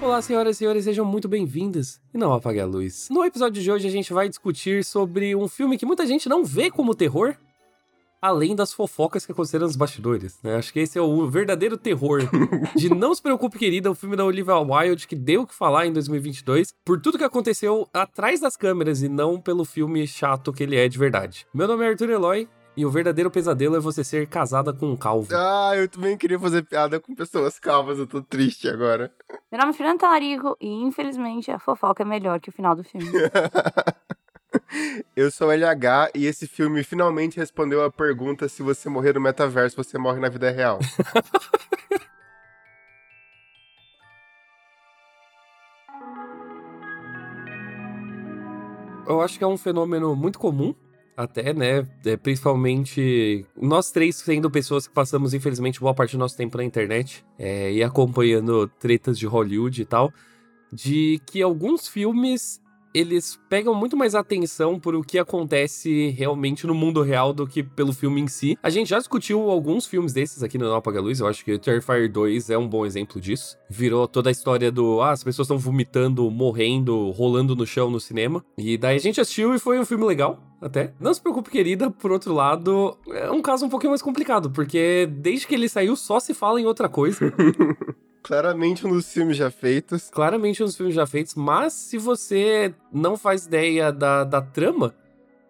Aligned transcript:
Olá, 0.00 0.22
senhoras 0.22 0.54
e 0.56 0.58
senhores, 0.60 0.84
sejam 0.84 1.04
muito 1.04 1.28
bem-vindas 1.28 2.00
e 2.14 2.18
não 2.18 2.32
apague 2.32 2.60
a 2.60 2.66
luz. 2.66 3.08
No 3.10 3.24
episódio 3.24 3.60
de 3.60 3.70
hoje 3.70 3.88
a 3.88 3.90
gente 3.90 4.12
vai 4.12 4.28
discutir 4.28 4.84
sobre 4.84 5.34
um 5.34 5.48
filme 5.48 5.76
que 5.76 5.84
muita 5.84 6.06
gente 6.06 6.28
não 6.28 6.44
vê 6.44 6.70
como 6.70 6.94
terror, 6.94 7.34
além 8.22 8.54
das 8.54 8.72
fofocas 8.72 9.26
que 9.26 9.32
aconteceram 9.32 9.66
nos 9.66 9.74
bastidores, 9.74 10.38
né? 10.40 10.54
Acho 10.54 10.72
que 10.72 10.78
esse 10.78 10.96
é 10.96 11.02
o 11.02 11.28
verdadeiro 11.28 11.76
terror 11.76 12.20
de 12.76 12.88
Não 12.94 13.12
Se 13.12 13.20
Preocupe 13.20 13.58
Querida, 13.58 13.90
o 13.90 13.94
filme 13.94 14.14
da 14.14 14.24
Olivia 14.24 14.56
Wilde 14.56 15.08
que 15.08 15.16
deu 15.16 15.42
o 15.42 15.46
que 15.46 15.54
falar 15.54 15.86
em 15.86 15.92
2022, 15.92 16.72
por 16.84 17.00
tudo 17.00 17.18
que 17.18 17.24
aconteceu 17.24 17.88
atrás 17.92 18.40
das 18.40 18.56
câmeras 18.56 19.02
e 19.02 19.08
não 19.08 19.40
pelo 19.40 19.64
filme 19.64 20.06
chato 20.06 20.52
que 20.52 20.62
ele 20.62 20.76
é 20.76 20.88
de 20.88 20.96
verdade. 20.96 21.44
Meu 21.52 21.66
nome 21.66 21.84
é 21.84 21.88
Arthur 21.88 22.10
Eloy 22.10 22.48
e 22.78 22.86
o 22.86 22.90
verdadeiro 22.92 23.28
pesadelo 23.28 23.74
é 23.74 23.80
você 23.80 24.04
ser 24.04 24.28
casada 24.28 24.72
com 24.72 24.86
um 24.86 24.96
calvo. 24.96 25.34
Ah, 25.34 25.72
eu 25.74 25.88
também 25.88 26.16
queria 26.16 26.38
fazer 26.38 26.62
piada 26.62 27.00
com 27.00 27.12
pessoas 27.12 27.58
calvas, 27.58 27.98
eu 27.98 28.06
tô 28.06 28.22
triste 28.22 28.68
agora. 28.68 29.12
Meu 29.50 29.60
nome 29.60 29.72
é 29.72 29.74
Fernanda 29.74 29.98
Talarico 29.98 30.56
e, 30.60 30.68
infelizmente, 30.68 31.50
a 31.50 31.58
fofoca 31.58 32.04
é 32.04 32.06
melhor 32.06 32.38
que 32.38 32.50
o 32.50 32.52
final 32.52 32.76
do 32.76 32.84
filme. 32.84 33.10
eu 35.16 35.28
sou 35.28 35.50
LH 35.50 36.12
e 36.14 36.26
esse 36.26 36.46
filme 36.46 36.84
finalmente 36.84 37.36
respondeu 37.36 37.84
a 37.84 37.90
pergunta 37.90 38.48
se 38.48 38.62
você 38.62 38.88
morrer 38.88 39.14
no 39.14 39.20
metaverso, 39.20 39.76
você 39.76 39.98
morre 39.98 40.20
na 40.20 40.28
vida 40.28 40.48
real. 40.48 40.78
eu 49.04 49.20
acho 49.20 49.36
que 49.36 49.42
é 49.42 49.48
um 49.48 49.58
fenômeno 49.58 50.14
muito 50.14 50.38
comum 50.38 50.72
até, 51.18 51.52
né? 51.52 51.84
É, 52.04 52.16
principalmente 52.16 53.44
nós 53.60 53.90
três 53.90 54.14
sendo 54.16 54.48
pessoas 54.48 54.86
que 54.86 54.94
passamos, 54.94 55.34
infelizmente, 55.34 55.80
boa 55.80 55.92
parte 55.92 56.12
do 56.12 56.18
nosso 56.20 56.36
tempo 56.36 56.56
na 56.56 56.62
internet 56.62 57.24
é, 57.36 57.72
e 57.72 57.82
acompanhando 57.82 58.68
tretas 58.78 59.18
de 59.18 59.26
Hollywood 59.26 59.82
e 59.82 59.84
tal, 59.84 60.12
de 60.72 61.20
que 61.26 61.42
alguns 61.42 61.88
filmes 61.88 62.60
eles 62.94 63.38
pegam 63.48 63.74
muito 63.74 63.96
mais 63.96 64.14
atenção 64.14 64.78
por 64.78 64.94
o 64.94 65.02
que 65.02 65.18
acontece 65.18 66.08
realmente 66.10 66.66
no 66.66 66.74
mundo 66.74 67.02
real 67.02 67.32
do 67.32 67.46
que 67.46 67.62
pelo 67.62 67.92
filme 67.92 68.20
em 68.20 68.28
si. 68.28 68.56
A 68.62 68.70
gente 68.70 68.88
já 68.88 68.98
discutiu 68.98 69.50
alguns 69.50 69.86
filmes 69.86 70.12
desses 70.12 70.42
aqui 70.42 70.56
no 70.56 70.66
Não 70.66 70.76
Apaga 70.76 71.00
Luz, 71.00 71.20
eu 71.20 71.26
acho 71.26 71.44
que 71.44 71.58
Terrifier 71.58 72.10
2 72.10 72.50
é 72.50 72.56
um 72.56 72.66
bom 72.66 72.86
exemplo 72.86 73.20
disso. 73.20 73.56
Virou 73.68 74.08
toda 74.08 74.30
a 74.30 74.32
história 74.32 74.72
do, 74.72 75.00
ah, 75.00 75.10
as 75.10 75.22
pessoas 75.22 75.46
estão 75.46 75.58
vomitando, 75.58 76.30
morrendo, 76.30 77.10
rolando 77.10 77.54
no 77.54 77.66
chão 77.66 77.90
no 77.90 78.00
cinema. 78.00 78.44
E 78.56 78.78
daí 78.78 78.96
a 78.96 79.00
gente 79.00 79.20
assistiu 79.20 79.54
e 79.54 79.58
foi 79.58 79.78
um 79.78 79.84
filme 79.84 80.04
legal, 80.04 80.47
até. 80.60 80.92
Não 80.98 81.12
se 81.14 81.20
preocupe, 81.20 81.50
querida, 81.50 81.90
por 81.90 82.10
outro 82.10 82.34
lado, 82.34 82.96
é 83.08 83.30
um 83.30 83.40
caso 83.40 83.66
um 83.66 83.68
pouquinho 83.68 83.90
mais 83.90 84.02
complicado, 84.02 84.50
porque 84.50 85.08
desde 85.10 85.46
que 85.46 85.54
ele 85.54 85.68
saiu 85.68 85.94
só 85.96 86.18
se 86.18 86.34
fala 86.34 86.60
em 86.60 86.66
outra 86.66 86.88
coisa. 86.88 87.32
Claramente 88.22 88.86
um 88.86 88.90
dos 88.90 89.10
filmes 89.10 89.36
já 89.36 89.50
feitos. 89.50 90.10
Claramente 90.10 90.62
um 90.62 90.66
dos 90.66 90.76
filmes 90.76 90.94
já 90.94 91.06
feitos, 91.06 91.34
mas 91.34 91.72
se 91.72 91.96
você 91.96 92.74
não 92.92 93.16
faz 93.16 93.46
ideia 93.46 93.92
da, 93.92 94.24
da 94.24 94.42
trama 94.42 94.94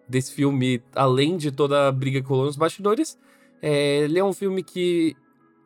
desse 0.08 0.32
filme, 0.32 0.82
além 0.94 1.36
de 1.36 1.50
toda 1.50 1.88
a 1.88 1.92
briga 1.92 2.20
que 2.20 2.28
rolou 2.28 2.46
nos 2.46 2.56
bastidores, 2.56 3.18
é, 3.60 3.98
ele 4.00 4.18
é 4.18 4.24
um 4.24 4.32
filme 4.32 4.62
que 4.62 5.16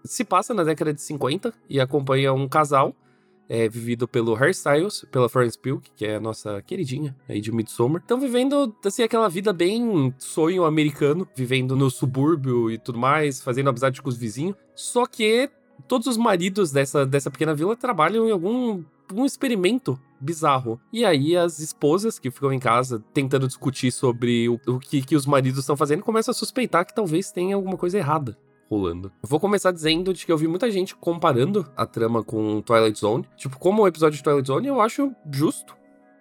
se 0.05 0.25
passa 0.25 0.55
na 0.55 0.65
década 0.65 0.93
de 0.93 1.03
50 1.03 1.53
e 1.69 1.81
acompanha 1.81 2.33
um 2.33 2.49
casal 2.49 2.95
é, 3.53 3.69
vivido 3.69 4.09
pelo 4.09 4.33
Harry 4.33 4.53
Styles, 4.53 5.05
pela 5.13 5.29
Florence 5.29 5.59
Pugh, 5.59 5.83
que 5.95 6.07
é 6.07 6.17
a 6.17 6.21
nossa 6.21 6.63
queridinha 6.63 7.15
aí 7.29 7.39
de 7.39 7.53
Midsommar. 7.53 8.01
Estão 8.01 8.19
vivendo, 8.19 8.75
assim, 8.83 9.03
aquela 9.03 9.29
vida 9.29 9.53
bem 9.53 10.15
sonho 10.17 10.65
americano, 10.65 11.29
vivendo 11.37 11.77
no 11.77 11.91
subúrbio 11.91 12.71
e 12.71 12.79
tudo 12.79 12.99
mais, 12.99 13.43
fazendo 13.43 13.69
amizade 13.69 14.01
com 14.01 14.09
os 14.09 14.17
vizinhos. 14.17 14.57
Só 14.75 15.05
que 15.05 15.51
todos 15.87 16.07
os 16.07 16.17
maridos 16.17 16.73
dessa, 16.73 17.05
dessa 17.05 17.31
pequena 17.31 17.55
vila 17.55 17.77
trabalham 17.77 18.27
em 18.27 18.31
algum 18.31 18.83
um 19.13 19.27
experimento 19.27 20.01
bizarro. 20.19 20.81
E 20.91 21.05
aí 21.05 21.37
as 21.37 21.59
esposas 21.59 22.19
que 22.19 22.31
ficam 22.31 22.55
em 22.55 22.59
casa 22.59 23.05
tentando 23.13 23.47
discutir 23.47 23.93
sobre 23.93 24.49
o, 24.49 24.59
o 24.67 24.79
que, 24.79 25.03
que 25.03 25.15
os 25.15 25.27
maridos 25.27 25.61
estão 25.61 25.77
fazendo 25.77 26.03
começam 26.03 26.33
a 26.33 26.35
suspeitar 26.35 26.87
que 26.87 26.95
talvez 26.95 27.31
tenha 27.31 27.55
alguma 27.55 27.77
coisa 27.77 27.99
errada 27.99 28.35
vou 29.23 29.41
começar 29.41 29.73
dizendo 29.73 30.13
de 30.13 30.25
que 30.25 30.33
eu 30.33 30.39
vi 30.39 30.47
muita 30.49 30.71
gente 30.71 30.95
comparando 30.97 31.71
a 31.77 31.87
trama 31.87 32.23
com 32.23 32.61
Twilight 32.63 32.99
Zone. 32.99 33.29
Tipo, 33.37 33.59
como 33.59 33.83
o 33.83 33.89
episódio 33.89 34.17
de 34.17 34.23
Twilight 34.23 34.47
Zone, 34.47 34.69
eu 34.69 34.81
acho 34.81 35.13
justo. 35.31 35.77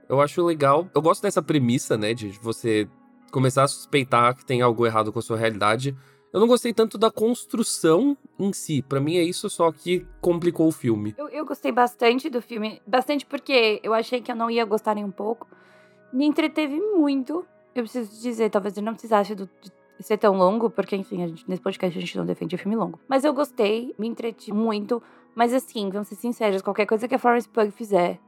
Eu 0.09 0.19
acho 0.19 0.43
legal. 0.45 0.87
Eu 0.93 1.01
gosto 1.01 1.21
dessa 1.21 1.41
premissa, 1.41 1.97
né, 1.97 2.13
de 2.13 2.29
você 2.41 2.87
começar 3.31 3.63
a 3.63 3.67
suspeitar 3.67 4.35
que 4.35 4.45
tem 4.45 4.61
algo 4.61 4.85
errado 4.85 5.11
com 5.11 5.19
a 5.19 5.21
sua 5.21 5.37
realidade 5.37 5.95
eu 6.33 6.39
não 6.39 6.47
gostei 6.47 6.73
tanto 6.73 6.97
da 6.97 7.11
construção 7.11 8.17
em 8.39 8.53
si. 8.53 8.81
Para 8.81 9.01
mim 9.01 9.17
é 9.17 9.23
isso 9.23 9.49
só 9.49 9.69
que 9.71 10.05
complicou 10.21 10.67
o 10.67 10.71
filme. 10.71 11.13
Eu, 11.17 11.27
eu, 11.27 11.45
gostei 11.45 11.71
bastante 11.71 12.29
do 12.29 12.41
filme. 12.41 12.81
Bastante 12.87 13.25
porque 13.25 13.81
eu 13.83 13.93
achei 13.93 14.21
que 14.21 14.31
eu 14.31 14.35
não 14.35 14.49
ia 14.49 14.63
gostar 14.63 14.95
nem 14.95 15.03
um 15.03 15.11
pouco. 15.11 15.47
Me 16.13 16.25
entreteve 16.25 16.79
muito. 16.79 17.45
Eu 17.75 17.83
preciso 17.83 18.21
dizer, 18.21 18.49
talvez 18.49 18.77
eu 18.77 18.83
não 18.83 18.93
precisasse 18.93 19.35
do, 19.35 19.49
de 19.61 19.71
ser 20.05 20.17
tão 20.17 20.37
longo, 20.37 20.69
porque, 20.69 20.95
enfim, 20.95 21.27
gente, 21.27 21.47
nesse 21.47 21.61
podcast 21.61 21.97
a 21.97 22.01
gente 22.01 22.17
não 22.17 22.25
defende 22.25 22.57
filme 22.57 22.75
longo. 22.75 22.99
Mas 23.07 23.23
eu 23.23 23.33
gostei, 23.33 23.95
me 23.97 24.07
entreti 24.07 24.53
muito. 24.53 25.01
Mas 25.35 25.53
assim, 25.53 25.89
vamos 25.89 26.07
ser 26.07 26.15
sinceros, 26.15 26.61
qualquer 26.61 26.85
coisa 26.85 27.07
que 27.07 27.15
a 27.15 27.19
Florence 27.19 27.47
Pugh 27.47 27.71
fizer, 27.71 28.19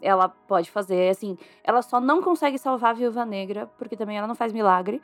ela 0.00 0.28
pode 0.28 0.70
fazer. 0.70 1.08
Assim, 1.08 1.38
ela 1.62 1.82
só 1.82 2.00
não 2.00 2.20
consegue 2.20 2.58
salvar 2.58 2.90
a 2.90 2.94
Viúva 2.94 3.24
Negra, 3.24 3.66
porque 3.78 3.96
também 3.96 4.18
ela 4.18 4.26
não 4.26 4.34
faz 4.34 4.52
milagre. 4.52 5.00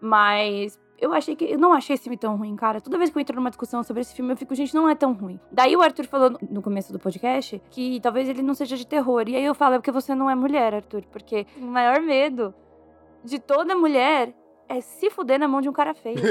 Mas 0.00 0.78
eu 0.98 1.12
achei 1.12 1.34
que. 1.34 1.44
Eu 1.44 1.58
não 1.58 1.72
achei 1.72 1.94
esse 1.94 2.04
filme 2.04 2.16
tão 2.16 2.36
ruim, 2.36 2.54
cara. 2.54 2.80
Toda 2.80 2.98
vez 2.98 3.10
que 3.10 3.16
eu 3.16 3.20
entro 3.20 3.36
numa 3.36 3.50
discussão 3.50 3.82
sobre 3.82 4.02
esse 4.02 4.14
filme, 4.14 4.32
eu 4.32 4.36
fico, 4.36 4.54
gente, 4.54 4.74
não 4.74 4.88
é 4.88 4.94
tão 4.94 5.12
ruim. 5.12 5.40
Daí 5.50 5.74
o 5.74 5.82
Arthur 5.82 6.06
falou 6.06 6.38
no 6.50 6.60
começo 6.62 6.92
do 6.92 6.98
podcast 6.98 7.60
que 7.70 8.00
talvez 8.00 8.28
ele 8.28 8.42
não 8.42 8.54
seja 8.54 8.76
de 8.76 8.86
terror. 8.86 9.24
E 9.28 9.36
aí 9.36 9.44
eu 9.44 9.54
falo, 9.54 9.74
é 9.74 9.78
porque 9.78 9.90
você 9.90 10.14
não 10.14 10.28
é 10.28 10.34
mulher, 10.34 10.74
Arthur. 10.74 11.04
Porque 11.10 11.46
o 11.56 11.64
maior 11.64 12.00
medo 12.00 12.54
de 13.24 13.38
toda 13.38 13.74
mulher 13.74 14.34
é 14.68 14.80
se 14.80 15.10
fuder 15.10 15.38
na 15.38 15.48
mão 15.48 15.60
de 15.60 15.68
um 15.68 15.72
cara 15.72 15.94
feio. 15.94 16.16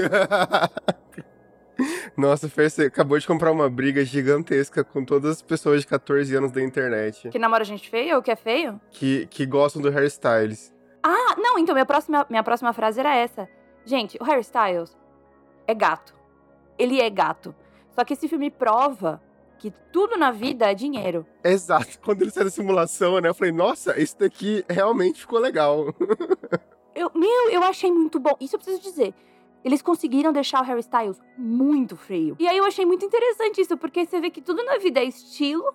Nossa, 2.15 2.47
Fer, 2.47 2.69
você 2.69 2.83
acabou 2.83 3.17
de 3.17 3.25
comprar 3.25 3.51
uma 3.51 3.69
briga 3.69 4.05
gigantesca 4.05 4.83
com 4.83 5.03
todas 5.03 5.31
as 5.31 5.41
pessoas 5.41 5.81
de 5.81 5.87
14 5.87 6.35
anos 6.35 6.51
da 6.51 6.61
internet. 6.61 7.29
Que 7.29 7.39
namora 7.39 7.63
gente 7.63 7.89
feia 7.89 8.15
ou 8.15 8.21
que 8.21 8.31
é 8.31 8.35
feio? 8.35 8.79
Que, 8.91 9.25
que 9.27 9.45
gostam 9.45 9.81
do 9.81 9.89
hairstyles. 9.89 10.73
Ah, 11.01 11.35
não, 11.37 11.57
então 11.57 11.73
minha 11.73 11.85
próxima, 11.85 12.25
minha 12.29 12.43
próxima 12.43 12.71
frase 12.73 12.99
era 12.99 13.15
essa. 13.15 13.49
Gente, 13.85 14.17
o 14.21 14.23
Harry 14.23 14.41
Styles 14.41 14.95
é 15.67 15.73
gato. 15.73 16.13
Ele 16.77 17.01
é 17.01 17.09
gato. 17.09 17.53
Só 17.91 18.03
que 18.03 18.13
esse 18.13 18.27
filme 18.27 18.49
prova 18.49 19.21
que 19.59 19.71
tudo 19.91 20.17
na 20.17 20.31
vida 20.31 20.69
é 20.71 20.73
dinheiro. 20.73 21.25
Exato. 21.43 21.99
Quando 22.03 22.21
ele 22.21 22.31
saiu 22.31 22.45
da 22.45 22.51
simulação, 22.51 23.19
né? 23.19 23.29
Eu 23.29 23.33
falei, 23.33 23.51
nossa, 23.51 23.99
isso 23.99 24.17
daqui 24.19 24.63
realmente 24.69 25.21
ficou 25.21 25.39
legal. 25.39 25.87
eu, 26.95 27.11
meu, 27.13 27.49
eu 27.49 27.63
achei 27.63 27.91
muito 27.91 28.19
bom. 28.19 28.35
Isso 28.39 28.55
eu 28.55 28.59
preciso 28.59 28.81
dizer. 28.81 29.13
Eles 29.63 29.81
conseguiram 29.81 30.33
deixar 30.33 30.61
o 30.61 30.65
Harry 30.65 30.81
Styles 30.81 31.21
muito 31.37 31.95
feio. 31.95 32.35
E 32.39 32.47
aí 32.47 32.57
eu 32.57 32.65
achei 32.65 32.85
muito 32.85 33.05
interessante 33.05 33.61
isso, 33.61 33.77
porque 33.77 34.05
você 34.05 34.19
vê 34.19 34.29
que 34.29 34.41
tudo 34.41 34.63
na 34.63 34.77
vida 34.77 34.99
é 34.99 35.05
estilo. 35.05 35.73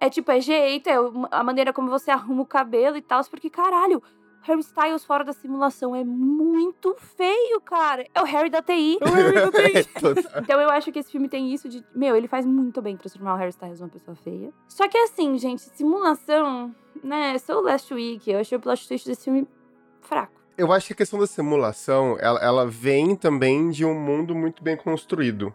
É 0.00 0.08
tipo, 0.08 0.30
é 0.30 0.40
jeito, 0.40 0.88
é 0.88 0.94
a 1.30 1.42
maneira 1.42 1.72
como 1.72 1.90
você 1.90 2.10
arruma 2.10 2.42
o 2.42 2.46
cabelo 2.46 2.96
e 2.96 3.02
tal. 3.02 3.22
Porque, 3.24 3.50
caralho, 3.50 4.02
Harry 4.42 4.60
Styles 4.60 5.04
fora 5.04 5.24
da 5.24 5.32
simulação 5.32 5.94
é 5.94 6.02
muito 6.02 6.94
feio, 6.98 7.60
cara. 7.60 8.06
É 8.14 8.22
o 8.22 8.24
Harry 8.24 8.48
da 8.48 8.62
TI. 8.62 8.98
É 9.00 9.04
o 9.04 9.12
Harry 9.12 9.34
da 9.34 9.50
TI. 9.50 9.88
então 10.42 10.60
eu 10.60 10.70
acho 10.70 10.90
que 10.90 10.98
esse 10.98 11.10
filme 11.10 11.28
tem 11.28 11.52
isso 11.52 11.68
de. 11.68 11.84
Meu, 11.94 12.16
ele 12.16 12.28
faz 12.28 12.46
muito 12.46 12.80
bem 12.80 12.96
transformar 12.96 13.34
o 13.34 13.36
Harry 13.36 13.50
Styles 13.50 13.80
numa 13.80 13.90
pessoa 13.90 14.14
feia. 14.14 14.50
Só 14.66 14.88
que 14.88 14.96
assim, 14.96 15.36
gente, 15.36 15.60
simulação, 15.60 16.74
né? 17.02 17.36
Sou 17.38 17.58
o 17.58 17.60
Last 17.60 17.92
Week. 17.92 18.30
Eu 18.30 18.38
achei 18.38 18.56
o 18.56 18.60
plot 18.60 18.88
twist 18.88 19.06
desse 19.06 19.24
filme 19.24 19.46
fraco. 20.08 20.32
Eu 20.56 20.72
acho 20.72 20.88
que 20.88 20.92
a 20.92 20.96
questão 20.96 21.20
da 21.20 21.26
simulação, 21.26 22.16
ela, 22.18 22.40
ela 22.40 22.66
vem 22.66 23.14
também 23.14 23.70
de 23.70 23.84
um 23.84 23.94
mundo 23.94 24.34
muito 24.34 24.62
bem 24.62 24.76
construído. 24.76 25.54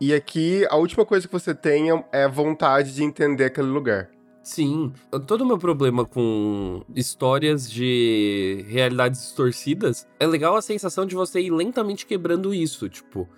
E 0.00 0.12
aqui, 0.12 0.66
a 0.68 0.76
última 0.76 1.04
coisa 1.04 1.26
que 1.26 1.32
você 1.32 1.54
tem 1.54 1.86
é 2.12 2.28
vontade 2.28 2.94
de 2.94 3.02
entender 3.02 3.46
aquele 3.46 3.68
lugar. 3.68 4.10
Sim, 4.42 4.92
todo 5.26 5.42
o 5.42 5.46
meu 5.46 5.56
problema 5.56 6.04
com 6.04 6.82
histórias 6.94 7.70
de 7.70 8.64
realidades 8.68 9.20
distorcidas 9.20 10.06
é 10.18 10.26
legal 10.26 10.56
a 10.56 10.62
sensação 10.62 11.06
de 11.06 11.14
você 11.14 11.40
ir 11.40 11.50
lentamente 11.50 12.04
quebrando 12.04 12.52
isso. 12.52 12.88
Tipo, 12.88 13.28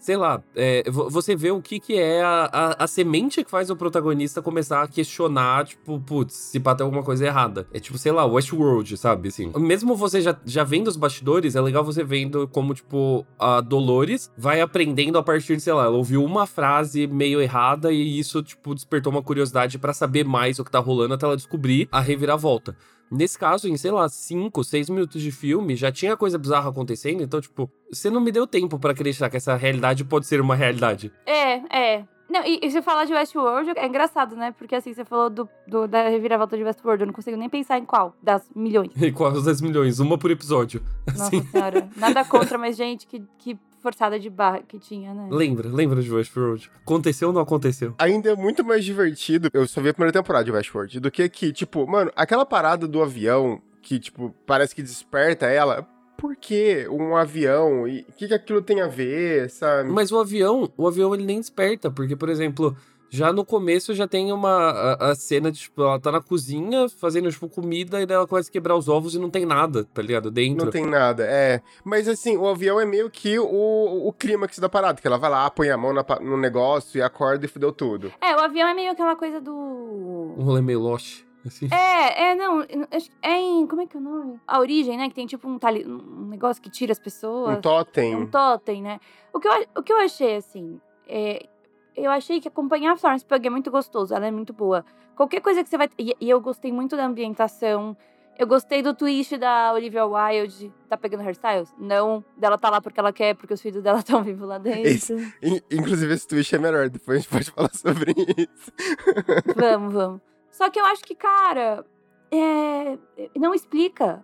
sei 0.00 0.16
lá, 0.16 0.42
é, 0.56 0.82
você 0.90 1.36
vê 1.36 1.50
o 1.50 1.60
que, 1.60 1.78
que 1.78 1.98
é 1.98 2.22
a, 2.22 2.48
a, 2.50 2.84
a, 2.84 2.86
semente 2.86 3.44
que 3.44 3.50
faz 3.50 3.70
o 3.70 3.76
protagonista 3.76 4.40
começar 4.40 4.82
a 4.82 4.88
questionar, 4.88 5.66
tipo, 5.66 6.00
putz, 6.00 6.34
se 6.34 6.58
pá 6.58 6.74
tem 6.74 6.84
alguma 6.84 7.02
coisa 7.02 7.26
errada. 7.26 7.68
É 7.72 7.78
tipo, 7.78 7.98
sei 7.98 8.10
lá, 8.10 8.24
Westworld, 8.24 8.96
sabe, 8.96 9.28
assim. 9.28 9.52
Mesmo 9.56 9.94
você 9.94 10.22
já, 10.22 10.34
já 10.44 10.64
vendo 10.64 10.88
os 10.88 10.96
bastidores, 10.96 11.54
é 11.54 11.60
legal 11.60 11.84
você 11.84 12.02
vendo 12.02 12.48
como, 12.48 12.72
tipo, 12.74 13.26
a 13.38 13.60
Dolores 13.60 14.32
vai 14.36 14.60
aprendendo 14.60 15.18
a 15.18 15.22
partir 15.22 15.56
de, 15.56 15.62
sei 15.62 15.74
lá, 15.74 15.84
ela 15.84 15.96
ouviu 15.96 16.24
uma 16.24 16.46
frase 16.46 17.06
meio 17.06 17.40
errada 17.40 17.92
e 17.92 18.18
isso, 18.18 18.42
tipo, 18.42 18.74
despertou 18.74 19.12
uma 19.12 19.22
curiosidade 19.22 19.78
para 19.78 19.92
saber 19.92 20.24
mais 20.24 20.58
o 20.58 20.64
que 20.64 20.70
tá 20.70 20.78
rolando 20.78 21.14
até 21.14 21.26
ela 21.26 21.36
descobrir 21.36 21.86
a 21.92 22.00
reviravolta. 22.00 22.74
Nesse 23.10 23.38
caso, 23.38 23.68
em, 23.68 23.76
sei 23.76 23.90
lá, 23.90 24.08
5, 24.08 24.62
6 24.62 24.88
minutos 24.88 25.20
de 25.20 25.32
filme, 25.32 25.74
já 25.74 25.90
tinha 25.90 26.16
coisa 26.16 26.38
bizarra 26.38 26.70
acontecendo, 26.70 27.22
então, 27.22 27.40
tipo, 27.40 27.70
você 27.92 28.08
não 28.08 28.20
me 28.20 28.30
deu 28.30 28.46
tempo 28.46 28.78
para 28.78 28.92
acreditar 28.92 29.28
que 29.28 29.36
essa 29.36 29.56
realidade 29.56 30.04
pode 30.04 30.26
ser 30.26 30.40
uma 30.40 30.54
realidade. 30.54 31.12
É, 31.26 31.54
é. 31.96 32.04
Não, 32.28 32.46
e, 32.46 32.60
e 32.62 32.70
você 32.70 32.80
falar 32.80 33.06
de 33.06 33.12
Westworld 33.12 33.72
é 33.74 33.84
engraçado, 33.84 34.36
né? 34.36 34.54
Porque 34.56 34.76
assim, 34.76 34.94
você 34.94 35.04
falou 35.04 35.28
do, 35.28 35.48
do- 35.66 35.88
da 35.88 36.08
reviravolta 36.08 36.56
de 36.56 36.62
Westworld, 36.62 37.02
eu 37.02 37.06
não 37.08 37.12
consigo 37.12 37.36
nem 37.36 37.48
pensar 37.48 37.76
em 37.76 37.84
qual 37.84 38.14
das 38.22 38.48
milhões. 38.54 38.92
E 39.02 39.10
quase 39.10 39.44
10 39.44 39.60
milhões, 39.62 39.98
uma 39.98 40.16
por 40.16 40.30
episódio. 40.30 40.80
Nossa 41.08 41.24
Assim. 41.24 41.42
senhora. 41.48 41.88
Nada 41.96 42.24
contra, 42.24 42.56
mas 42.56 42.76
gente, 42.76 43.04
que, 43.08 43.20
que 43.36 43.58
forçada 43.80 44.18
de 44.18 44.30
barra 44.30 44.60
que 44.60 44.78
tinha, 44.78 45.12
né? 45.12 45.28
Lembra, 45.30 45.68
lembra 45.68 46.02
de 46.02 46.12
Westworld? 46.12 46.70
Aconteceu 46.82 47.28
ou 47.28 47.34
não 47.34 47.40
aconteceu? 47.40 47.94
Ainda 47.98 48.30
é 48.30 48.36
muito 48.36 48.64
mais 48.64 48.84
divertido, 48.84 49.48
eu 49.52 49.66
só 49.66 49.80
vi 49.80 49.88
a 49.88 49.94
primeira 49.94 50.12
temporada 50.12 50.44
de 50.44 50.52
Westworld, 50.52 51.00
do 51.00 51.10
que 51.10 51.22
aqui, 51.22 51.52
tipo, 51.52 51.86
mano, 51.86 52.10
aquela 52.14 52.46
parada 52.46 52.86
do 52.86 53.02
avião 53.02 53.60
que, 53.82 53.98
tipo, 53.98 54.34
parece 54.46 54.74
que 54.74 54.82
desperta 54.82 55.46
ela. 55.46 55.86
Por 56.16 56.36
que 56.36 56.86
um 56.90 57.16
avião? 57.16 57.88
E 57.88 58.04
o 58.08 58.12
que, 58.12 58.28
que 58.28 58.34
aquilo 58.34 58.60
tem 58.60 58.82
a 58.82 58.86
ver, 58.86 59.48
sabe? 59.48 59.88
Mas 59.88 60.12
o 60.12 60.18
avião, 60.18 60.70
o 60.76 60.86
avião 60.86 61.14
ele 61.14 61.24
nem 61.24 61.40
desperta, 61.40 61.90
porque, 61.90 62.14
por 62.14 62.28
exemplo, 62.28 62.76
já 63.10 63.32
no 63.32 63.44
começo 63.44 63.92
já 63.92 64.06
tem 64.06 64.32
uma 64.32 64.70
a, 64.70 65.10
a 65.10 65.14
cena 65.14 65.50
de, 65.50 65.58
tipo, 65.58 65.82
ela 65.82 65.98
tá 65.98 66.12
na 66.12 66.20
cozinha 66.20 66.88
fazendo, 66.88 67.30
tipo, 67.30 67.48
comida 67.48 68.00
e 68.00 68.06
daí 68.06 68.16
ela 68.16 68.26
começa 68.26 68.48
a 68.48 68.52
quebrar 68.52 68.76
os 68.76 68.88
ovos 68.88 69.14
e 69.14 69.18
não 69.18 69.28
tem 69.28 69.44
nada, 69.44 69.84
tá 69.84 70.00
ligado? 70.00 70.30
Dentro. 70.30 70.64
Não 70.64 70.72
tem 70.72 70.86
nada, 70.86 71.24
é. 71.26 71.60
Mas 71.84 72.06
assim, 72.08 72.36
o 72.36 72.46
avião 72.46 72.80
é 72.80 72.86
meio 72.86 73.10
que 73.10 73.38
o, 73.38 74.08
o 74.08 74.12
clímax 74.12 74.60
da 74.60 74.68
parada, 74.68 75.00
que 75.00 75.06
ela 75.06 75.18
vai 75.18 75.28
lá, 75.28 75.50
põe 75.50 75.70
a 75.70 75.76
mão 75.76 75.92
na 75.92 76.04
no 76.20 76.36
negócio 76.36 76.98
e 76.98 77.02
acorda 77.02 77.44
e 77.44 77.48
fudeu 77.48 77.72
tudo. 77.72 78.12
É, 78.20 78.34
o 78.36 78.40
avião 78.40 78.68
é 78.68 78.74
meio 78.74 78.92
aquela 78.92 79.16
coisa 79.16 79.40
do. 79.40 79.52
Um 79.52 80.42
rolê 80.44 80.60
meio 80.60 80.80
lost, 80.80 81.24
assim. 81.44 81.68
É, 81.72 82.30
é, 82.30 82.34
não. 82.34 82.62
É 83.22 83.40
em. 83.40 83.66
Como 83.66 83.82
é 83.82 83.86
que 83.86 83.96
é 83.96 84.00
o 84.00 84.02
nome? 84.02 84.40
A 84.46 84.60
origem, 84.60 84.96
né? 84.96 85.08
Que 85.08 85.14
tem 85.14 85.26
tipo 85.26 85.48
um, 85.48 85.58
tali, 85.58 85.84
um 85.84 86.26
negócio 86.28 86.62
que 86.62 86.70
tira 86.70 86.92
as 86.92 86.98
pessoas. 87.00 87.58
Um 87.58 87.60
totem. 87.60 88.14
Um 88.14 88.26
totem, 88.26 88.82
né? 88.82 89.00
O 89.32 89.40
que 89.40 89.48
eu, 89.48 89.66
o 89.76 89.82
que 89.82 89.92
eu 89.92 89.98
achei, 89.98 90.36
assim, 90.36 90.80
é, 91.08 91.46
eu 91.96 92.10
achei 92.10 92.40
que 92.40 92.48
acompanhar 92.48 92.92
a 92.92 92.96
Florence 92.96 93.24
Pugh 93.24 93.46
é 93.46 93.50
muito 93.50 93.70
gostoso, 93.70 94.14
ela 94.14 94.26
é 94.26 94.30
muito 94.30 94.52
boa. 94.52 94.84
Qualquer 95.16 95.40
coisa 95.40 95.62
que 95.62 95.68
você 95.68 95.76
vai. 95.76 95.88
E, 95.98 96.16
e 96.20 96.30
eu 96.30 96.40
gostei 96.40 96.72
muito 96.72 96.96
da 96.96 97.04
ambientação. 97.06 97.96
Eu 98.38 98.46
gostei 98.46 98.80
do 98.82 98.94
twist 98.94 99.36
da 99.36 99.70
Olivia 99.74 100.06
Wilde, 100.06 100.72
tá 100.88 100.96
pegando 100.96 101.22
hairstyles? 101.22 101.74
Não, 101.78 102.24
dela 102.38 102.56
tá 102.56 102.70
lá 102.70 102.80
porque 102.80 102.98
ela 102.98 103.12
quer, 103.12 103.34
porque 103.36 103.52
os 103.52 103.60
filhos 103.60 103.82
dela 103.82 103.98
estão 104.00 104.22
vivos 104.22 104.48
lá 104.48 104.56
dentro. 104.56 104.86
Esse- 104.88 105.34
In- 105.42 105.60
inclusive, 105.70 106.14
esse 106.14 106.26
twist 106.26 106.54
é 106.54 106.58
melhor, 106.58 106.88
depois 106.88 107.18
a 107.18 107.20
gente 107.20 107.30
pode 107.30 107.50
falar 107.50 107.70
sobre 107.74 108.12
isso. 108.16 108.72
Vamos, 109.56 109.92
vamos. 109.92 110.20
Só 110.50 110.70
que 110.70 110.80
eu 110.80 110.84
acho 110.86 111.02
que, 111.04 111.14
cara, 111.14 111.84
é, 112.30 112.98
não 113.38 113.52
explica. 113.54 114.22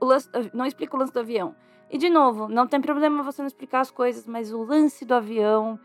O 0.00 0.04
lance, 0.04 0.28
não 0.52 0.64
explica 0.66 0.94
o 0.96 0.98
lance 1.00 1.12
do 1.12 1.20
avião. 1.20 1.54
E, 1.90 1.98
de 1.98 2.08
novo, 2.10 2.48
não 2.48 2.66
tem 2.66 2.80
problema 2.80 3.22
você 3.22 3.42
não 3.42 3.46
explicar 3.46 3.80
as 3.80 3.90
coisas, 3.90 4.26
mas 4.26 4.52
o 4.52 4.62
lance 4.62 5.04
do 5.04 5.14
avião, 5.14 5.78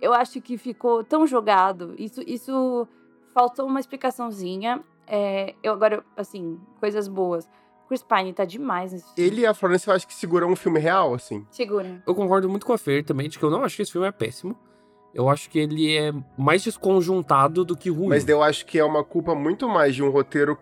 eu 0.00 0.12
acho 0.12 0.40
que 0.40 0.56
ficou 0.56 1.04
tão 1.04 1.26
jogado. 1.26 1.94
Isso, 1.98 2.22
isso 2.26 2.86
faltou 3.34 3.66
uma 3.66 3.80
explicaçãozinha. 3.80 4.82
É, 5.06 5.54
eu 5.62 5.72
agora, 5.72 6.04
assim, 6.16 6.58
coisas 6.78 7.08
boas. 7.08 7.48
Chris 7.88 8.02
Pine 8.02 8.32
tá 8.32 8.44
demais 8.44 8.92
nesse 8.92 9.12
filme. 9.12 9.30
Ele 9.30 9.40
e 9.42 9.46
a 9.46 9.52
Florence, 9.52 9.88
eu 9.88 9.94
acho 9.94 10.06
que 10.06 10.14
seguram 10.14 10.48
um 10.48 10.56
filme 10.56 10.78
real, 10.78 11.12
assim. 11.12 11.44
Segura. 11.50 12.00
Eu 12.06 12.14
concordo 12.14 12.48
muito 12.48 12.64
com 12.64 12.72
a 12.72 12.78
Fer 12.78 13.04
também, 13.04 13.28
de 13.28 13.36
que 13.36 13.44
eu 13.44 13.50
não 13.50 13.64
acho 13.64 13.74
que 13.74 13.82
esse 13.82 13.90
filme 13.90 14.06
é 14.06 14.12
péssimo. 14.12 14.56
Eu 15.12 15.28
acho 15.28 15.50
que 15.50 15.58
ele 15.58 15.96
é 15.96 16.12
mais 16.38 16.62
desconjuntado 16.62 17.64
do 17.64 17.76
que 17.76 17.90
ruim. 17.90 18.08
Mas 18.08 18.28
eu 18.28 18.42
acho 18.44 18.64
que 18.64 18.78
é 18.78 18.84
uma 18.84 19.02
culpa 19.02 19.34
muito 19.34 19.68
mais 19.68 19.96
de 19.96 20.04
um 20.04 20.10
roteiro 20.10 20.56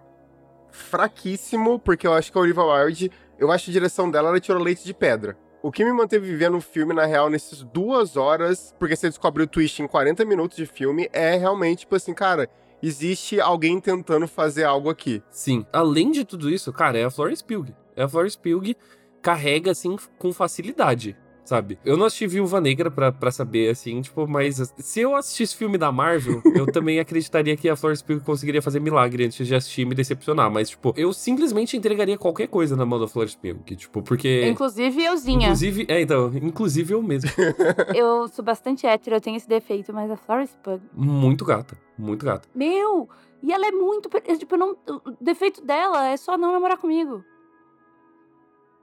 fraquíssimo, 0.70 1.79
porque 1.79 2.06
eu 2.06 2.14
acho 2.14 2.32
que 2.32 2.38
a 2.38 2.41
Olivia 2.41 2.64
Wilde, 2.64 3.12
eu 3.38 3.52
acho 3.52 3.67
que 3.67 3.70
a 3.73 3.75
direção 3.75 4.11
dela, 4.11 4.31
ela 4.31 4.41
tirou 4.41 4.62
leite 4.62 4.84
de 4.84 4.94
pedra. 4.94 5.37
O 5.60 5.72
que 5.72 5.84
me 5.84 5.93
manteve 5.93 6.26
vivendo 6.26 6.56
o 6.56 6.60
filme, 6.60 6.94
na 6.94 7.05
real, 7.05 7.28
nessas 7.28 7.64
duas 7.64 8.16
horas, 8.16 8.75
porque 8.78 8.94
você 8.94 9.08
descobre 9.08 9.43
o 9.43 9.46
twist 9.46 9.82
em 9.82 9.88
40 9.88 10.25
minutos 10.25 10.56
de 10.56 10.66
filme, 10.66 11.08
é 11.12 11.37
realmente, 11.37 11.81
tipo 11.81 11.96
assim, 11.96 12.14
cara, 12.14 12.49
existe 12.81 13.40
alguém 13.40 13.81
tentando 13.81 14.28
fazer 14.28 14.64
algo 14.64 14.88
aqui. 14.88 15.20
Sim. 15.31 15.66
Além 15.72 16.12
de 16.12 16.25
tudo 16.25 16.49
isso, 16.49 16.72
cara, 16.72 16.99
é 16.99 17.05
a 17.05 17.10
Florence 17.10 17.43
Pugh. 17.43 17.75
É 17.96 18.05
a 18.05 18.08
Florence 18.08 18.38
Pugh 18.38 18.76
carrega, 19.20 19.72
assim, 19.72 19.96
com 20.16 20.32
facilidade, 20.32 21.16
sabe? 21.49 21.79
Eu 21.83 21.97
não 21.97 22.05
assisti 22.05 22.27
Viúva 22.27 22.61
Negra 22.61 22.91
pra, 22.91 23.11
pra 23.11 23.31
saber, 23.31 23.71
assim, 23.71 24.03
tipo, 24.03 24.29
mas 24.29 24.73
se 24.77 25.00
eu 25.00 25.17
assistisse 25.17 25.56
filme 25.56 25.79
da 25.79 25.91
Marvel, 25.91 26.43
eu 26.55 26.71
também 26.71 27.00
acreditaria 27.00 27.56
que 27.56 27.69
a 27.69 27.75
Florence 27.75 28.05
Pugh 28.05 28.21
conseguiria 28.21 28.61
fazer 28.61 28.81
milagre 28.81 29.25
antes 29.25 29.47
de 29.47 29.55
assistir 29.55 29.83
e 29.83 29.85
me 29.87 29.95
decepcionar. 29.95 30.50
Mas, 30.50 30.69
tipo, 30.69 30.93
eu 30.95 31.11
simplesmente 31.12 31.75
entregaria 31.75 32.19
qualquer 32.19 32.49
coisa 32.49 32.77
na 32.77 32.85
mão 32.85 33.00
da 33.00 33.09
Florence 33.09 33.37
Pugh, 33.37 33.62
que, 33.65 33.75
tipo, 33.75 34.03
porque... 34.03 34.47
Inclusive, 34.47 35.03
euzinha. 35.03 35.47
Inclusive, 35.47 35.87
é, 35.89 36.03
então, 36.03 36.31
inclusive 36.35 36.93
eu 36.93 37.03
mesmo. 37.03 37.31
Eu 37.94 38.29
sou 38.29 38.44
bastante 38.44 38.87
hétero, 38.87 39.17
eu 39.17 39.21
tenho 39.21 39.37
esse 39.37 39.49
defeito, 39.49 39.93
mas 39.93 40.11
a 40.11 40.17
Florence 40.17 40.55
Pugh 40.62 40.81
Muito 40.93 41.44
gata, 41.44 41.79
muito 41.97 42.25
gata. 42.25 42.49
Meu! 42.55 43.09
E 43.43 43.53
ela 43.53 43.67
é 43.67 43.71
muito. 43.71 44.09
Tipo, 44.37 44.56
não, 44.56 44.77
o 44.87 45.12
defeito 45.21 45.65
dela 45.65 46.09
é 46.09 46.17
só 46.17 46.37
não 46.37 46.53
namorar 46.53 46.77
comigo. 46.77 47.25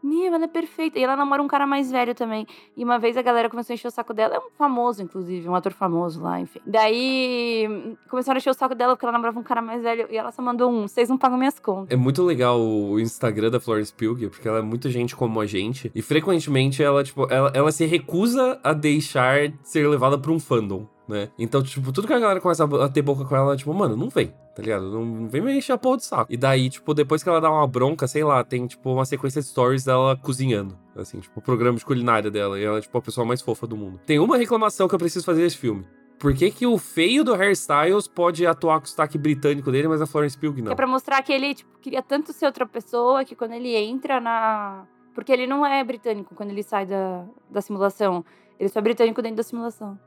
Meu, 0.05 0.35
ela 0.35 0.45
é 0.45 0.47
perfeita. 0.47 0.99
E 0.99 1.03
ela 1.03 1.15
namora 1.15 1.41
um 1.41 1.47
cara 1.47 1.65
mais 1.65 1.91
velho 1.91 2.13
também. 2.13 2.45
E 2.77 2.83
uma 2.83 2.99
vez 2.99 3.17
a 3.17 3.23
galera 3.23 3.49
começou 3.49 3.73
a 3.73 3.75
encher 3.75 3.87
o 3.87 3.91
saco 3.91 4.13
dela. 4.13 4.35
É 4.35 4.39
um 4.39 4.51
famoso, 4.55 5.01
inclusive, 5.01 5.49
um 5.49 5.55
ator 5.55 5.73
famoso 5.73 6.21
lá, 6.21 6.39
enfim. 6.39 6.59
Daí 6.63 7.97
começaram 8.07 8.37
a 8.37 8.39
encher 8.39 8.51
o 8.51 8.53
saco 8.53 8.75
dela 8.75 8.95
porque 8.95 9.03
ela 9.03 9.13
namorava 9.13 9.39
um 9.39 9.43
cara 9.43 9.63
mais 9.63 9.81
velho. 9.81 10.07
E 10.11 10.15
ela 10.15 10.31
só 10.31 10.43
mandou 10.43 10.71
um: 10.71 10.87
vocês 10.87 11.09
não 11.09 11.17
pagam 11.17 11.39
minhas 11.39 11.57
contas. 11.57 11.89
É 11.89 11.95
muito 11.95 12.21
legal 12.21 12.61
o 12.61 12.99
Instagram 12.99 13.49
da 13.49 13.59
Florence 13.59 13.91
Pugh, 13.91 14.29
porque 14.29 14.47
ela 14.47 14.59
é 14.59 14.61
muita 14.61 14.91
gente 14.91 15.15
como 15.15 15.41
a 15.41 15.47
gente. 15.47 15.91
E 15.95 16.03
frequentemente 16.03 16.83
ela, 16.83 17.03
tipo, 17.03 17.25
ela, 17.31 17.51
ela 17.55 17.71
se 17.71 17.85
recusa 17.85 18.59
a 18.63 18.73
deixar 18.73 19.51
ser 19.63 19.87
levada 19.87 20.19
por 20.19 20.29
um 20.29 20.39
fandom, 20.39 20.87
né? 21.07 21.29
Então, 21.37 21.61
tipo, 21.61 21.91
tudo 21.91 22.07
que 22.07 22.13
a 22.13 22.19
galera 22.19 22.41
começa 22.41 22.63
a 22.63 22.89
ter 22.89 23.01
boca 23.01 23.25
com 23.25 23.35
ela, 23.35 23.55
tipo, 23.55 23.73
mano, 23.73 23.95
não 23.95 24.09
vem, 24.09 24.33
tá 24.55 24.61
ligado? 24.61 24.89
Não, 24.91 25.27
vem 25.27 25.41
me 25.41 25.57
encher 25.57 25.73
a 25.73 25.77
porra 25.77 25.97
do 25.97 26.03
saco. 26.03 26.31
E 26.31 26.37
daí, 26.37 26.69
tipo, 26.69 26.93
depois 26.93 27.23
que 27.23 27.29
ela 27.29 27.39
dá 27.39 27.51
uma 27.51 27.67
bronca, 27.67 28.07
sei 28.07 28.23
lá, 28.23 28.43
tem, 28.43 28.65
tipo, 28.67 28.91
uma 28.91 29.05
sequência 29.05 29.41
de 29.41 29.47
stories 29.47 29.85
dela 29.85 30.17
cozinhando. 30.17 30.77
Assim, 30.95 31.19
tipo, 31.19 31.39
o 31.39 31.41
programa 31.43 31.77
de 31.77 31.85
culinária 31.85 32.31
dela. 32.31 32.59
E 32.59 32.63
ela 32.63 32.77
é, 32.77 32.81
tipo, 32.81 32.97
a 32.97 33.01
pessoa 33.01 33.25
mais 33.25 33.41
fofa 33.41 33.67
do 33.67 33.77
mundo. 33.77 33.99
Tem 34.05 34.19
uma 34.19 34.37
reclamação 34.37 34.87
que 34.87 34.95
eu 34.95 34.99
preciso 34.99 35.25
fazer 35.25 35.41
desse 35.41 35.57
filme. 35.57 35.85
Por 36.17 36.33
que, 36.33 36.49
que 36.49 36.65
o 36.65 36.77
feio 36.77 37.23
do 37.23 37.33
Hairstyles 37.33 38.07
pode 38.07 38.47
atuar 38.47 38.79
com 38.79 38.85
o 38.85 38.89
sotaque 38.89 39.17
britânico 39.17 39.71
dele, 39.71 39.87
mas 39.87 40.01
a 40.01 40.07
Florence 40.07 40.37
Pugh 40.37 40.61
não? 40.63 40.71
É 40.71 40.75
pra 40.75 40.87
mostrar 40.87 41.21
que 41.21 41.33
ele, 41.33 41.53
tipo, 41.53 41.77
queria 41.79 42.01
tanto 42.01 42.31
ser 42.31 42.45
outra 42.45 42.65
pessoa 42.65 43.25
que 43.25 43.35
quando 43.35 43.53
ele 43.53 43.75
entra 43.75 44.19
na. 44.21 44.85
Porque 45.13 45.31
ele 45.31 45.45
não 45.45 45.65
é 45.65 45.83
britânico 45.83 46.33
quando 46.33 46.51
ele 46.51 46.63
sai 46.63 46.85
da, 46.85 47.25
da 47.49 47.61
simulação. 47.61 48.23
Ele 48.59 48.69
só 48.69 48.79
é 48.79 48.81
britânico 48.81 49.21
dentro 49.21 49.37
da 49.37 49.43
simulação. 49.43 49.99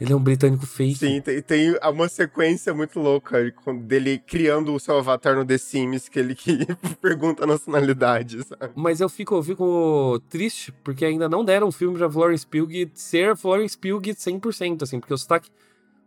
Ele 0.00 0.12
é 0.12 0.16
um 0.16 0.20
britânico 0.22 0.66
fake. 0.66 0.96
Sim, 0.96 1.20
tem, 1.20 1.40
tem 1.42 1.78
uma 1.82 2.08
sequência 2.08 2.74
muito 2.74 2.98
louca 2.98 3.38
dele 3.82 4.18
criando 4.18 4.74
o 4.74 4.80
seu 4.80 4.98
avatar 4.98 5.36
no 5.36 5.44
The 5.44 5.58
Sims, 5.58 6.08
que 6.08 6.18
ele 6.18 6.34
que 6.34 6.66
pergunta 7.00 7.44
a 7.44 7.46
nacionalidade, 7.46 8.42
sabe? 8.44 8.72
Mas 8.74 9.00
eu 9.00 9.08
fico, 9.08 9.34
eu 9.36 9.42
fico 9.42 10.20
triste 10.28 10.72
porque 10.82 11.04
ainda 11.04 11.28
não 11.28 11.44
deram 11.44 11.68
um 11.68 11.72
filme 11.72 11.96
pra 11.96 12.10
Florence 12.10 12.46
Pugh 12.46 12.90
ser 12.94 13.36
Florence 13.36 13.76
Pugh 13.78 14.00
100%, 14.00 14.82
assim, 14.82 14.98
porque 14.98 15.14
o 15.14 15.18
sotaque, 15.18 15.50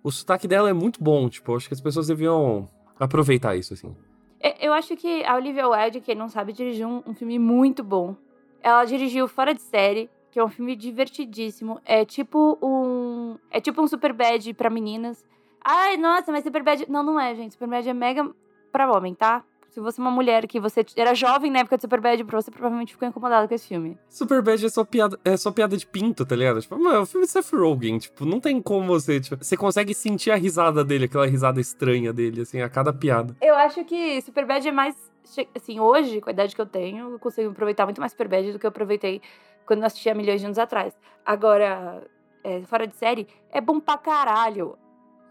o 0.03 0.11
sotaque 0.11 0.47
dela 0.47 0.69
é 0.69 0.73
muito 0.73 1.01
bom, 1.01 1.29
tipo, 1.29 1.51
eu 1.51 1.57
acho 1.57 1.67
que 1.67 1.73
as 1.73 1.81
pessoas 1.81 2.07
deviam 2.07 2.69
aproveitar 2.99 3.55
isso, 3.55 3.73
assim. 3.73 3.95
É, 4.39 4.67
Eu 4.67 4.73
acho 4.73 4.95
que 4.95 5.23
a 5.23 5.35
Olivia 5.35 5.67
Wilde, 5.67 6.01
quem 6.01 6.15
não 6.15 6.29
sabe, 6.29 6.53
dirigiu 6.53 6.87
um, 6.87 7.03
um 7.07 7.13
filme 7.13 7.39
muito 7.39 7.83
bom. 7.83 8.15
Ela 8.61 8.85
dirigiu 8.85 9.27
Fora 9.27 9.53
de 9.53 9.61
Série, 9.61 10.09
que 10.35 10.39
é 10.41 10.43
um 10.43 10.49
filme 10.49 10.75
divertidíssimo. 10.75 11.79
É 11.85 12.03
tipo 12.03 12.59
um. 12.61 13.37
É 13.49 13.61
tipo 13.61 13.81
um 13.81 13.87
Superbad 13.87 14.53
pra 14.53 14.69
meninas. 14.69 15.23
Ai, 15.63 15.95
nossa, 15.95 16.29
mas 16.29 16.43
Superbad. 16.43 16.85
Não, 16.89 17.01
não 17.03 17.17
é, 17.17 17.33
gente. 17.33 17.53
Superbad 17.53 17.87
é 17.87 17.93
mega 17.93 18.29
pra 18.69 18.91
homem, 18.91 19.15
tá? 19.15 19.45
Se 19.69 19.79
você 19.79 20.01
é 20.01 20.03
uma 20.03 20.11
mulher 20.11 20.45
que 20.45 20.59
você 20.59 20.85
era 20.97 21.15
jovem 21.15 21.49
na 21.49 21.59
época 21.59 21.77
de 21.77 21.83
Superbad, 21.83 22.21
você 22.23 22.51
provavelmente 22.51 22.91
ficou 22.91 23.07
incomodada 23.07 23.47
com 23.47 23.55
esse 23.55 23.65
filme. 23.65 23.97
Superbad 24.09 24.65
é 24.65 24.67
só 24.67 24.83
piada, 24.83 25.17
é 25.23 25.37
só 25.37 25.53
piada 25.53 25.77
de 25.77 25.87
pinto, 25.87 26.25
tá 26.25 26.35
ligado? 26.35 26.59
Tipo, 26.59 26.77
mano, 26.77 26.97
é 26.97 26.99
o 26.99 27.05
filme 27.05 27.25
de 27.25 27.31
Seth 27.31 27.53
Rogen, 27.53 27.97
tipo, 27.97 28.25
não 28.25 28.41
tem 28.41 28.61
como 28.61 28.87
você, 28.87 29.21
tipo, 29.21 29.41
você 29.41 29.55
consegue 29.55 29.93
sentir 29.93 30.31
a 30.31 30.35
risada 30.35 30.83
dele, 30.83 31.05
aquela 31.05 31.25
risada 31.25 31.61
estranha 31.61 32.11
dele, 32.11 32.41
assim, 32.41 32.59
a 32.59 32.67
cada 32.67 32.91
piada. 32.91 33.37
Eu 33.41 33.55
acho 33.55 33.85
que 33.85 34.21
Superbad 34.21 34.67
é 34.67 34.71
mais. 34.71 34.95
Assim, 35.55 35.79
hoje, 35.79 36.19
com 36.19 36.29
a 36.29 36.33
idade 36.33 36.53
que 36.53 36.61
eu 36.61 36.65
tenho, 36.65 37.11
eu 37.11 37.19
consigo 37.19 37.51
aproveitar 37.51 37.85
muito 37.85 38.01
mais 38.01 38.11
Superbad 38.11 38.51
do 38.51 38.59
que 38.59 38.65
eu 38.65 38.69
aproveitei 38.69 39.21
quando 39.65 39.79
eu 39.79 39.85
assistia 39.85 40.13
milhões 40.13 40.39
de 40.39 40.45
anos 40.45 40.59
atrás. 40.59 40.97
Agora, 41.25 42.03
é, 42.43 42.61
fora 42.65 42.85
de 42.87 42.95
série, 42.95 43.27
é 43.51 43.59
bom 43.59 43.79
pra 43.79 43.97
caralho. 43.97 44.77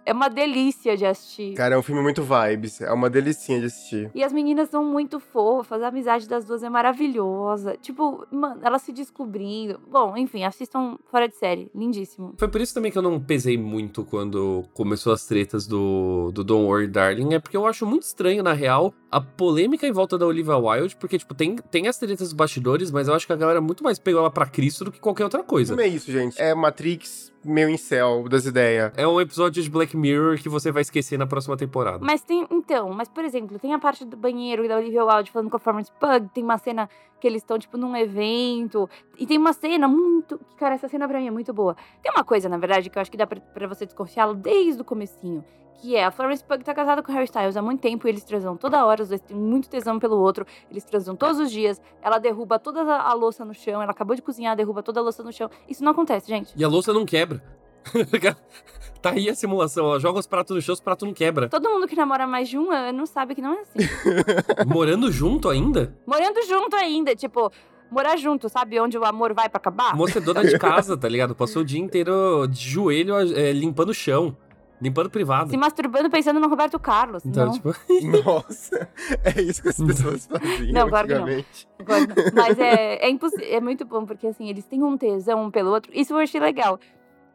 É 0.06 0.12
uma 0.12 0.28
delícia 0.28 0.96
de 0.96 1.06
assistir. 1.06 1.54
Cara, 1.54 1.74
é 1.74 1.78
um 1.78 1.82
filme 1.82 2.02
muito 2.02 2.22
vibes, 2.22 2.80
é 2.80 2.92
uma 2.92 3.08
delicinha 3.08 3.60
de 3.60 3.66
assistir. 3.66 4.10
E 4.14 4.22
as 4.22 4.32
meninas 4.32 4.68
são 4.68 4.84
muito 4.84 5.18
fofas, 5.18 5.82
a 5.82 5.88
amizade 5.88 6.28
das 6.28 6.44
duas 6.44 6.62
é 6.62 6.68
maravilhosa. 6.68 7.76
Tipo, 7.80 8.26
mano, 8.30 8.60
elas 8.62 8.82
se 8.82 8.92
descobrindo. 8.92 9.80
Bom, 9.90 10.16
enfim, 10.16 10.44
assistam 10.44 10.98
fora 11.10 11.28
de 11.28 11.36
série. 11.36 11.70
Lindíssimo. 11.74 12.34
Foi 12.36 12.48
por 12.48 12.60
isso 12.60 12.74
também 12.74 12.92
que 12.92 12.98
eu 12.98 13.02
não 13.02 13.18
pesei 13.18 13.56
muito 13.56 14.04
quando 14.04 14.64
começou 14.74 15.12
as 15.12 15.26
tretas 15.26 15.66
do, 15.66 16.30
do 16.32 16.44
Don't 16.44 16.66
Worry 16.66 16.86
Darling, 16.86 17.34
é 17.34 17.38
porque 17.38 17.56
eu 17.56 17.66
acho 17.66 17.86
muito 17.86 18.02
estranho, 18.02 18.42
na 18.42 18.52
real, 18.52 18.92
a 19.10 19.20
polêmica 19.20 19.86
em 19.86 19.92
volta 19.92 20.18
da 20.18 20.26
Olivia 20.26 20.56
Wilde, 20.56 20.96
porque, 20.96 21.18
tipo, 21.18 21.34
tem, 21.34 21.56
tem 21.56 21.88
as 21.88 21.98
tretas 21.98 22.28
dos 22.28 22.32
bastidores, 22.32 22.90
mas 22.90 23.08
eu 23.08 23.14
acho 23.14 23.26
que 23.26 23.32
a 23.32 23.36
galera 23.36 23.60
muito 23.60 23.82
mais 23.82 23.98
pegou 23.98 24.20
ela 24.20 24.30
pra 24.30 24.46
Cristo 24.46 24.84
do 24.84 24.92
que 24.92 25.00
qualquer 25.00 25.24
outra 25.24 25.42
coisa. 25.42 25.74
Não 25.74 25.82
é 25.82 25.88
isso, 25.88 26.12
gente. 26.12 26.40
É 26.40 26.54
Matrix 26.54 27.33
meio 27.44 27.68
incel 27.68 28.28
das 28.28 28.46
ideias. 28.46 28.92
É 28.96 29.06
um 29.06 29.20
episódio 29.20 29.62
de 29.62 29.70
Black 29.70 29.96
Mirror 29.96 30.38
que 30.38 30.48
você 30.48 30.72
vai 30.72 30.82
esquecer 30.82 31.18
na 31.18 31.26
próxima 31.26 31.56
temporada. 31.56 31.98
Mas 32.00 32.22
tem, 32.22 32.46
então, 32.50 32.90
mas 32.90 33.08
por 33.08 33.24
exemplo, 33.24 33.58
tem 33.58 33.74
a 33.74 33.78
parte 33.78 34.04
do 34.04 34.16
banheiro 34.16 34.66
da 34.66 34.76
Olivia 34.76 35.04
Wilde 35.04 35.30
falando 35.30 35.50
com 35.50 35.56
a 35.56 35.60
Florence 35.60 35.92
Pug, 35.98 36.28
tem 36.34 36.42
uma 36.42 36.58
cena 36.58 36.88
que 37.20 37.26
eles 37.26 37.42
estão, 37.42 37.58
tipo, 37.58 37.78
num 37.78 37.96
evento, 37.96 38.88
e 39.18 39.26
tem 39.26 39.38
uma 39.38 39.52
cena 39.52 39.88
muito, 39.88 40.38
cara, 40.58 40.74
essa 40.74 40.88
cena 40.88 41.08
pra 41.08 41.18
mim 41.18 41.28
é 41.28 41.30
muito 41.30 41.54
boa. 41.54 41.74
Tem 42.02 42.12
uma 42.12 42.22
coisa, 42.22 42.48
na 42.50 42.58
verdade, 42.58 42.90
que 42.90 42.98
eu 42.98 43.00
acho 43.00 43.10
que 43.10 43.16
dá 43.16 43.26
pra, 43.26 43.40
pra 43.40 43.66
você 43.66 43.86
desconfiar 43.86 44.34
desde 44.34 44.82
o 44.82 44.84
comecinho, 44.84 45.42
que 45.80 45.96
é 45.96 46.04
a 46.04 46.10
Florence 46.10 46.42
Pug 46.42 46.64
tá 46.64 46.74
casada 46.74 47.02
com 47.02 47.10
o 47.10 47.14
Harry 47.14 47.24
Styles 47.24 47.56
há 47.56 47.62
muito 47.62 47.80
tempo 47.80 48.06
e 48.06 48.10
eles 48.10 48.24
transam 48.24 48.56
toda 48.56 48.84
hora, 48.84 49.02
os 49.02 49.08
dois 49.08 49.20
têm 49.20 49.36
muito 49.36 49.68
tesão 49.68 49.98
pelo 49.98 50.16
outro, 50.16 50.46
eles 50.70 50.84
transam 50.84 51.14
todos 51.14 51.38
os 51.38 51.50
dias, 51.50 51.80
ela 52.02 52.18
derruba 52.18 52.58
toda 52.58 52.80
a, 52.80 53.12
louça 53.12 53.44
no 53.44 53.54
chão, 53.54 53.82
ela 53.82 53.90
acabou 53.90 54.16
de 54.16 54.22
cozinhar, 54.22 54.56
derruba 54.56 54.82
toda 54.82 55.00
a 55.00 55.02
louça 55.02 55.22
no 55.22 55.32
chão. 55.32 55.50
Isso 55.68 55.84
não 55.84 55.92
acontece, 55.92 56.28
gente. 56.28 56.52
E 56.56 56.64
a 56.64 56.68
louça 56.68 56.92
não 56.92 57.04
quebra. 57.04 57.42
tá 59.02 59.10
aí 59.10 59.28
a 59.28 59.34
simulação, 59.34 59.86
ela 59.86 60.00
joga 60.00 60.18
os 60.18 60.26
pratos 60.26 60.56
no 60.56 60.62
chão, 60.62 60.72
os 60.72 60.80
pratos 60.80 61.06
não 61.06 61.14
quebra. 61.14 61.48
Todo 61.48 61.68
mundo 61.68 61.86
que 61.86 61.94
namora 61.94 62.26
mais 62.26 62.48
de 62.48 62.58
um 62.58 62.70
ano 62.70 63.06
sabe 63.06 63.34
que 63.34 63.42
não 63.42 63.52
é 63.52 63.60
assim. 63.60 63.78
Morando 64.66 65.12
junto 65.12 65.48
ainda? 65.48 65.94
Morando 66.06 66.42
junto 66.46 66.74
ainda, 66.76 67.14
tipo, 67.14 67.50
morar 67.90 68.16
junto, 68.16 68.48
sabe? 68.48 68.80
Onde 68.80 68.98
o 68.98 69.04
amor 69.04 69.32
vai 69.32 69.48
pra 69.48 69.58
acabar. 69.58 69.94
Moça 69.94 70.18
é 70.18 70.20
dona 70.20 70.44
de 70.44 70.58
casa, 70.58 70.96
tá 70.96 71.08
ligado? 71.08 71.34
Passou 71.34 71.62
o 71.62 71.64
dia 71.64 71.80
inteiro 71.80 72.46
de 72.48 72.68
joelho 72.68 73.14
é, 73.16 73.52
limpando 73.52 73.90
o 73.90 73.94
chão. 73.94 74.36
Limpando 74.84 75.08
privado. 75.08 75.48
Se 75.48 75.56
masturbando 75.56 76.10
pensando 76.10 76.38
no 76.38 76.46
Roberto 76.46 76.78
Carlos. 76.78 77.24
Então, 77.24 77.46
não. 77.46 77.52
tipo, 77.52 77.70
Nossa, 78.22 78.86
é 79.24 79.40
isso 79.40 79.62
que 79.62 79.70
as 79.70 79.78
pessoas 79.78 80.26
faziam 80.26 80.72
Não, 80.72 80.90
claro 80.90 81.08
que 81.08 81.14
não. 81.14 81.24
Mas 82.36 82.58
é, 82.58 82.96
é, 82.96 83.54
é 83.54 83.60
muito 83.62 83.86
bom, 83.86 84.04
porque 84.04 84.26
assim, 84.26 84.50
eles 84.50 84.66
têm 84.66 84.82
um 84.82 84.98
tesão 84.98 85.44
um 85.44 85.50
pelo 85.50 85.70
outro. 85.70 85.90
Isso 85.94 86.12
eu 86.12 86.18
achei 86.18 86.38
legal. 86.38 86.78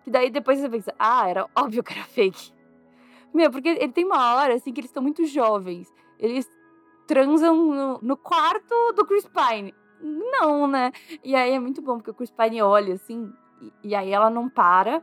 Que 0.03 0.11
daí 0.11 0.29
depois 0.29 0.59
você 0.59 0.69
pensa, 0.69 0.93
ah, 0.99 1.27
era 1.27 1.47
óbvio 1.55 1.83
que 1.83 1.91
era 1.91 2.03
fake. 2.03 2.51
Meu, 3.33 3.49
porque 3.49 3.69
ele 3.69 3.91
tem 3.91 4.05
uma 4.05 4.35
hora, 4.35 4.53
assim, 4.53 4.71
que 4.71 4.79
eles 4.79 4.91
estão 4.91 5.01
muito 5.01 5.25
jovens. 5.25 5.91
Eles 6.19 6.47
transam 7.07 7.55
no, 7.55 7.99
no 7.99 8.15
quarto 8.15 8.93
do 8.95 9.05
Chris 9.07 9.27
Pine. 9.27 9.73
Não, 9.99 10.67
né? 10.67 10.91
E 11.23 11.35
aí 11.35 11.53
é 11.53 11.59
muito 11.59 11.81
bom, 11.81 11.97
porque 11.97 12.11
o 12.11 12.13
Chris 12.13 12.29
Pine 12.29 12.61
olha, 12.61 12.93
assim, 12.93 13.33
e, 13.59 13.89
e 13.89 13.95
aí 13.95 14.11
ela 14.11 14.29
não 14.29 14.47
para. 14.47 15.01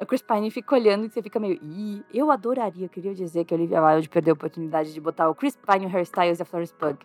O 0.00 0.04
Chris 0.04 0.22
Pine 0.22 0.50
fica 0.50 0.74
olhando 0.74 1.06
e 1.06 1.10
você 1.10 1.22
fica 1.22 1.40
meio. 1.40 1.58
Ih, 1.62 2.04
eu 2.12 2.30
adoraria, 2.30 2.84
eu 2.84 2.88
queria 2.88 3.14
dizer 3.14 3.44
que 3.44 3.54
a 3.54 3.56
Olivia 3.56 3.82
Wilde 3.82 4.08
perdeu 4.08 4.32
a 4.32 4.34
oportunidade 4.34 4.92
de 4.92 5.00
botar 5.00 5.28
o 5.28 5.34
Chris 5.34 5.56
Pine, 5.56 5.86
o 5.86 5.88
Harry 5.88 6.04
Styles 6.04 6.38
e 6.38 6.42
a 6.42 6.44
Florence 6.44 6.74
Pug. 6.74 6.98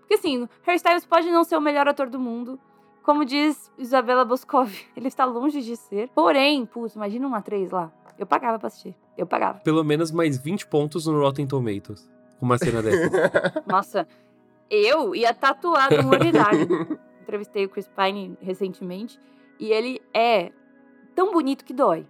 Porque 0.00 0.14
assim, 0.14 0.42
o 0.42 0.48
Harry 0.62 0.76
Styles 0.76 1.06
pode 1.06 1.30
não 1.30 1.42
ser 1.42 1.56
o 1.56 1.60
melhor 1.60 1.88
ator 1.88 2.08
do 2.10 2.18
mundo. 2.18 2.58
Como 3.02 3.24
diz 3.24 3.70
Isabela 3.78 4.24
Boscov, 4.24 4.70
ele 4.96 5.08
está 5.08 5.24
longe 5.24 5.62
de 5.62 5.76
ser. 5.76 6.08
Porém, 6.14 6.66
putz, 6.66 6.94
imagina 6.94 7.26
uma 7.26 7.38
atriz 7.38 7.70
lá. 7.70 7.90
Eu 8.18 8.26
pagava 8.26 8.58
pra 8.58 8.68
assistir. 8.68 8.94
Eu 9.16 9.26
pagava. 9.26 9.60
pelo 9.60 9.82
menos 9.82 10.10
mais 10.10 10.36
20 10.38 10.66
pontos 10.66 11.06
no 11.06 11.18
Rotten 11.20 11.46
Tomatoes. 11.46 12.10
Com 12.38 12.46
uma 12.46 12.58
cena 12.58 12.82
dessa. 12.82 13.62
Nossa, 13.66 14.06
eu 14.70 15.14
ia 15.14 15.32
tatuar 15.32 15.90
no 15.90 16.02
Moridarty. 16.02 16.66
Entrevistei 17.22 17.64
o 17.64 17.68
Chris 17.68 17.88
Pine 17.88 18.36
recentemente. 18.40 19.18
E 19.58 19.72
ele 19.72 20.00
é 20.12 20.52
tão 21.14 21.32
bonito 21.32 21.64
que 21.64 21.72
dói. 21.72 22.06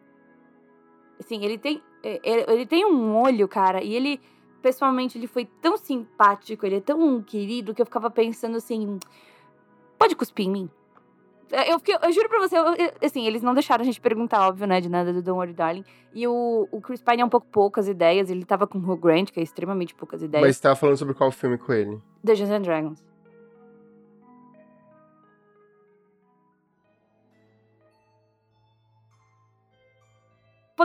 Assim, 1.18 1.44
ele 1.44 1.56
tem, 1.58 1.82
é, 2.02 2.20
é, 2.22 2.52
ele 2.52 2.66
tem 2.66 2.84
um 2.84 3.16
olho, 3.16 3.46
cara, 3.48 3.82
e 3.82 3.94
ele, 3.94 4.20
pessoalmente, 4.60 5.16
ele 5.16 5.26
foi 5.26 5.44
tão 5.60 5.76
simpático, 5.76 6.64
ele 6.66 6.76
é 6.76 6.80
tão 6.80 7.22
querido, 7.22 7.72
que 7.74 7.80
eu 7.80 7.86
ficava 7.86 8.10
pensando 8.10 8.56
assim, 8.56 8.98
pode 9.98 10.16
cuspir 10.16 10.46
em 10.46 10.50
mim? 10.50 10.70
É, 11.52 11.72
Eu, 11.72 11.78
fiquei- 11.78 11.96
eu 12.02 12.10
juro 12.12 12.28
pra 12.28 12.40
você, 12.40 12.58
eu- 12.58 12.74
eu- 12.74 12.92
assim, 13.02 13.26
eles 13.26 13.42
não 13.42 13.54
deixaram 13.54 13.82
a 13.82 13.84
gente 13.84 14.00
perguntar, 14.00 14.48
óbvio, 14.48 14.66
né, 14.66 14.80
de 14.80 14.88
nada 14.88 15.12
do 15.12 15.22
Don't 15.22 15.38
Worry 15.38 15.52
Darling. 15.52 15.84
E 16.12 16.26
o, 16.26 16.66
o 16.72 16.80
Chris 16.80 17.00
Pine 17.02 17.20
é 17.22 17.24
um 17.24 17.28
pouco 17.28 17.46
poucas 17.46 17.86
ideias, 17.86 18.28
ele 18.30 18.44
tava 18.44 18.66
com 18.66 18.78
o 18.78 18.80
Hugh 18.90 18.96
Grant, 18.96 19.30
que 19.30 19.38
é 19.38 19.42
extremamente 19.42 19.94
poucas 19.94 20.22
ideias. 20.22 20.44
Mas 20.44 20.56
você 20.56 20.62
tava 20.62 20.74
falando 20.76 20.96
sobre 20.96 21.14
qual 21.14 21.30
filme 21.30 21.56
com 21.58 21.72
ele? 21.72 22.00
Dungeons 22.24 22.50
and 22.50 22.62
Dragons. 22.62 23.04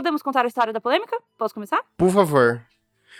Podemos 0.00 0.22
contar 0.22 0.46
a 0.46 0.48
história 0.48 0.72
da 0.72 0.80
polêmica? 0.80 1.14
Posso 1.36 1.52
começar? 1.52 1.84
Por 1.98 2.10
favor. 2.10 2.62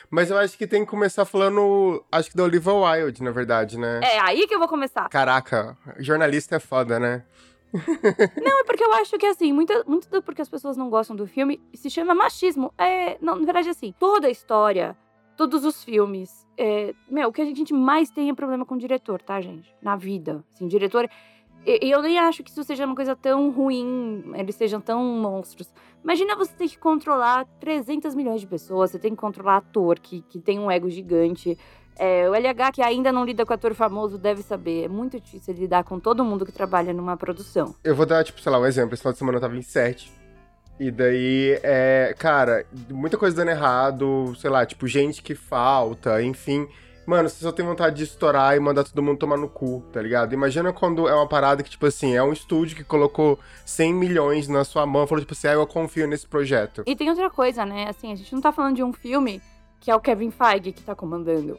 Mas 0.09 0.31
eu 0.31 0.39
acho 0.39 0.57
que 0.57 0.67
tem 0.67 0.83
que 0.83 0.91
começar 0.91 1.27
falando, 1.27 2.03
acho 2.11 2.31
que 2.31 2.37
da 2.39 2.43
Olivia 2.43 2.73
Wilde, 2.73 3.23
na 3.23 3.31
verdade, 3.31 3.79
né? 3.79 4.01
É 4.03 4.19
aí 4.19 4.47
que 4.47 4.55
eu 4.55 4.59
vou 4.59 4.67
começar. 4.67 5.07
Caraca, 5.11 5.77
jornalista 5.99 6.57
é 6.57 6.59
foda, 6.59 6.99
né? 6.99 7.23
Não, 8.43 8.61
é 8.61 8.65
porque 8.65 8.83
eu 8.83 8.95
acho 8.95 9.19
que, 9.19 9.27
assim, 9.27 9.53
muita, 9.53 9.85
muito 9.87 10.09
do 10.09 10.23
porque 10.23 10.41
as 10.41 10.49
pessoas 10.49 10.75
não 10.75 10.89
gostam 10.89 11.15
do 11.15 11.27
filme 11.27 11.61
se 11.75 11.91
chama 11.91 12.15
machismo. 12.15 12.73
É, 12.79 13.19
não, 13.21 13.37
na 13.37 13.45
verdade, 13.45 13.69
assim, 13.69 13.95
toda 14.01 14.29
a 14.29 14.31
história, 14.31 14.97
todos 15.37 15.67
os 15.67 15.85
filmes, 15.85 16.49
é, 16.57 16.95
meu, 17.11 17.29
o 17.29 17.33
que 17.33 17.43
a 17.43 17.45
gente 17.45 17.75
mais 17.75 18.11
tem 18.11 18.31
é 18.31 18.35
problema 18.35 18.65
com 18.65 18.75
o 18.75 18.79
diretor, 18.79 19.21
tá, 19.21 19.39
gente? 19.39 19.71
Na 19.83 19.97
vida. 19.97 20.43
Assim, 20.55 20.67
diretor. 20.67 21.07
E 21.67 21.91
eu 21.91 22.01
nem 22.01 22.19
acho 22.19 22.43
que 22.43 22.51
isso 22.51 22.65
seja 22.65 22.87
uma 22.87 22.95
coisa 22.95 23.15
tão 23.15 23.51
ruim, 23.51 24.25
eles 24.35 24.55
sejam 24.55 24.81
tão 24.81 25.05
monstros. 25.05 25.73
Imagina 26.03 26.35
você 26.35 26.53
ter 26.55 26.69
que 26.69 26.79
controlar 26.79 27.47
300 27.61 28.15
milhões 28.15 28.41
de 28.41 28.47
pessoas, 28.47 28.91
você 28.91 28.99
tem 28.99 29.11
que 29.11 29.19
controlar 29.19 29.59
ator 29.59 29.99
que, 29.99 30.23
que 30.23 30.39
tem 30.39 30.59
um 30.59 30.71
ego 30.71 30.89
gigante. 30.89 31.59
É, 31.99 32.29
o 32.31 32.35
LH, 32.35 32.73
que 32.73 32.83
ainda 32.83 33.13
não 33.13 33.27
lida 33.27 33.45
com 33.45 33.53
ator 33.53 33.75
famoso, 33.75 34.17
deve 34.17 34.43
saber. 34.43 34.85
É 34.85 34.89
muito 34.89 35.21
difícil 35.21 35.53
lidar 35.53 35.85
com 35.85 36.01
todo 36.01 36.25
mundo 36.25 36.47
que 36.47 36.53
trabalha 36.53 36.95
numa 36.95 37.15
produção. 37.15 37.75
Eu 37.85 37.95
vou 37.95 38.07
dar, 38.07 38.25
tipo, 38.25 38.41
sei 38.41 38.51
lá, 38.51 38.59
um 38.59 38.65
exemplo. 38.65 38.95
Esse 38.95 39.03
final 39.03 39.13
de 39.13 39.19
semana 39.19 39.37
eu 39.37 39.43
tava 39.43 39.57
em 39.57 39.63
sete. 39.63 40.11
E 40.79 40.91
daí, 40.91 41.61
é, 41.63 42.15
cara, 42.19 42.65
muita 42.89 43.19
coisa 43.19 43.37
dando 43.37 43.51
errado, 43.51 44.35
sei 44.39 44.49
lá, 44.49 44.65
tipo, 44.65 44.87
gente 44.87 45.23
que 45.23 45.35
falta, 45.35 46.23
enfim. 46.23 46.67
Mano, 47.11 47.29
você 47.29 47.43
só 47.43 47.51
tem 47.51 47.67
vontade 47.67 47.97
de 47.97 48.05
estourar 48.05 48.57
e 48.57 48.61
mandar 48.61 48.85
todo 48.85 49.03
mundo 49.03 49.19
tomar 49.19 49.37
no 49.37 49.49
cu, 49.49 49.83
tá 49.93 50.01
ligado? 50.01 50.33
Imagina 50.33 50.73
quando 50.73 51.09
é 51.09 51.13
uma 51.13 51.27
parada 51.27 51.61
que, 51.61 51.69
tipo 51.69 51.85
assim, 51.85 52.15
é 52.15 52.23
um 52.23 52.33
estúdio 52.33 52.77
que 52.77 52.85
colocou 52.85 53.37
100 53.67 53.93
milhões 53.93 54.47
na 54.47 54.63
sua 54.63 54.87
mão 54.87 55.03
e 55.03 55.09
falou, 55.09 55.21
tipo 55.21 55.33
assim, 55.33 55.49
ah, 55.49 55.55
eu 55.55 55.67
confio 55.67 56.07
nesse 56.07 56.25
projeto. 56.25 56.85
E 56.87 56.95
tem 56.95 57.11
outra 57.11 57.29
coisa, 57.29 57.67
né? 57.67 57.89
Assim, 57.89 58.13
a 58.13 58.15
gente 58.15 58.33
não 58.33 58.41
tá 58.41 58.53
falando 58.53 58.77
de 58.77 58.85
um 58.85 58.93
filme 58.93 59.43
que 59.81 59.91
é 59.91 59.97
o 59.97 59.99
Kevin 59.99 60.31
Feige 60.31 60.71
que 60.71 60.83
tá 60.83 60.95
comandando. 60.95 61.59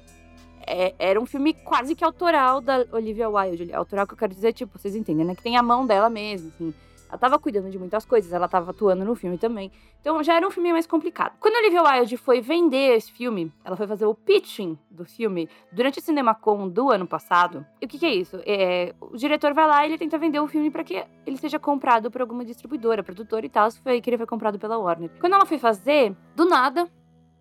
É- 0.65 0.95
era 0.97 1.19
um 1.19 1.25
filme 1.25 1.53
quase 1.53 1.95
que 1.95 2.03
autoral 2.05 2.61
da 2.61 2.85
Olivia 2.93 3.27
Wilde. 3.27 3.73
Autoral 3.73 4.07
que 4.07 4.13
eu 4.13 4.17
quero 4.17 4.33
dizer, 4.33 4.53
tipo, 4.53 4.79
vocês 4.79 4.95
entendem, 4.95 5.25
né? 5.25 5.35
Que 5.35 5.43
tem 5.43 5.57
a 5.57 5.61
mão 5.61 5.85
dela 5.85 6.09
mesmo, 6.09 6.49
assim. 6.55 6.73
Ela 7.11 7.17
tava 7.17 7.37
cuidando 7.37 7.69
de 7.69 7.77
muitas 7.77 8.05
coisas, 8.05 8.31
ela 8.31 8.47
tava 8.47 8.71
atuando 8.71 9.03
no 9.03 9.15
filme 9.15 9.37
também. 9.37 9.69
Então 9.99 10.23
já 10.23 10.35
era 10.35 10.47
um 10.47 10.49
filme 10.49 10.71
mais 10.71 10.87
complicado. 10.87 11.35
Quando 11.41 11.55
a 11.55 11.59
Olivia 11.59 11.83
Wilde 11.83 12.15
foi 12.15 12.39
vender 12.39 12.95
esse 12.95 13.11
filme, 13.11 13.51
ela 13.65 13.75
foi 13.75 13.85
fazer 13.85 14.05
o 14.05 14.15
pitching 14.15 14.79
do 14.89 15.03
filme 15.03 15.49
durante 15.73 15.99
o 15.99 16.01
CinemaCon 16.01 16.69
do 16.69 16.89
ano 16.89 17.05
passado. 17.05 17.65
E 17.81 17.85
o 17.85 17.87
que, 17.89 17.99
que 17.99 18.05
é 18.05 18.13
isso? 18.13 18.39
É, 18.45 18.95
o 19.01 19.17
diretor 19.17 19.53
vai 19.53 19.67
lá 19.67 19.85
e 19.85 19.89
ele 19.89 19.97
tenta 19.97 20.17
vender 20.17 20.39
o 20.39 20.47
filme 20.47 20.71
para 20.71 20.85
que 20.85 21.05
ele 21.25 21.35
seja 21.35 21.59
comprado 21.59 22.09
por 22.09 22.21
alguma 22.21 22.45
distribuidora, 22.45 23.03
produtora 23.03 23.45
e 23.45 23.49
tal. 23.49 23.69
Foi 23.71 23.91
aí 23.91 24.01
que 24.01 24.09
ele 24.09 24.17
foi 24.17 24.25
comprado 24.25 24.57
pela 24.57 24.77
Warner. 24.77 25.11
Quando 25.19 25.33
ela 25.33 25.45
foi 25.45 25.59
fazer, 25.59 26.15
do 26.33 26.45
nada, 26.45 26.89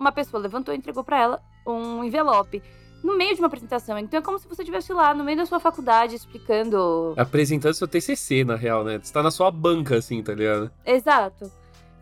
uma 0.00 0.11
pessoa 0.11 0.43
levantou 0.43 0.75
e 0.75 0.79
entregou 0.79 1.05
para 1.05 1.21
ela 1.21 1.43
um 1.65 2.03
envelope. 2.03 2.61
No 3.02 3.16
meio 3.16 3.35
de 3.35 3.40
uma 3.40 3.47
apresentação. 3.47 3.99
Então 3.99 4.19
é 4.19 4.23
como 4.23 4.38
se 4.38 4.47
você 4.47 4.62
estivesse 4.62 4.92
lá, 4.92 5.14
no 5.14 5.25
meio 5.25 5.38
da 5.38 5.47
sua 5.47 5.59
faculdade, 5.59 6.14
explicando 6.14 7.14
Apresentando 7.16 7.75
seu 7.75 7.88
TCC, 7.88 8.45
na 8.45 8.57
real, 8.57 8.85
né? 8.85 8.99
Você 9.02 9.12
tá 9.12 9.23
na 9.23 9.30
sua 9.30 9.50
banca, 9.50 9.97
assim, 9.97 10.23
tá 10.23 10.35
ligado? 10.35 10.71
Exato. 10.85 11.50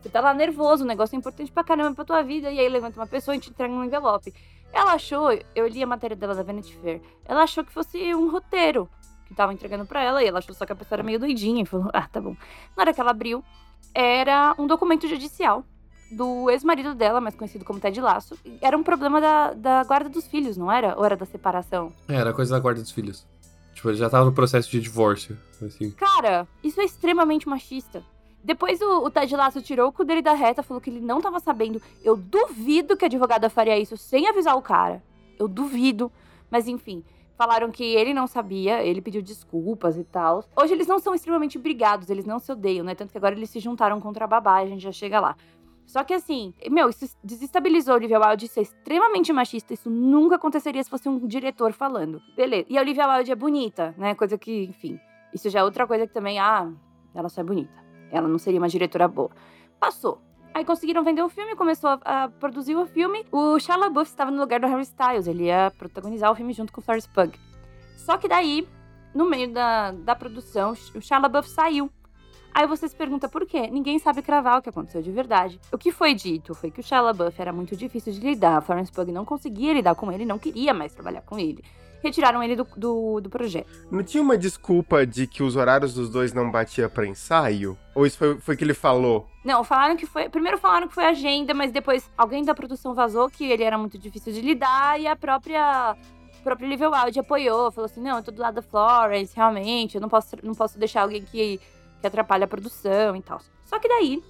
Você 0.01 0.09
tá 0.09 0.21
lá 0.21 0.33
nervoso, 0.33 0.83
o 0.83 0.87
negócio 0.87 1.15
é 1.15 1.17
importante 1.17 1.51
pra 1.51 1.63
caramba 1.63 1.93
pra 1.93 2.05
tua 2.05 2.21
vida, 2.21 2.49
e 2.49 2.59
aí 2.59 2.69
levanta 2.69 2.99
uma 2.99 3.07
pessoa 3.07 3.35
e 3.35 3.39
te 3.39 3.49
entrega 3.49 3.73
um 3.73 3.83
envelope. 3.83 4.33
Ela 4.71 4.93
achou, 4.93 5.29
eu 5.55 5.67
li 5.67 5.83
a 5.83 5.87
matéria 5.87 6.15
dela 6.15 6.35
da 6.35 6.43
Vanity 6.43 6.75
Fair, 6.77 7.01
ela 7.25 7.43
achou 7.43 7.65
que 7.65 7.71
fosse 7.71 8.15
um 8.15 8.29
roteiro 8.31 8.89
que 9.25 9.33
tava 9.33 9.53
entregando 9.53 9.85
pra 9.85 10.01
ela, 10.01 10.23
e 10.23 10.27
ela 10.27 10.39
achou 10.39 10.55
só 10.55 10.65
que 10.65 10.71
a 10.71 10.75
pessoa 10.75 10.97
era 10.97 11.03
meio 11.03 11.19
doidinha, 11.19 11.63
e 11.63 11.65
falou, 11.65 11.89
ah, 11.93 12.07
tá 12.07 12.21
bom. 12.21 12.35
Na 12.77 12.83
hora 12.83 12.93
que 12.93 13.01
ela 13.01 13.11
abriu, 13.11 13.43
era 13.93 14.55
um 14.57 14.67
documento 14.67 15.07
judicial 15.07 15.65
do 16.11 16.49
ex-marido 16.49 16.95
dela, 16.95 17.21
mais 17.21 17.35
conhecido 17.35 17.65
como 17.65 17.79
Ted 17.79 17.99
Lasso. 18.01 18.37
Era 18.61 18.77
um 18.77 18.83
problema 18.83 19.21
da, 19.21 19.53
da 19.53 19.83
guarda 19.83 20.09
dos 20.09 20.27
filhos, 20.27 20.57
não 20.57 20.71
era? 20.71 20.95
Ou 20.97 21.05
era 21.05 21.15
da 21.15 21.25
separação? 21.25 21.93
É, 22.07 22.15
era 22.15 22.33
coisa 22.33 22.55
da 22.55 22.59
guarda 22.59 22.81
dos 22.81 22.91
filhos. 22.91 23.25
Tipo, 23.73 23.89
ele 23.89 23.97
já 23.97 24.09
tava 24.09 24.25
no 24.25 24.33
processo 24.33 24.69
de 24.69 24.81
divórcio, 24.81 25.37
assim. 25.65 25.91
Cara, 25.91 26.47
isso 26.63 26.81
é 26.81 26.83
extremamente 26.83 27.47
machista. 27.47 28.03
Depois 28.43 28.81
o, 28.81 29.05
o 29.05 29.11
Ted 29.11 29.35
Lasso 29.35 29.61
tirou 29.61 29.89
o 29.89 29.91
cu 29.91 30.03
dele 30.03 30.21
da 30.21 30.33
reta, 30.33 30.63
falou 30.63 30.81
que 30.81 30.89
ele 30.89 30.99
não 31.01 31.21
tava 31.21 31.39
sabendo. 31.39 31.81
Eu 32.03 32.15
duvido 32.15 32.97
que 32.97 33.05
a 33.05 33.07
advogada 33.07 33.49
faria 33.49 33.77
isso 33.77 33.97
sem 33.97 34.27
avisar 34.27 34.55
o 34.55 34.61
cara. 34.61 35.03
Eu 35.37 35.47
duvido. 35.47 36.11
Mas 36.49 36.67
enfim, 36.67 37.03
falaram 37.37 37.71
que 37.71 37.83
ele 37.83 38.13
não 38.13 38.27
sabia, 38.27 38.83
ele 38.83 39.01
pediu 39.01 39.21
desculpas 39.21 39.97
e 39.97 40.03
tal. 40.03 40.43
Hoje 40.55 40.73
eles 40.73 40.87
não 40.87 40.99
são 40.99 41.13
extremamente 41.13 41.57
brigados, 41.57 42.09
eles 42.09 42.25
não 42.25 42.39
se 42.39 42.51
odeiam, 42.51 42.83
né? 42.83 42.95
Tanto 42.95 43.11
que 43.11 43.17
agora 43.17 43.33
eles 43.33 43.49
se 43.49 43.61
juntaram 43.61 44.01
contra 44.01 44.25
a 44.25 44.27
babá, 44.27 44.55
a 44.55 44.65
gente 44.65 44.81
já 44.81 44.91
chega 44.91 45.19
lá. 45.21 45.37
Só 45.89 46.03
que 46.03 46.13
assim, 46.13 46.53
meu, 46.69 46.87
isso 46.87 47.17
desestabilizou 47.23 47.95
Olivia 47.95 48.19
Wilde 48.19 48.47
ser 48.47 48.61
extremamente 48.61 49.33
machista. 49.33 49.73
Isso 49.73 49.89
nunca 49.89 50.35
aconteceria 50.35 50.83
se 50.83 50.89
fosse 50.89 51.09
um 51.09 51.25
diretor 51.25 51.73
falando. 51.73 52.21
Beleza. 52.35 52.67
E 52.69 52.77
a 52.77 52.81
Olivia 52.81 53.07
Wilde 53.07 53.31
é 53.31 53.35
bonita, 53.35 53.95
né? 53.97 54.13
Coisa 54.13 54.37
que, 54.37 54.65
enfim. 54.65 54.99
Isso 55.33 55.49
já 55.49 55.61
é 55.61 55.63
outra 55.63 55.87
coisa 55.87 56.05
que 56.05 56.13
também, 56.13 56.37
ah, 56.37 56.71
ela 57.11 57.27
só 57.27 57.41
é 57.41 57.43
bonita. 57.43 57.73
Ela 58.11 58.27
não 58.27 58.37
seria 58.37 58.59
uma 58.59 58.69
diretora 58.69 59.07
boa. 59.07 59.31
Passou. 59.79 60.21
Aí 60.53 60.63
conseguiram 60.63 61.03
vender 61.03 61.23
o 61.23 61.29
filme, 61.29 61.55
começou 61.55 61.89
a, 61.89 62.25
a 62.25 62.29
produzir 62.29 62.75
o 62.75 62.85
filme. 62.85 63.25
O 63.31 63.57
Shia 63.57 63.75
LaBeouf 63.75 64.11
estava 64.11 64.29
no 64.29 64.39
lugar 64.39 64.59
do 64.59 64.67
Harry 64.67 64.83
Styles. 64.83 65.25
Ele 65.25 65.45
ia 65.45 65.73
protagonizar 65.75 66.31
o 66.31 66.35
filme 66.35 66.53
junto 66.53 66.71
com 66.71 66.81
o 66.81 66.83
Florence 66.83 67.09
Pug. 67.09 67.35
Só 67.97 68.15
que 68.15 68.27
daí, 68.27 68.67
no 69.15 69.27
meio 69.27 69.51
da, 69.51 69.91
da 69.91 70.15
produção, 70.15 70.73
o 70.93 71.01
Shia 71.01 71.17
LaBeouf 71.17 71.49
saiu. 71.49 71.89
Aí 72.53 72.67
você 72.67 72.87
se 72.87 72.95
pergunta 72.95 73.29
por 73.29 73.45
quê? 73.45 73.67
Ninguém 73.67 73.99
sabe 73.99 74.21
cravar 74.21 74.59
o 74.59 74.61
que 74.61 74.69
aconteceu 74.69 75.01
de 75.01 75.11
verdade. 75.11 75.59
O 75.71 75.77
que 75.77 75.91
foi 75.91 76.13
dito 76.13 76.53
foi 76.53 76.71
que 76.71 76.79
o 76.79 76.83
Shia 76.83 77.01
LaBeouf 77.01 77.39
era 77.39 77.53
muito 77.53 77.75
difícil 77.75 78.13
de 78.13 78.19
lidar, 78.19 78.57
a 78.57 78.61
Florence 78.61 78.91
Pugh 78.91 79.11
não 79.11 79.25
conseguia 79.25 79.73
lidar 79.73 79.95
com 79.95 80.11
ele, 80.11 80.25
não 80.25 80.39
queria 80.39 80.73
mais 80.73 80.93
trabalhar 80.93 81.21
com 81.21 81.37
ele. 81.37 81.63
Retiraram 82.01 82.41
ele 82.41 82.55
do, 82.55 82.65
do, 82.77 83.19
do 83.19 83.29
projeto. 83.29 83.69
Não 83.91 84.01
tinha 84.01 84.23
uma 84.23 84.37
desculpa 84.37 85.05
de 85.05 85.27
que 85.27 85.43
os 85.43 85.57
horários 85.57 85.93
dos 85.93 86.09
dois 86.09 86.33
não 86.33 86.49
batiam 86.49 86.89
para 86.89 87.05
ensaio? 87.05 87.77
Ou 87.93 88.05
isso 88.05 88.17
foi, 88.17 88.39
foi 88.39 88.55
que 88.55 88.63
ele 88.63 88.73
falou? 88.73 89.27
Não, 89.43 89.65
falaram 89.65 89.97
que 89.97 90.05
foi. 90.05 90.29
Primeiro 90.29 90.57
falaram 90.57 90.87
que 90.87 90.93
foi 90.93 91.05
agenda, 91.05 91.53
mas 91.53 91.73
depois 91.73 92.09
alguém 92.17 92.45
da 92.45 92.55
produção 92.55 92.93
vazou 92.93 93.29
que 93.29 93.43
ele 93.43 93.63
era 93.63 93.77
muito 93.77 93.97
difícil 93.97 94.31
de 94.31 94.39
lidar 94.39 94.99
e 94.99 95.07
a 95.07 95.15
própria 95.15 95.97
o 96.39 96.43
próprio 96.43 96.67
Olivia 96.67 96.89
Wilde 96.89 97.19
apoiou, 97.19 97.69
falou 97.69 97.85
assim: 97.85 98.01
não, 98.01 98.17
eu 98.17 98.23
tô 98.23 98.31
do 98.31 98.41
lado 98.41 98.55
da 98.55 98.61
Florence, 98.61 99.35
realmente, 99.35 99.95
eu 99.95 100.01
não 100.01 100.09
posso, 100.09 100.37
não 100.41 100.55
posso 100.55 100.79
deixar 100.79 101.01
alguém 101.01 101.21
que 101.21 101.59
que 101.99 102.07
atrapalha 102.07 102.45
a 102.45 102.47
produção 102.47 103.15
e 103.15 103.21
tal. 103.21 103.39
Só 103.63 103.79
que 103.79 103.87
daí, 103.87 104.23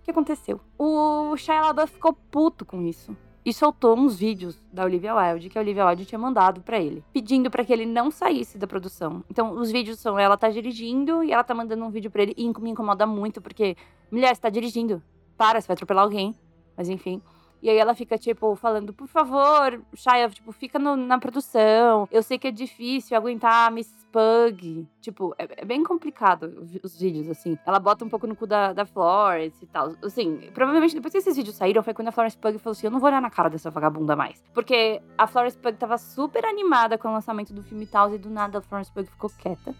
o 0.00 0.04
que 0.04 0.10
aconteceu? 0.10 0.60
O 0.78 1.36
Shia 1.36 1.60
LaBeouf 1.60 1.92
ficou 1.92 2.12
puto 2.12 2.64
com 2.64 2.82
isso 2.82 3.16
e 3.44 3.52
soltou 3.52 3.96
uns 3.96 4.16
vídeos 4.16 4.58
da 4.72 4.84
Olivia 4.84 5.14
Wilde 5.14 5.50
que 5.50 5.58
a 5.58 5.60
Olivia 5.60 5.86
Wilde 5.86 6.06
tinha 6.06 6.18
mandado 6.18 6.62
para 6.62 6.78
ele, 6.78 7.04
pedindo 7.12 7.50
para 7.50 7.64
que 7.64 7.72
ele 7.72 7.84
não 7.84 8.10
saísse 8.10 8.56
da 8.56 8.66
produção. 8.66 9.22
Então, 9.30 9.52
os 9.52 9.70
vídeos 9.70 9.98
são 9.98 10.18
ela 10.18 10.36
tá 10.36 10.48
dirigindo 10.48 11.22
e 11.22 11.32
ela 11.32 11.44
tá 11.44 11.54
mandando 11.54 11.84
um 11.84 11.90
vídeo 11.90 12.10
para 12.10 12.22
ele 12.22 12.34
e 12.36 12.48
me 12.60 12.70
incomoda 12.70 13.06
muito 13.06 13.40
porque 13.42 13.76
mulher, 14.10 14.34
você 14.34 14.40
tá 14.40 14.48
dirigindo, 14.48 15.02
para, 15.36 15.60
você 15.60 15.66
vai 15.66 15.74
atropelar 15.74 16.04
alguém. 16.04 16.34
Mas 16.76 16.88
enfim, 16.88 17.22
e 17.64 17.70
aí 17.70 17.78
ela 17.78 17.94
fica, 17.94 18.18
tipo, 18.18 18.54
falando, 18.56 18.92
por 18.92 19.08
favor, 19.08 19.80
Shia, 19.94 20.28
tipo, 20.28 20.52
fica 20.52 20.78
no, 20.78 20.96
na 20.96 21.18
produção. 21.18 22.06
Eu 22.10 22.22
sei 22.22 22.38
que 22.38 22.48
é 22.48 22.50
difícil 22.50 23.16
aguentar 23.16 23.72
Miss 23.72 23.90
Pug. 24.14 24.86
Tipo, 25.00 25.34
é, 25.36 25.48
é, 25.56 25.64
bem 25.64 25.82
complicado 25.82 26.44
os 26.84 26.96
vídeos, 26.96 27.28
assim. 27.28 27.58
Ela 27.66 27.80
bota 27.80 28.04
um 28.04 28.08
pouco 28.08 28.28
no 28.28 28.36
cu 28.36 28.46
da, 28.46 28.72
da 28.72 28.86
Florence 28.86 29.56
e 29.60 29.66
tal. 29.66 29.96
Assim, 30.04 30.50
provavelmente 30.54 30.94
depois 30.94 31.10
que 31.10 31.18
esses 31.18 31.34
vídeos 31.36 31.56
saíram, 31.56 31.82
foi 31.82 31.92
quando 31.92 32.08
a 32.08 32.12
Florence 32.12 32.38
Pug 32.38 32.56
falou 32.60 32.72
assim: 32.72 32.86
eu 32.86 32.92
não 32.92 33.00
vou 33.00 33.08
olhar 33.08 33.20
na 33.20 33.28
cara 33.28 33.50
dessa 33.50 33.72
vagabunda 33.72 34.14
mais. 34.14 34.40
Porque 34.54 35.02
a 35.18 35.26
Florence 35.26 35.58
Pug 35.58 35.76
tava 35.76 35.98
super 35.98 36.44
animada 36.44 36.96
com 36.96 37.08
o 37.08 37.12
lançamento 37.12 37.52
do 37.52 37.60
filme 37.60 37.84
e 37.84 37.88
tal, 37.88 38.14
e 38.14 38.18
do 38.18 38.30
nada 38.30 38.58
a 38.58 38.62
Florence 38.62 38.92
Pug 38.92 39.08
ficou 39.08 39.28
quieta. 39.30 39.74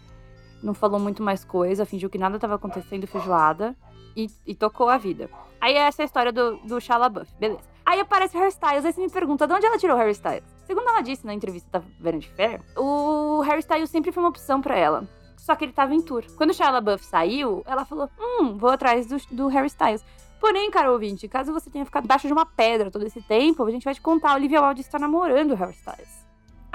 Não 0.61 0.75
falou 0.75 0.99
muito 0.99 1.23
mais 1.23 1.45
coisa, 1.45 1.87
fingiu 1.87 2.11
que 2.11 2.19
nada 2.19 2.37
tava 2.37 2.57
acontecendo, 2.57 3.07
feijoada. 3.07 3.77
E, 4.17 4.29
e 4.47 4.55
tocou 4.55 4.89
a 4.89 4.97
vida. 4.97 5.29
Aí 5.61 5.75
essa 5.75 6.03
é 6.03 6.05
a 6.05 6.07
história 6.07 6.33
do, 6.33 6.57
do 6.59 6.81
Shala 6.81 7.09
Buff, 7.09 7.33
beleza. 7.39 7.61
Aí 7.85 7.99
aparece 7.99 8.37
o 8.37 8.39
Harry 8.39 8.53
Styles, 8.53 8.85
aí 8.85 8.93
você 8.93 9.01
me 9.01 9.11
pergunta, 9.11 9.47
de 9.47 9.53
onde 9.53 9.67
ela 9.67 9.77
tirou 9.77 9.97
o 9.97 9.99
Harry 9.99 10.13
Styles? 10.13 10.54
Segundo 10.67 10.89
ela 10.89 11.01
disse 11.01 11.27
na 11.27 11.35
entrevista 11.35 11.69
da 11.71 11.85
Vanity 12.01 12.29
Fair, 12.31 12.61
o 12.77 13.41
Harry 13.43 13.61
Styles 13.61 13.91
sempre 13.91 14.13
foi 14.13 14.23
uma 14.23 14.31
opção 14.31 14.61
para 14.61 14.77
ela. 14.77 15.07
Só 15.37 15.55
que 15.55 15.65
ele 15.65 15.73
tava 15.73 15.95
em 15.95 16.01
tour. 16.01 16.25
Quando 16.37 16.51
o 16.51 16.55
Shia 16.55 16.71
LaBeouf 16.71 17.05
saiu, 17.05 17.63
ela 17.67 17.85
falou, 17.85 18.09
hum, 18.19 18.57
vou 18.57 18.71
atrás 18.71 19.07
do, 19.07 19.17
do 19.31 19.47
Harry 19.49 19.67
Styles. 19.67 20.03
Porém, 20.41 20.71
cara 20.71 20.91
ouvinte, 20.91 21.29
caso 21.29 21.53
você 21.53 21.71
tenha 21.71 21.85
ficado 21.85 22.05
debaixo 22.05 22.27
de 22.27 22.33
uma 22.33 22.47
pedra 22.47 22.91
todo 22.91 23.07
esse 23.07 23.21
tempo, 23.23 23.65
a 23.65 23.71
gente 23.71 23.85
vai 23.85 23.95
te 23.95 24.01
contar, 24.01 24.33
a 24.33 24.35
Olivia 24.35 24.63
Wilde 24.63 24.81
está 24.81 24.99
namorando 24.99 25.53
o 25.53 25.55
Harry 25.55 25.75
Styles. 25.75 26.25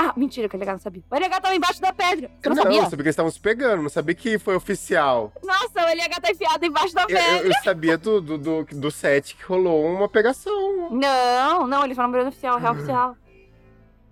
Ah, 0.01 0.13
mentira, 0.15 0.47
que 0.47 0.55
o 0.55 0.57
LH 0.57 0.71
não 0.71 0.79
sabia. 0.79 1.03
O 1.11 1.15
LH 1.15 1.41
tava 1.41 1.55
embaixo 1.55 1.81
da 1.81 1.91
pedra. 1.91 2.31
Não, 2.45 2.55
não 2.55 2.63
sabia? 2.63 2.81
Não, 2.81 2.89
sabia 2.89 2.97
que 2.97 3.01
eles 3.01 3.13
estavam 3.13 3.31
se 3.31 3.39
pegando, 3.39 3.83
não 3.83 3.89
sabia 3.89 4.15
que 4.15 4.39
foi 4.39 4.55
oficial. 4.55 5.33
Nossa, 5.43 5.85
o 5.85 5.89
LH 5.89 6.21
tá 6.21 6.31
enfiado 6.31 6.65
embaixo 6.65 6.95
da 6.95 7.05
pedra. 7.05 7.21
Eu, 7.21 7.37
eu, 7.37 7.47
eu 7.47 7.63
sabia 7.63 7.97
do, 7.97 8.21
do, 8.21 8.37
do, 8.37 8.63
do, 8.63 8.91
set 8.91 9.35
que 9.35 9.43
rolou 9.43 9.85
uma 9.85 10.07
pegação. 10.07 10.89
Não, 10.89 11.67
não, 11.67 11.83
eles 11.83 11.95
foram 11.95 12.07
namorando 12.07 12.29
oficial, 12.29 12.59
real 12.59 12.73
oficial. 12.75 13.17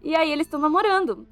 E 0.07 0.15
aí 0.15 0.31
eles 0.31 0.47
estão 0.47 0.59
namorando 0.59 1.27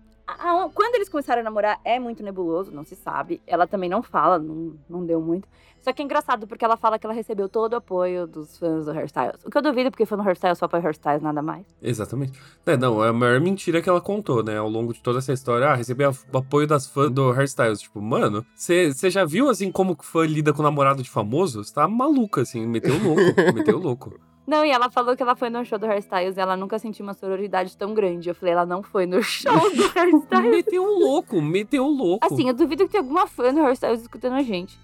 quando 0.74 0.96
eles 0.96 1.08
começaram 1.08 1.42
a 1.42 1.44
namorar 1.44 1.80
é 1.84 2.00
muito 2.00 2.24
nebuloso, 2.24 2.72
não 2.72 2.84
se 2.84 2.96
sabe. 2.96 3.42
Ela 3.46 3.68
também 3.68 3.90
não 3.90 4.02
fala, 4.02 4.40
não, 4.40 4.74
não 4.90 5.06
deu 5.06 5.22
muito. 5.22 5.48
Só 5.82 5.94
que 5.94 6.02
é 6.02 6.06
engraçado 6.06 6.48
porque 6.48 6.66
ela 6.66 6.76
fala 6.76 6.98
que 6.98 7.06
ela 7.06 7.14
recebeu 7.14 7.48
todo 7.48 7.74
o 7.74 7.76
apoio 7.76 8.26
dos 8.26 8.58
fãs 8.58 8.86
do 8.86 8.92
Hairstyles. 8.92 9.46
O 9.46 9.52
que 9.52 9.58
eu 9.58 9.62
duvido, 9.62 9.92
porque 9.92 10.04
fã 10.04 10.18
do 10.18 10.24
Hairstyles 10.24 10.58
só 10.58 10.66
apoia 10.66 10.84
Hairstyles, 10.84 11.22
nada 11.22 11.44
mais. 11.44 11.64
Exatamente. 11.80 12.42
É, 12.66 12.76
não, 12.76 13.06
é 13.06 13.10
a 13.10 13.14
maior 13.14 13.40
mentira 13.40 13.84
que 13.84 13.88
ela 13.88 14.02
contou, 14.02 14.44
né? 14.44 14.58
Ao 14.58 14.68
longo 14.68 14.94
de 14.94 15.02
toda 15.02 15.20
essa 15.20 15.32
história. 15.32 15.68
Ah, 15.68 15.76
receber 15.76 16.10
o 16.10 16.38
apoio 16.38 16.66
das 16.66 16.88
fãs 16.88 17.12
do 17.12 17.30
Hairstyles. 17.32 17.82
Tipo, 17.82 18.02
mano, 18.02 18.44
você 18.56 18.92
já 19.12 19.24
viu, 19.26 19.48
assim, 19.48 19.72
como 19.72 19.96
fã 20.02 20.26
lida 20.26 20.52
com 20.52 20.64
namorado 20.64 21.04
de 21.04 21.10
famoso? 21.10 21.64
Você 21.64 21.72
tá 21.72 21.88
maluca, 21.88 22.42
assim, 22.42 22.66
meteu 22.66 22.98
louco, 22.98 23.54
meteu 23.54 23.78
louco. 23.78 24.20
Não, 24.48 24.64
e 24.64 24.70
ela 24.70 24.92
falou 24.92 25.16
que 25.16 25.24
ela 25.24 25.36
foi 25.36 25.50
no 25.50 25.66
show 25.66 25.80
do 25.80 25.86
Hairstyles 25.88 26.38
e 26.38 26.40
ela 26.40 26.56
nunca 26.56 26.78
sentiu 26.78 27.04
uma 27.04 27.14
sororidade 27.14 27.76
tão 27.76 27.94
grande. 27.94 28.30
Eu 28.30 28.36
falei, 28.36 28.54
ela 28.54 28.66
não 28.66 28.84
foi 28.84 29.06
no 29.06 29.22
show 29.24 29.52
do 29.52 30.00
Hairstyles. 30.00 30.52
meteu 30.52 30.84
um 30.84 31.00
louco, 31.00 31.42
meteu 31.42 31.84
um 31.86 31.90
louco. 31.90 32.26
Assim, 32.26 32.48
eu 32.48 32.54
duvido 32.54 32.86
que 32.86 32.92
tenha 32.92 33.02
alguma 33.02 33.26
fã 33.26 33.54
do 33.54 33.62
Hairstyles 33.62 34.02
escutando 34.02 34.34
a 34.36 34.44
gente. 34.44 34.80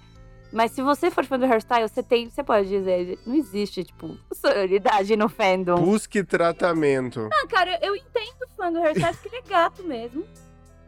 Mas 0.51 0.71
se 0.71 0.81
você 0.81 1.09
for 1.09 1.23
fã 1.25 1.39
do 1.39 1.45
Hairstyles, 1.45 1.91
você 1.91 2.03
tem, 2.03 2.29
você 2.29 2.43
pode 2.43 2.67
dizer, 2.67 3.17
não 3.25 3.35
existe, 3.35 3.85
tipo, 3.85 4.17
sororidade 4.33 5.15
no 5.15 5.29
fandom. 5.29 5.75
Busque 5.75 6.23
tratamento. 6.23 7.29
Ah, 7.31 7.47
cara, 7.47 7.79
eu 7.81 7.95
entendo 7.95 8.43
o 8.45 8.49
fã 8.57 8.71
do 8.71 8.79
Hairstyles, 8.79 9.19
que 9.19 9.27
ele 9.29 9.37
é 9.37 9.41
gato 9.49 9.83
mesmo. 9.83 10.25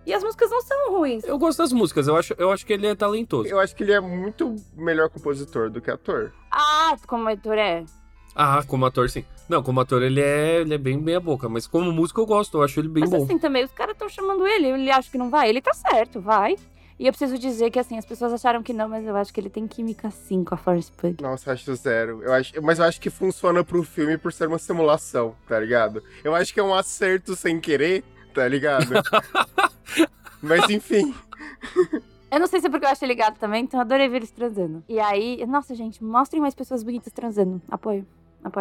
E 0.05 0.13
as 0.13 0.21
músicas 0.21 0.49
não 0.51 0.61
são 0.61 0.91
ruins. 0.91 1.23
Eu 1.23 1.37
gosto 1.37 1.59
das 1.59 1.71
músicas, 1.71 2.07
eu 2.07 2.17
acho, 2.17 2.35
eu 2.37 2.51
acho 2.51 2.65
que 2.65 2.73
ele 2.73 2.87
é 2.87 2.93
talentoso. 2.93 3.47
Eu 3.47 3.57
acho 3.57 3.73
que 3.73 3.83
ele 3.83 3.93
é 3.93 4.01
muito 4.01 4.53
melhor 4.75 5.09
compositor 5.09 5.69
do 5.69 5.79
que 5.79 5.89
ator. 5.89 6.33
Ah, 6.51 6.97
como 7.07 7.29
ator 7.29 7.57
é? 7.57 7.85
Ah, 8.35 8.63
como 8.65 8.85
ator, 8.85 9.09
sim. 9.09 9.23
Não, 9.47 9.61
como 9.61 9.79
ator 9.79 10.01
ele 10.01 10.21
é, 10.21 10.61
ele 10.61 10.73
é 10.73 10.77
bem 10.77 10.97
meia 10.97 11.19
boca, 11.19 11.47
mas 11.47 11.67
como 11.67 11.91
músico 11.91 12.21
eu 12.21 12.25
gosto, 12.25 12.57
eu 12.57 12.63
acho 12.63 12.79
ele 12.79 12.87
bem 12.87 13.01
mas, 13.01 13.09
bom. 13.09 13.17
Mas 13.17 13.25
assim 13.25 13.37
também, 13.37 13.63
os 13.63 13.71
caras 13.71 13.93
estão 13.93 14.09
chamando 14.09 14.47
ele, 14.47 14.67
ele 14.67 14.91
acha 14.91 15.11
que 15.11 15.17
não 15.17 15.29
vai, 15.29 15.49
ele 15.49 15.61
tá 15.61 15.73
certo, 15.73 16.19
vai. 16.19 16.55
E 16.99 17.07
eu 17.07 17.11
preciso 17.11 17.37
dizer 17.37 17.71
que, 17.71 17.79
assim, 17.79 17.97
as 17.97 18.05
pessoas 18.05 18.31
acharam 18.33 18.61
que 18.61 18.71
não, 18.71 18.87
mas 18.87 19.05
eu 19.05 19.15
acho 19.15 19.33
que 19.33 19.39
ele 19.39 19.49
tem 19.49 19.67
química 19.67 20.09
sim 20.11 20.43
com 20.43 20.53
a 20.53 20.57
Florence 20.57 20.91
Pugh. 20.91 21.15
Nossa, 21.21 21.49
eu 21.49 21.53
acho 21.53 21.75
zero. 21.75 22.23
Eu 22.23 22.31
acho, 22.31 22.61
mas 22.61 22.79
eu 22.79 22.85
acho 22.85 23.01
que 23.01 23.09
funciona 23.09 23.63
pro 23.63 23.83
filme 23.83 24.17
por 24.17 24.31
ser 24.31 24.47
uma 24.47 24.59
simulação, 24.59 25.35
tá 25.47 25.59
ligado? 25.59 26.03
Eu 26.23 26.35
acho 26.35 26.53
que 26.53 26.59
é 26.59 26.63
um 26.63 26.73
acerto 26.73 27.35
sem 27.35 27.59
querer, 27.59 28.03
tá 28.33 28.47
ligado? 28.47 28.87
mas 30.41 30.69
enfim. 30.69 31.13
Eu 32.31 32.39
não 32.39 32.47
sei 32.47 32.61
se 32.61 32.67
é 32.67 32.69
porque 32.69 32.85
eu 32.85 32.89
acho 32.89 33.03
ele 33.03 33.15
gato 33.15 33.37
também, 33.39 33.63
então 33.63 33.79
eu 33.79 33.81
adorei 33.81 34.07
ver 34.07 34.17
eles 34.17 34.31
transando. 34.31 34.83
E 34.87 34.99
aí, 34.99 35.45
nossa, 35.45 35.75
gente, 35.75 36.03
mostrem 36.03 36.41
mais 36.41 36.55
pessoas 36.55 36.83
bonitas 36.83 37.11
transando. 37.11 37.61
Apoio. 37.69 38.05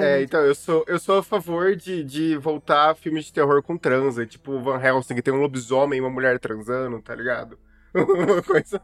É, 0.01 0.23
então, 0.23 0.41
eu 0.41 0.55
sou, 0.55 0.85
eu 0.87 0.99
sou 0.99 1.19
a 1.19 1.23
favor 1.23 1.75
de, 1.75 2.05
de 2.05 2.37
voltar 2.37 2.91
a 2.91 2.95
filmes 2.95 3.25
de 3.25 3.33
terror 3.33 3.63
com 3.63 3.77
transa. 3.77 4.25
Tipo, 4.25 4.61
Van 4.61 4.81
Helsing, 4.81 5.15
que 5.15 5.23
tem 5.23 5.35
um 5.35 5.41
lobisomem 5.41 5.99
e 5.99 6.01
uma 6.01 6.11
mulher 6.11 6.39
transando, 6.39 7.01
tá 7.03 7.15
ligado? 7.15 7.59
uma 7.95 8.43
coisa. 8.43 8.81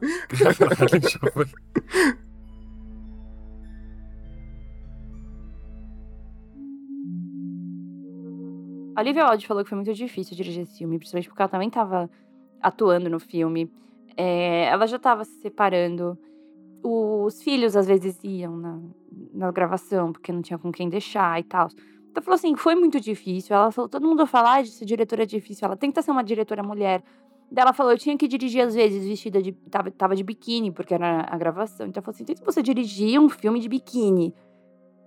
A 8.95 9.01
Olivia 9.01 9.29
Wilde 9.29 9.47
falou 9.47 9.63
que 9.63 9.69
foi 9.71 9.77
muito 9.77 9.95
difícil 9.95 10.37
dirigir 10.37 10.65
esse 10.65 10.77
filme, 10.79 10.99
principalmente 10.99 11.29
porque 11.29 11.41
ela 11.41 11.49
também 11.49 11.69
estava 11.69 12.11
atuando 12.61 13.09
no 13.09 13.21
filme. 13.21 13.71
É, 14.17 14.65
ela 14.65 14.87
já 14.87 14.97
estava 14.97 15.25
se 15.25 15.41
separando. 15.41 16.19
Os 16.83 17.43
filhos 17.43 17.77
às 17.77 17.87
vezes 17.87 18.19
iam 18.23 18.57
na, 18.57 18.81
na 19.33 19.51
gravação, 19.51 20.13
porque 20.13 20.33
não 20.33 20.43
tinha 20.43 20.59
com 20.59 20.71
quem 20.71 20.89
deixar 20.89 21.39
e 21.41 21.43
tal. 21.43 21.69
Então 22.11 22.23
falou 22.23 22.37
assim, 22.37 22.57
foi 22.57 22.75
muito 22.75 23.01
difícil. 23.01 23.55
Ela 23.55 23.71
falou, 23.71 23.89
todo 23.89 24.07
mundo 24.07 24.27
fala, 24.27 24.59
ah, 24.59 24.65
ser 24.65 24.85
diretora 24.85 25.23
é 25.23 25.27
difícil. 25.27 25.67
Ela 25.67 25.77
tenta 25.77 26.03
ser 26.03 26.11
uma 26.11 26.25
diretora 26.25 26.63
mulher. 26.63 27.03
Daí 27.51 27.63
ela 27.63 27.73
falou, 27.73 27.93
eu 27.93 27.99
tinha 27.99 28.17
que 28.17 28.29
dirigir 28.29 28.63
às 28.63 28.75
vezes 28.75 29.07
vestida 29.07 29.41
de. 29.41 29.53
Tava, 29.53 29.91
tava 29.91 30.17
de 30.17 30.23
biquíni, 30.23 30.71
porque 30.71 30.95
era 30.95 31.27
a 31.29 31.37
gravação. 31.37 31.87
Então 31.87 32.01
ela 32.01 32.05
falou 32.05 32.15
assim, 32.15 32.25
tenta 32.25 32.45
você 32.45 32.63
dirigir 32.63 33.21
um 33.21 33.29
filme 33.29 33.61
de 33.61 33.69
biquíni, 33.69 34.35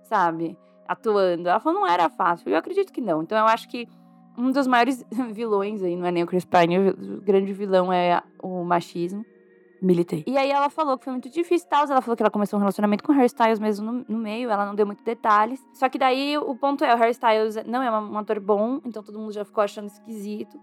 sabe? 0.04 0.56
Atuando. 0.86 1.48
Ela 1.48 1.60
falou, 1.60 1.80
não 1.80 1.86
era 1.86 2.08
fácil. 2.08 2.48
Eu 2.48 2.56
acredito 2.56 2.92
que 2.92 3.00
não. 3.00 3.22
Então 3.22 3.38
eu 3.38 3.46
acho 3.46 3.68
que 3.68 3.86
um 4.36 4.50
dos 4.50 4.66
maiores 4.66 5.04
vilões 5.32 5.82
aí, 5.82 5.96
não 5.96 6.06
é 6.06 6.10
nem 6.10 6.22
o 6.22 6.26
Chris 6.26 6.44
Pine, 6.44 6.78
o 6.78 7.20
grande 7.20 7.52
vilão 7.52 7.92
é 7.92 8.22
o 8.42 8.64
machismo. 8.64 9.24
Militei. 9.82 10.22
E 10.28 10.38
aí 10.38 10.48
ela 10.48 10.70
falou 10.70 10.96
que 10.96 11.02
foi 11.02 11.12
muito 11.12 11.28
difícil 11.28 11.66
e 11.66 11.68
tal. 11.68 11.84
Ela 11.84 12.00
falou 12.00 12.16
que 12.16 12.22
ela 12.22 12.30
começou 12.30 12.56
um 12.56 12.60
relacionamento 12.60 13.02
com 13.02 13.10
o 13.10 13.14
Harry 13.14 13.26
Styles 13.26 13.58
mesmo 13.58 13.90
no, 13.90 14.04
no, 14.08 14.18
meio. 14.18 14.48
Ela 14.48 14.64
não 14.64 14.76
deu 14.76 14.86
muito 14.86 15.02
detalhes. 15.02 15.60
Só 15.74 15.88
que 15.88 15.98
daí 15.98 16.38
o 16.38 16.54
ponto 16.54 16.84
é, 16.84 16.94
o 16.94 16.98
Harry 16.98 17.10
Styles 17.10 17.56
não 17.66 17.82
é 17.82 17.90
um 17.90 18.16
ator 18.16 18.38
bom, 18.38 18.80
então 18.84 19.02
todo 19.02 19.18
mundo 19.18 19.32
já 19.32 19.44
ficou 19.44 19.64
achando 19.64 19.88
esquisito. 19.88 20.60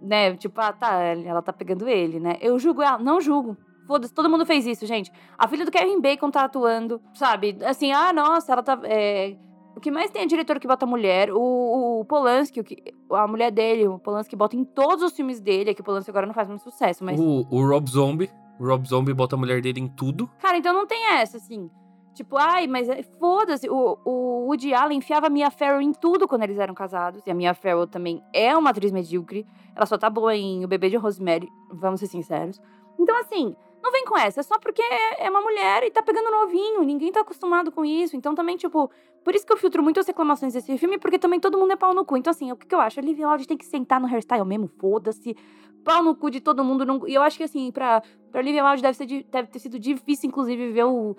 Né? 0.00 0.36
Tipo, 0.36 0.60
ah, 0.60 0.72
tá, 0.72 0.94
ela 1.02 1.42
tá 1.42 1.52
pegando 1.52 1.88
ele, 1.88 2.20
né? 2.20 2.36
Eu 2.40 2.56
julgo 2.56 2.82
ela. 2.82 2.98
Não 2.98 3.20
julgo. 3.20 3.56
Foda-se, 3.84 4.14
todo 4.14 4.30
mundo 4.30 4.46
fez 4.46 4.64
isso, 4.64 4.86
gente. 4.86 5.10
A 5.36 5.48
filha 5.48 5.64
do 5.64 5.70
Kevin 5.70 6.00
Bacon 6.00 6.30
tá 6.30 6.44
atuando, 6.44 7.00
sabe? 7.14 7.58
Assim, 7.64 7.90
ah, 7.90 8.12
nossa, 8.12 8.52
ela 8.52 8.62
tá. 8.62 8.78
É, 8.84 9.34
O 9.74 9.80
que 9.80 9.90
mais 9.90 10.08
tem 10.10 10.22
é 10.22 10.26
diretor 10.26 10.60
que 10.60 10.68
bota 10.68 10.86
mulher. 10.86 11.32
O, 11.32 12.00
o 12.00 12.04
Polanski, 12.04 12.60
o 12.60 12.64
que, 12.64 12.76
a 13.10 13.26
mulher 13.26 13.50
dele, 13.50 13.88
o 13.88 13.98
Polanski 13.98 14.36
bota 14.36 14.54
em 14.54 14.64
todos 14.64 15.02
os 15.02 15.12
filmes 15.12 15.40
dele. 15.40 15.70
É 15.70 15.74
que 15.74 15.80
o 15.80 15.84
Polanski 15.84 16.10
agora 16.10 16.26
não 16.26 16.34
faz 16.34 16.46
muito 16.46 16.62
sucesso, 16.62 17.04
mas. 17.04 17.18
O, 17.18 17.44
o 17.50 17.66
Rob 17.66 17.90
Zombie. 17.90 18.30
O 18.62 18.66
Rob 18.68 18.86
Zombie 18.86 19.12
bota 19.12 19.34
a 19.34 19.38
mulher 19.38 19.60
dele 19.60 19.80
em 19.80 19.88
tudo. 19.88 20.30
Cara, 20.38 20.56
então 20.56 20.72
não 20.72 20.86
tem 20.86 21.14
essa, 21.14 21.36
assim. 21.36 21.68
Tipo, 22.14 22.36
ai, 22.36 22.68
mas 22.68 22.88
é- 22.88 23.02
foda-se. 23.02 23.68
O, 23.68 23.98
o 24.04 24.46
Woody 24.46 24.72
Allen 24.72 24.98
enfiava 24.98 25.26
a 25.26 25.30
Mia 25.30 25.50
Farrow 25.50 25.80
em 25.80 25.92
tudo 25.92 26.28
quando 26.28 26.44
eles 26.44 26.58
eram 26.60 26.72
casados. 26.72 27.26
E 27.26 27.30
a 27.30 27.34
Mia 27.34 27.54
Farrow 27.54 27.88
também 27.88 28.22
é 28.32 28.56
uma 28.56 28.70
atriz 28.70 28.92
medíocre. 28.92 29.44
Ela 29.74 29.84
só 29.84 29.98
tá 29.98 30.08
boa 30.08 30.36
em 30.36 30.64
O 30.64 30.68
Bebê 30.68 30.88
de 30.88 30.96
Rosemary, 30.96 31.48
vamos 31.72 31.98
ser 31.98 32.06
sinceros. 32.06 32.60
Então, 33.00 33.18
assim, 33.18 33.56
não 33.82 33.90
vem 33.90 34.04
com 34.04 34.16
essa. 34.16 34.38
É 34.38 34.42
só 34.44 34.56
porque 34.60 34.80
é 34.80 35.26
é 35.26 35.30
uma 35.30 35.40
mulher 35.40 35.82
e 35.82 35.90
tá 35.90 36.00
pegando 36.00 36.30
novinho. 36.30 36.84
Ninguém 36.84 37.10
tá 37.10 37.22
acostumado 37.22 37.72
com 37.72 37.84
isso. 37.84 38.14
Então, 38.14 38.32
também, 38.32 38.56
tipo, 38.56 38.88
por 39.24 39.34
isso 39.34 39.46
que 39.46 39.52
eu 39.52 39.56
filtro 39.56 39.82
muito 39.82 40.00
as 40.00 40.06
reclamações 40.06 40.52
desse 40.52 40.76
filme, 40.78 40.98
porque 40.98 41.18
também 41.18 41.38
todo 41.38 41.56
mundo 41.58 41.72
é 41.72 41.76
pau 41.76 41.94
no 41.94 42.04
cu. 42.04 42.16
Então, 42.16 42.30
assim, 42.30 42.50
o 42.50 42.56
que, 42.56 42.66
que 42.66 42.74
eu 42.74 42.80
acho? 42.80 42.98
A 42.98 43.02
Olivia 43.02 43.28
Wilde 43.28 43.46
tem 43.46 43.56
que 43.56 43.64
sentar 43.64 44.00
no 44.00 44.06
hairstyle 44.06 44.44
mesmo, 44.44 44.68
foda-se. 44.78 45.36
Pau 45.84 46.02
no 46.02 46.14
cu 46.14 46.30
de 46.30 46.40
todo 46.40 46.64
mundo. 46.64 46.84
Não... 46.84 47.06
E 47.06 47.14
eu 47.14 47.22
acho 47.22 47.36
que, 47.36 47.44
assim, 47.44 47.70
pra, 47.70 48.02
pra 48.30 48.40
Olivia 48.40 48.64
Wilde 48.64 48.82
deve, 48.82 48.94
ser, 48.94 49.06
deve 49.06 49.48
ter 49.48 49.58
sido 49.58 49.78
difícil, 49.78 50.28
inclusive, 50.28 50.72
ver 50.72 50.84
o, 50.84 51.16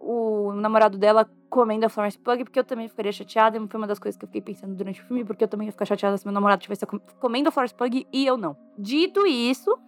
o 0.00 0.52
namorado 0.52 0.96
dela 0.98 1.30
comendo 1.48 1.84
a 1.84 1.88
Florence 1.88 2.18
Pug, 2.18 2.44
porque 2.44 2.58
eu 2.58 2.64
também 2.64 2.88
ficaria 2.88 3.12
chateada. 3.12 3.60
Foi 3.68 3.78
uma 3.78 3.86
das 3.86 3.98
coisas 3.98 4.18
que 4.18 4.24
eu 4.24 4.28
fiquei 4.28 4.40
pensando 4.40 4.74
durante 4.74 5.02
o 5.02 5.04
filme, 5.04 5.24
porque 5.24 5.44
eu 5.44 5.48
também 5.48 5.66
ia 5.66 5.72
ficar 5.72 5.84
chateada 5.84 6.16
se 6.16 6.24
meu 6.24 6.32
namorado 6.32 6.60
estivesse 6.60 6.86
com- 6.86 6.98
comendo 7.20 7.48
a 7.48 7.52
Florence 7.52 7.74
Pug 7.74 8.06
e 8.10 8.26
eu 8.26 8.38
não. 8.38 8.56
Dito 8.78 9.26
isso, 9.26 9.78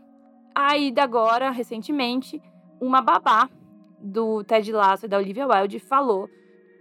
aí 0.54 0.92
agora, 0.98 1.50
recentemente, 1.50 2.42
uma 2.78 3.00
babá 3.00 3.48
do 3.98 4.44
Ted 4.44 4.70
Lasso 4.70 5.06
e 5.06 5.08
da 5.08 5.16
Olivia 5.16 5.46
Wilde 5.46 5.78
falou 5.78 6.28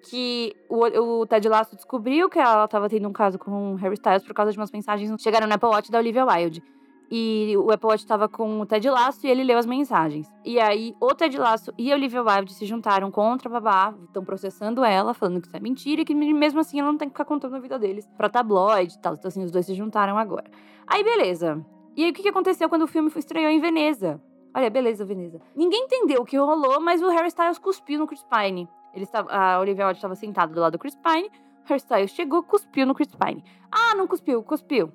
que 0.04 0.56
o, 0.70 1.22
o 1.22 1.26
Ted 1.26 1.48
Lasso 1.48 1.76
descobriu 1.76 2.30
que 2.30 2.40
ela 2.40 2.66
estava 2.66 2.90
tendo 2.90 3.08
um 3.08 3.14
caso 3.14 3.40
com 3.40 3.74
o 3.74 3.76
Harry 3.76 3.96
Styles 3.96 4.24
por 4.24 4.34
causa 4.34 4.52
de 4.52 4.58
umas 4.58 4.72
mensagens 4.72 5.10
que 5.10 5.22
chegaram 5.22 5.48
no 5.48 5.54
Apple 5.54 5.70
Watch 5.70 5.92
da 5.92 5.98
Olivia 5.98 6.26
Wilde. 6.26 6.64
E 7.10 7.56
o 7.58 7.72
Apple 7.72 7.90
Watch 7.90 8.04
estava 8.04 8.28
com 8.28 8.62
o 8.62 8.66
Ted 8.66 8.90
Lasso 8.90 9.26
e 9.26 9.30
ele 9.30 9.44
leu 9.44 9.58
as 9.58 9.66
mensagens. 9.66 10.28
E 10.44 10.60
aí, 10.60 10.96
o 11.00 11.14
Ted 11.14 11.38
Lasso 11.38 11.72
e 11.78 11.92
a 11.92 11.96
Olivia 11.96 12.24
Wilde 12.24 12.54
se 12.54 12.66
juntaram 12.66 13.12
contra 13.12 13.48
a 13.50 13.52
babá, 13.52 13.94
estão 14.06 14.26
processando 14.26 14.84
ela, 14.84 15.14
falando 15.14 15.40
que 15.40 15.48
isso 15.48 15.56
é 15.56 15.60
mentira 15.60 16.02
e 16.02 16.06
que 16.06 16.16
mesmo 16.16 16.60
assim 16.60 16.80
ela 16.80 16.92
não 16.92 16.98
tem 16.98 17.08
que 17.08 17.14
ficar 17.14 17.26
contando 17.26 17.56
a 17.56 17.60
vida 17.60 17.78
deles 17.78 18.10
pra 18.18 18.30
tabloide 18.30 18.96
e 18.96 19.00
tal. 19.00 19.14
Então, 19.14 19.30
assim, 19.30 19.44
os 19.44 19.52
dois 19.52 19.66
se 19.66 19.76
juntaram 19.76 20.18
agora. 20.18 20.50
Aí, 20.88 21.04
beleza. 21.04 21.64
E 21.96 22.04
aí, 22.04 22.12
o 22.12 22.14
que 22.14 22.28
aconteceu 22.28 22.68
quando 22.68 22.84
o 22.84 22.88
filme 22.88 23.12
estreou 23.16 23.50
em 23.50 23.60
Veneza? 23.60 24.20
Olha, 24.56 24.70
beleza, 24.70 25.06
Veneza. 25.06 25.40
Ninguém 25.56 25.84
entendeu 25.86 26.22
o 26.22 26.26
que 26.26 26.38
rolou, 26.38 26.80
mas 26.80 27.02
o 27.02 27.10
Harry 27.10 27.28
Styles 27.28 27.58
cuspiu 27.58 28.00
no 28.00 28.08
Chris 28.08 28.24
Pine. 28.24 28.68
Ele 28.94 29.04
estava, 29.06 29.32
a 29.32 29.60
Olivia 29.60 29.86
Wilde 29.86 29.98
estava 29.98 30.16
sentada 30.16 30.54
do 30.54 30.60
lado 30.60 30.74
do 30.74 30.80
Chris 30.80 30.96
Pine. 30.96 31.30
Styles 31.78 32.12
chegou, 32.12 32.44
cuspiu 32.44 32.86
no 32.86 32.94
Chris 32.94 33.08
Pine. 33.16 33.44
Ah, 33.72 33.96
não 33.96 34.06
cuspiu, 34.08 34.44
cuspiu. 34.44 34.92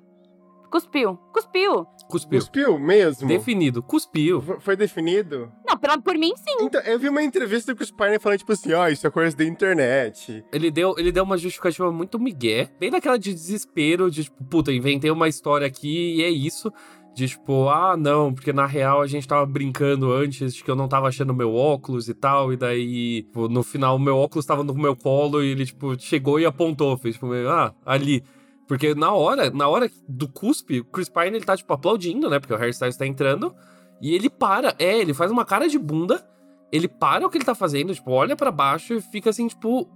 Cuspiu, 0.71 1.17
cuspiu. 1.33 1.87
Cuspiu. 2.07 2.39
Cuspiu 2.39 2.79
mesmo? 2.79 3.27
Definido. 3.27 3.81
Cuspiu. 3.81 4.39
F- 4.39 4.59
Foi 4.59 4.75
definido? 4.75 5.51
Não, 5.67 5.75
pela, 5.77 5.97
por 5.99 6.15
mim, 6.15 6.31
sim. 6.35 6.57
Então, 6.61 6.79
eu 6.81 6.99
vi 6.99 7.09
uma 7.09 7.23
entrevista 7.23 7.73
do 7.73 7.75
Chris 7.77 7.89
Pine 7.89 8.19
falando, 8.19 8.37
tipo 8.37 8.51
assim, 8.51 8.73
ó, 8.73 8.87
isso 8.87 9.05
é 9.05 9.09
coisa 9.09 9.35
da 9.35 9.43
internet. 9.43 10.45
Ele 10.53 10.69
deu, 10.69 10.93
ele 10.99 11.11
deu 11.11 11.23
uma 11.23 11.37
justificativa 11.39 11.91
muito 11.91 12.19
migué. 12.19 12.69
Bem 12.79 12.91
daquela 12.91 13.17
de 13.17 13.33
desespero, 13.33 14.11
de 14.11 14.25
tipo, 14.25 14.43
puta, 14.43 14.71
inventei 14.71 15.09
uma 15.09 15.27
história 15.27 15.65
aqui 15.65 16.17
e 16.17 16.23
é 16.23 16.29
isso. 16.29 16.71
De 17.19 17.27
tipo, 17.27 17.67
ah, 17.67 17.97
não, 17.97 18.33
porque 18.33 18.53
na 18.53 18.65
real 18.65 19.01
a 19.01 19.07
gente 19.07 19.27
tava 19.27 19.45
brincando 19.45 20.09
antes 20.13 20.55
de 20.55 20.63
que 20.63 20.71
eu 20.71 20.75
não 20.75 20.87
tava 20.87 21.09
achando 21.09 21.33
meu 21.33 21.53
óculos 21.53 22.07
e 22.07 22.13
tal. 22.13 22.53
E 22.53 22.55
daí, 22.55 23.23
tipo, 23.23 23.49
no 23.49 23.61
final, 23.61 23.97
o 23.97 23.99
meu 23.99 24.15
óculos 24.15 24.45
tava 24.45 24.63
no 24.63 24.73
meu 24.73 24.95
colo 24.95 25.43
e 25.43 25.49
ele, 25.49 25.65
tipo, 25.65 25.99
chegou 25.99 26.39
e 26.39 26.45
apontou. 26.45 26.97
Fez, 26.97 27.15
tipo, 27.15 27.29
ah, 27.33 27.75
ali. 27.85 28.23
Porque 28.69 28.95
na 28.95 29.11
hora, 29.11 29.49
na 29.51 29.67
hora 29.67 29.91
do 30.07 30.29
cuspe, 30.29 30.79
o 30.79 30.85
Chris 30.85 31.09
Pine, 31.09 31.35
ele 31.35 31.43
tá, 31.43 31.57
tipo, 31.57 31.73
aplaudindo, 31.73 32.29
né? 32.29 32.39
Porque 32.39 32.53
o 32.53 32.57
Harry 32.57 32.71
Styles 32.71 32.95
tá 32.95 33.05
entrando. 33.05 33.53
E 34.01 34.15
ele 34.15 34.29
para, 34.29 34.73
é, 34.79 34.97
ele 34.99 35.13
faz 35.13 35.29
uma 35.29 35.43
cara 35.43 35.67
de 35.67 35.77
bunda. 35.77 36.25
Ele 36.71 36.87
para 36.87 37.27
o 37.27 37.29
que 37.29 37.37
ele 37.37 37.43
tá 37.43 37.53
fazendo, 37.53 37.93
tipo, 37.93 38.11
olha 38.11 38.37
pra 38.37 38.49
baixo 38.49 38.93
e 38.93 39.01
fica 39.01 39.29
assim, 39.29 39.45
tipo, 39.49 39.89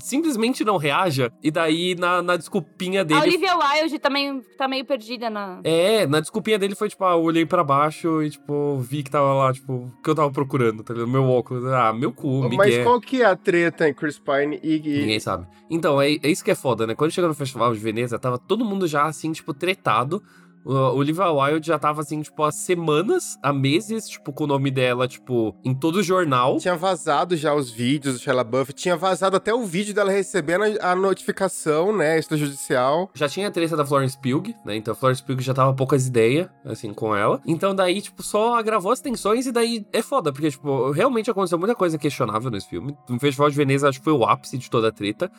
simplesmente 0.00 0.64
não 0.64 0.76
reaja. 0.76 1.32
E 1.42 1.50
daí, 1.50 1.94
na, 1.94 2.22
na 2.22 2.36
desculpinha 2.36 3.00
A 3.00 3.04
dele. 3.04 3.20
Olivia 3.20 3.56
Wilde 3.56 3.98
também 3.98 4.40
tá 4.56 4.66
meio 4.68 4.84
perdida 4.84 5.28
na. 5.30 5.60
É, 5.64 6.06
na 6.06 6.20
desculpinha 6.20 6.58
dele 6.58 6.74
foi, 6.74 6.88
tipo, 6.88 7.04
ah, 7.04 7.12
eu 7.12 7.22
olhei 7.22 7.44
pra 7.46 7.62
baixo 7.64 8.22
e, 8.22 8.30
tipo, 8.30 8.78
vi 8.78 9.02
que 9.02 9.10
tava 9.10 9.32
lá, 9.34 9.52
tipo, 9.52 9.72
o 9.72 9.92
que 10.02 10.10
eu 10.10 10.14
tava 10.14 10.30
procurando, 10.30 10.82
tá 10.82 10.92
ligado? 10.94 11.10
Meu 11.10 11.24
óculos. 11.24 11.64
Ah, 11.66 11.92
meu 11.92 12.12
cu, 12.12 12.48
Mas 12.54 12.68
Miguel. 12.68 12.84
qual 12.84 13.00
que 13.00 13.22
é 13.22 13.26
a 13.26 13.36
treta 13.36 13.88
em 13.88 13.94
Chris 13.94 14.18
Pine 14.18 14.58
e... 14.62 14.76
e- 14.76 15.00
Ninguém 15.00 15.20
sabe. 15.20 15.46
Então, 15.70 16.00
é, 16.00 16.12
é 16.12 16.28
isso 16.30 16.44
que 16.44 16.50
é 16.50 16.54
foda, 16.54 16.86
né? 16.86 16.94
Quando 16.94 17.10
chegou 17.10 17.28
no 17.28 17.34
Festival 17.34 17.72
de 17.72 17.78
Veneza, 17.78 18.18
tava 18.18 18.38
todo 18.38 18.64
mundo 18.64 18.86
já, 18.86 19.04
assim, 19.04 19.32
tipo, 19.32 19.52
tretado. 19.54 20.22
O 20.68 20.74
Olivia 20.98 21.30
Wilde 21.32 21.66
já 21.66 21.78
tava, 21.78 22.02
assim, 22.02 22.20
tipo, 22.20 22.42
há 22.42 22.52
semanas, 22.52 23.38
há 23.42 23.54
meses, 23.54 24.06
tipo, 24.06 24.34
com 24.34 24.44
o 24.44 24.46
nome 24.46 24.70
dela, 24.70 25.08
tipo, 25.08 25.56
em 25.64 25.74
todo 25.74 25.96
o 25.96 26.02
jornal. 26.02 26.58
Tinha 26.58 26.76
vazado 26.76 27.34
já 27.38 27.54
os 27.54 27.70
vídeos 27.70 28.16
do 28.16 28.20
Shia 28.20 28.44
Buff, 28.44 28.74
tinha 28.74 28.94
vazado 28.94 29.34
até 29.34 29.54
o 29.54 29.64
vídeo 29.64 29.94
dela 29.94 30.10
recebendo 30.10 30.64
a 30.82 30.88
a 30.88 30.96
notificação, 30.96 31.96
né, 31.96 32.18
extrajudicial. 32.18 33.10
Já 33.14 33.28
tinha 33.28 33.48
a 33.48 33.50
treta 33.50 33.76
da 33.76 33.86
Florence 33.86 34.18
Pugh, 34.18 34.54
né? 34.64 34.76
Então 34.76 34.92
a 34.92 34.94
Florence 34.94 35.22
Pugh 35.22 35.40
já 35.40 35.54
tava 35.54 35.72
poucas 35.72 36.06
ideias, 36.06 36.48
assim, 36.64 36.92
com 36.92 37.16
ela. 37.16 37.40
Então 37.46 37.74
daí, 37.74 38.02
tipo, 38.02 38.22
só 38.22 38.58
agravou 38.58 38.92
as 38.92 39.00
tensões 39.00 39.46
e 39.46 39.52
daí 39.52 39.86
é 39.90 40.02
foda, 40.02 40.32
porque, 40.32 40.50
tipo, 40.50 40.90
realmente 40.90 41.30
aconteceu 41.30 41.58
muita 41.58 41.74
coisa 41.74 41.96
questionável 41.96 42.50
nesse 42.50 42.68
filme. 42.68 42.94
No 43.08 43.18
Festival 43.18 43.48
de 43.48 43.56
Veneza, 43.56 43.88
acho 43.88 43.98
que 44.00 44.04
foi 44.04 44.12
o 44.12 44.24
ápice 44.24 44.58
de 44.58 44.68
toda 44.68 44.88
a 44.88 44.92
treta. 44.92 45.30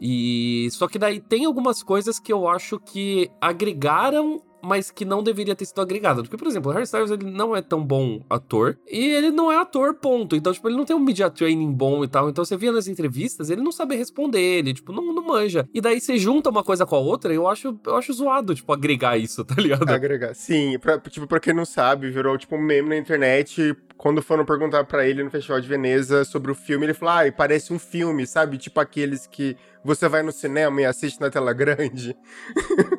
E 0.00 0.68
só 0.72 0.88
que 0.88 0.98
daí 0.98 1.20
tem 1.20 1.44
algumas 1.44 1.82
coisas 1.82 2.18
que 2.18 2.32
eu 2.32 2.48
acho 2.48 2.80
que 2.80 3.30
agregaram, 3.40 4.42
mas 4.64 4.90
que 4.90 5.04
não 5.04 5.22
deveria 5.22 5.54
ter 5.54 5.64
sido 5.64 5.80
agregado. 5.80 6.22
Porque, 6.22 6.36
por 6.36 6.46
exemplo, 6.46 6.70
o 6.70 6.74
Harry 6.74 6.84
Styles 6.84 7.10
ele 7.10 7.30
não 7.30 7.54
é 7.54 7.62
tão 7.62 7.84
bom 7.84 8.24
ator 8.28 8.78
e 8.90 9.10
ele 9.10 9.30
não 9.30 9.50
é 9.50 9.56
ator, 9.56 9.94
ponto. 9.94 10.34
Então, 10.34 10.52
tipo, 10.52 10.68
ele 10.68 10.76
não 10.76 10.84
tem 10.84 10.96
um 10.96 11.00
media 11.00 11.30
training 11.30 11.72
bom 11.72 12.04
e 12.04 12.08
tal. 12.08 12.28
Então, 12.28 12.44
você 12.44 12.56
via 12.56 12.72
nas 12.72 12.88
entrevistas, 12.88 13.50
ele 13.50 13.62
não 13.62 13.72
sabe 13.72 13.96
responder, 13.96 14.40
ele, 14.40 14.74
tipo, 14.74 14.92
não, 14.92 15.12
não 15.12 15.24
manja. 15.24 15.68
E 15.72 15.80
daí 15.80 16.00
você 16.00 16.16
junta 16.16 16.50
uma 16.50 16.64
coisa 16.64 16.86
com 16.86 16.96
a 16.96 17.00
outra, 17.00 17.32
eu 17.32 17.48
acho, 17.48 17.78
eu 17.84 17.96
acho 17.96 18.12
zoado, 18.12 18.54
tipo, 18.54 18.72
agregar 18.72 19.16
isso, 19.18 19.44
tá 19.44 19.54
ligado? 19.56 19.88
Agregar. 19.88 20.34
Sim, 20.34 20.78
pra, 20.78 20.98
tipo, 20.98 21.26
pra 21.26 21.40
quem 21.40 21.54
não 21.54 21.64
sabe, 21.64 22.10
virou 22.10 22.36
tipo 22.38 22.56
um 22.56 22.62
meme 22.62 22.88
na 22.88 22.96
internet. 22.96 23.76
Quando 23.96 24.20
foram 24.22 24.44
perguntar 24.44 24.84
pra 24.84 25.06
ele 25.06 25.22
no 25.22 25.30
Festival 25.30 25.60
de 25.60 25.68
Veneza 25.68 26.24
sobre 26.24 26.50
o 26.50 26.54
filme, 26.54 26.86
ele 26.86 26.94
falou: 26.94 27.14
ah, 27.14 27.32
parece 27.32 27.72
um 27.72 27.78
filme, 27.78 28.26
sabe? 28.26 28.58
Tipo 28.58 28.80
aqueles 28.80 29.26
que 29.26 29.56
você 29.84 30.08
vai 30.08 30.22
no 30.22 30.32
cinema 30.32 30.80
e 30.80 30.84
assiste 30.84 31.20
na 31.20 31.30
tela 31.30 31.52
grande. 31.52 32.16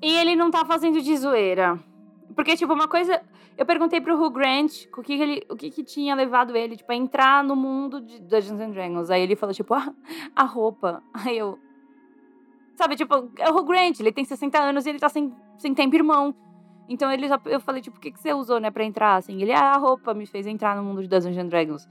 E 0.00 0.16
ele 0.16 0.36
não 0.36 0.50
tá 0.50 0.64
fazendo 0.64 1.00
de 1.00 1.16
zoeira. 1.16 1.78
Porque, 2.34 2.56
tipo, 2.56 2.72
uma 2.72 2.88
coisa. 2.88 3.20
Eu 3.56 3.66
perguntei 3.66 4.00
pro 4.00 4.14
Hugh 4.14 4.30
Grant 4.30 4.86
o 4.96 5.02
que, 5.02 5.14
ele, 5.14 5.44
o 5.50 5.56
que, 5.56 5.70
que 5.70 5.82
tinha 5.82 6.14
levado 6.14 6.56
ele, 6.56 6.76
tipo, 6.76 6.92
a 6.92 6.94
entrar 6.94 7.42
no 7.42 7.56
mundo 7.56 8.00
de 8.00 8.20
Dungeons 8.20 8.60
and 8.60 8.70
Dragons. 8.70 9.10
Aí 9.10 9.22
ele 9.22 9.34
falou, 9.34 9.52
tipo, 9.52 9.74
ah, 9.74 9.92
a 10.36 10.44
roupa. 10.44 11.02
Aí 11.12 11.36
eu. 11.36 11.58
Sabe, 12.76 12.94
tipo, 12.94 13.12
é 13.38 13.50
o 13.50 13.56
Hugh 13.56 13.64
Grant, 13.64 13.98
ele 13.98 14.12
tem 14.12 14.24
60 14.24 14.56
anos 14.56 14.86
e 14.86 14.90
ele 14.90 15.00
tá 15.00 15.08
sem, 15.08 15.34
sem 15.56 15.74
tempo 15.74 15.96
irmão. 15.96 16.32
Então 16.88 17.10
ele 17.10 17.26
já, 17.26 17.40
eu 17.46 17.58
falei, 17.58 17.82
tipo, 17.82 17.98
o 17.98 18.00
que, 18.00 18.12
que 18.12 18.20
você 18.20 18.32
usou, 18.32 18.60
né, 18.60 18.70
pra 18.70 18.84
entrar, 18.84 19.16
assim? 19.16 19.42
Ele, 19.42 19.52
ah, 19.52 19.72
a 19.72 19.76
roupa 19.76 20.14
me 20.14 20.24
fez 20.24 20.46
entrar 20.46 20.76
no 20.76 20.84
mundo 20.84 21.02
de 21.02 21.08
Dungeons 21.08 21.36
and 21.36 21.48
Dragons. 21.48 21.88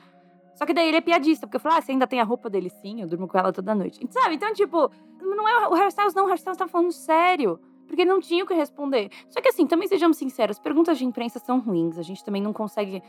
Só 0.55 0.65
que 0.65 0.73
daí 0.73 0.87
ele 0.87 0.97
é 0.97 1.01
piadista, 1.01 1.45
porque 1.45 1.57
eu 1.57 1.61
falei, 1.61 1.77
ah, 1.77 1.81
você 1.81 1.91
ainda 1.91 2.07
tem 2.07 2.19
a 2.19 2.23
roupa 2.23 2.49
dele? 2.49 2.69
Sim, 2.69 3.01
eu 3.01 3.07
durmo 3.07 3.27
com 3.27 3.37
ela 3.37 3.53
toda 3.53 3.75
noite. 3.75 3.99
Sabe? 4.09 4.35
Então, 4.35 4.51
tipo, 4.53 4.89
não 5.21 5.47
é 5.47 5.67
o 5.67 5.73
hairstyles, 5.75 6.15
não, 6.15 6.25
o 6.25 6.27
hairstyles 6.27 6.57
tá 6.57 6.67
falando 6.67 6.91
sério. 6.91 7.59
Porque 7.87 8.05
não 8.05 8.19
tinha 8.19 8.43
o 8.43 8.47
que 8.47 8.53
responder. 8.53 9.09
Só 9.29 9.41
que 9.41 9.49
assim, 9.49 9.65
também 9.65 9.87
sejamos 9.87 10.17
sinceros, 10.17 10.59
perguntas 10.59 10.97
de 10.97 11.05
imprensa 11.05 11.39
são 11.39 11.59
ruins. 11.59 11.97
A 11.97 12.03
gente 12.03 12.23
também 12.23 12.41
não 12.41 12.53
consegue. 12.53 13.01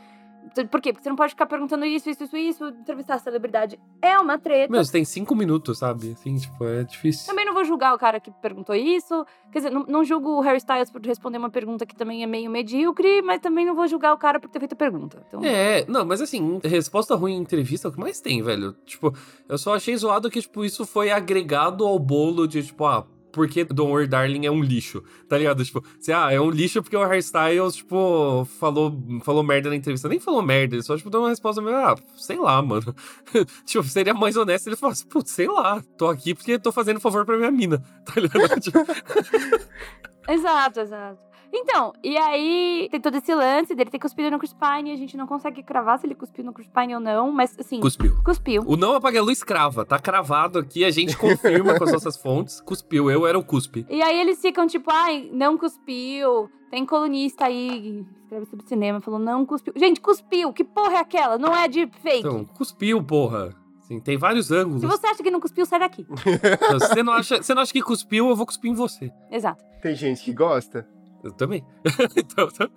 Por 0.71 0.81
quê? 0.81 0.91
Porque 0.91 1.03
você 1.03 1.09
não 1.09 1.17
pode 1.17 1.33
ficar 1.33 1.45
perguntando 1.45 1.85
isso, 1.85 2.09
isso, 2.09 2.23
isso, 2.23 2.37
isso, 2.37 2.67
entrevistar 2.69 3.15
a 3.15 3.19
celebridade. 3.19 3.79
É 4.01 4.17
uma 4.17 4.37
treta. 4.39 4.71
Meu, 4.71 4.83
você 4.83 4.91
tem 4.91 5.05
cinco 5.05 5.35
minutos, 5.35 5.77
sabe? 5.77 6.13
Assim, 6.13 6.37
tipo, 6.37 6.63
é 6.63 6.83
difícil. 6.83 7.27
Também 7.27 7.45
não 7.45 7.53
vou 7.53 7.63
julgar 7.65 7.93
o 7.93 7.99
cara 7.99 8.19
que 8.19 8.31
perguntou 8.31 8.73
isso. 8.73 9.25
Quer 9.51 9.59
dizer, 9.59 9.69
não, 9.69 9.83
não 9.83 10.03
julgo 10.03 10.29
o 10.29 10.39
Harry 10.39 10.57
Styles 10.57 10.89
por 10.89 11.05
responder 11.05 11.37
uma 11.37 11.49
pergunta 11.51 11.85
que 11.85 11.95
também 11.95 12.23
é 12.23 12.25
meio 12.25 12.49
medíocre, 12.49 13.21
mas 13.21 13.41
também 13.41 13.65
não 13.65 13.75
vou 13.75 13.85
julgar 13.87 14.13
o 14.13 14.17
cara 14.17 14.39
por 14.39 14.49
ter 14.49 14.59
feito 14.59 14.73
a 14.73 14.77
pergunta. 14.77 15.23
Então, 15.27 15.43
É, 15.43 15.85
não, 15.87 16.03
mas 16.05 16.21
assim, 16.21 16.59
resposta 16.63 17.15
ruim 17.15 17.33
em 17.33 17.41
entrevista 17.41 17.87
é 17.87 17.89
o 17.89 17.91
que 17.93 17.99
mais 17.99 18.19
tem, 18.19 18.41
velho. 18.41 18.73
Tipo, 18.85 19.13
eu 19.47 19.57
só 19.57 19.75
achei 19.75 19.95
zoado 19.97 20.31
que, 20.31 20.41
tipo, 20.41 20.65
isso 20.65 20.83
foi 20.85 21.11
agregado 21.11 21.85
ao 21.85 21.99
bolo 21.99 22.47
de, 22.47 22.63
tipo, 22.63 22.85
ah, 22.85 23.05
porque 23.31 23.63
Don't 23.63 23.91
Worry 23.91 24.07
Darling 24.07 24.45
é 24.45 24.51
um 24.51 24.61
lixo, 24.61 25.03
tá 25.27 25.37
ligado? 25.37 25.63
Tipo, 25.63 25.83
assim, 25.99 26.11
ah, 26.11 26.31
é 26.31 26.39
um 26.39 26.49
lixo 26.49 26.81
porque 26.81 26.95
o 26.95 27.03
Hairstyles, 27.03 27.75
tipo, 27.75 28.47
falou, 28.59 28.97
falou 29.23 29.43
merda 29.43 29.69
na 29.69 29.75
entrevista. 29.75 30.09
Nem 30.09 30.19
falou 30.19 30.41
merda, 30.41 30.75
ele 30.75 30.83
só, 30.83 30.97
tipo, 30.97 31.09
deu 31.09 31.21
uma 31.21 31.29
resposta 31.29 31.61
meio, 31.61 31.75
ah, 31.75 31.95
sei 32.17 32.37
lá, 32.37 32.61
mano. 32.61 32.95
tipo, 33.65 33.83
seria 33.83 34.13
mais 34.13 34.35
honesto 34.35 34.67
ele 34.67 34.75
falasse, 34.75 35.05
putz, 35.05 35.31
sei 35.31 35.47
lá, 35.47 35.81
tô 35.97 36.07
aqui 36.07 36.33
porque 36.33 36.59
tô 36.59 36.71
fazendo 36.71 36.99
favor 36.99 37.25
pra 37.25 37.37
minha 37.37 37.51
mina, 37.51 37.83
tá 38.05 38.19
ligado? 38.19 38.59
tipo, 38.61 38.79
Exato, 40.29 40.79
exato. 40.81 41.28
Então, 41.53 41.93
e 42.03 42.17
aí 42.17 42.87
tem 42.91 43.01
todo 43.01 43.15
esse 43.15 43.33
lance 43.33 43.73
dele 43.73 43.89
ter 43.89 43.99
cuspido 43.99 44.31
no 44.31 44.39
Chris 44.39 44.53
Pine. 44.53 44.91
A 44.91 44.95
gente 44.95 45.17
não 45.17 45.25
consegue 45.25 45.63
cravar 45.63 45.99
se 45.99 46.05
ele 46.05 46.15
cuspiu 46.15 46.43
no 46.43 46.53
Chris 46.53 46.67
Pine 46.67 46.95
ou 46.95 47.01
não, 47.01 47.31
mas 47.31 47.57
assim. 47.59 47.79
Cuspiu. 47.79 48.15
Cuspiu. 48.23 48.63
O 48.65 48.77
não 48.77 48.93
apaga 48.93 49.19
a 49.19 49.23
luz 49.23 49.43
crava, 49.43 49.85
tá 49.85 49.99
cravado 49.99 50.59
aqui, 50.59 50.85
a 50.85 50.91
gente 50.91 51.17
confirma 51.17 51.77
com 51.77 51.83
as 51.83 51.91
nossas 51.91 52.17
fontes. 52.17 52.61
Cuspiu, 52.61 53.09
eu 53.09 53.25
era 53.25 53.37
o 53.37 53.43
cuspe. 53.43 53.85
E 53.89 54.01
aí 54.01 54.19
eles 54.19 54.41
ficam 54.41 54.67
tipo, 54.67 54.91
ai, 54.91 55.29
não 55.33 55.57
cuspiu. 55.57 56.49
Tem 56.69 56.85
colunista 56.85 57.45
aí, 57.45 58.05
escreve 58.21 58.45
sobre 58.45 58.67
cinema, 58.67 59.01
falou, 59.01 59.19
não 59.19 59.43
cuspiu. 59.43 59.73
Gente, 59.75 59.99
cuspiu, 59.99 60.53
que 60.53 60.63
porra 60.63 60.97
é 60.97 60.99
aquela? 60.99 61.37
Não 61.39 61.55
é 61.55 61.67
de 61.67 61.87
fake. 62.03 62.19
Então, 62.19 62.45
cuspiu, 62.45 63.03
porra. 63.03 63.55
Sim, 63.81 63.99
tem 63.99 64.17
vários 64.17 64.51
ângulos. 64.51 64.81
Se 64.81 64.87
você 64.87 65.07
acha 65.07 65.23
que 65.23 65.31
não 65.31 65.39
cuspiu, 65.39 65.65
sai 65.65 65.79
daqui. 65.79 66.05
Se 66.05 66.73
você 66.93 67.01
não 67.01 67.13
acha, 67.13 67.41
você 67.41 67.55
não 67.55 67.63
acha 67.63 67.73
que 67.73 67.81
cuspiu, 67.81 68.29
eu 68.29 68.35
vou 68.35 68.45
cuspir 68.45 68.69
em 68.69 68.75
você. 68.75 69.11
Exato. 69.31 69.63
Tem 69.81 69.95
gente 69.95 70.23
que 70.23 70.31
gosta. 70.31 70.87
Eu 71.23 71.31
também. 71.31 71.65
então, 72.15 72.47
então, 72.47 72.69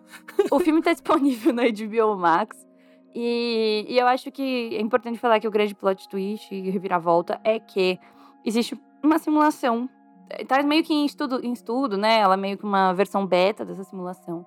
O 0.51 0.59
filme 0.61 0.83
tá 0.83 0.93
disponível 0.93 1.53
na 1.53 1.63
HBO 1.65 2.17
Max. 2.17 2.67
E, 3.15 3.85
e 3.89 3.99
eu 3.99 4.07
acho 4.07 4.31
que 4.31 4.75
é 4.75 4.81
importante 4.81 5.19
falar 5.19 5.39
que 5.39 5.47
o 5.47 5.51
grande 5.51 5.75
plot 5.75 6.09
twist 6.09 6.55
e 6.55 6.71
reviravolta 6.71 7.41
é 7.45 7.59
que 7.59 7.99
existe 8.45 8.79
uma 9.03 9.19
simulação. 9.19 9.89
Tá 10.49 10.63
meio 10.63 10.83
que 10.83 10.95
em 10.95 11.05
estudo, 11.05 11.45
em 11.45 11.53
estudo, 11.53 11.99
né? 11.99 12.21
Ela 12.21 12.35
é 12.35 12.37
meio 12.39 12.57
que 12.57 12.65
uma 12.65 12.93
versão 12.95 13.27
beta 13.27 13.65
dessa 13.65 13.85
simulação. 13.85 14.47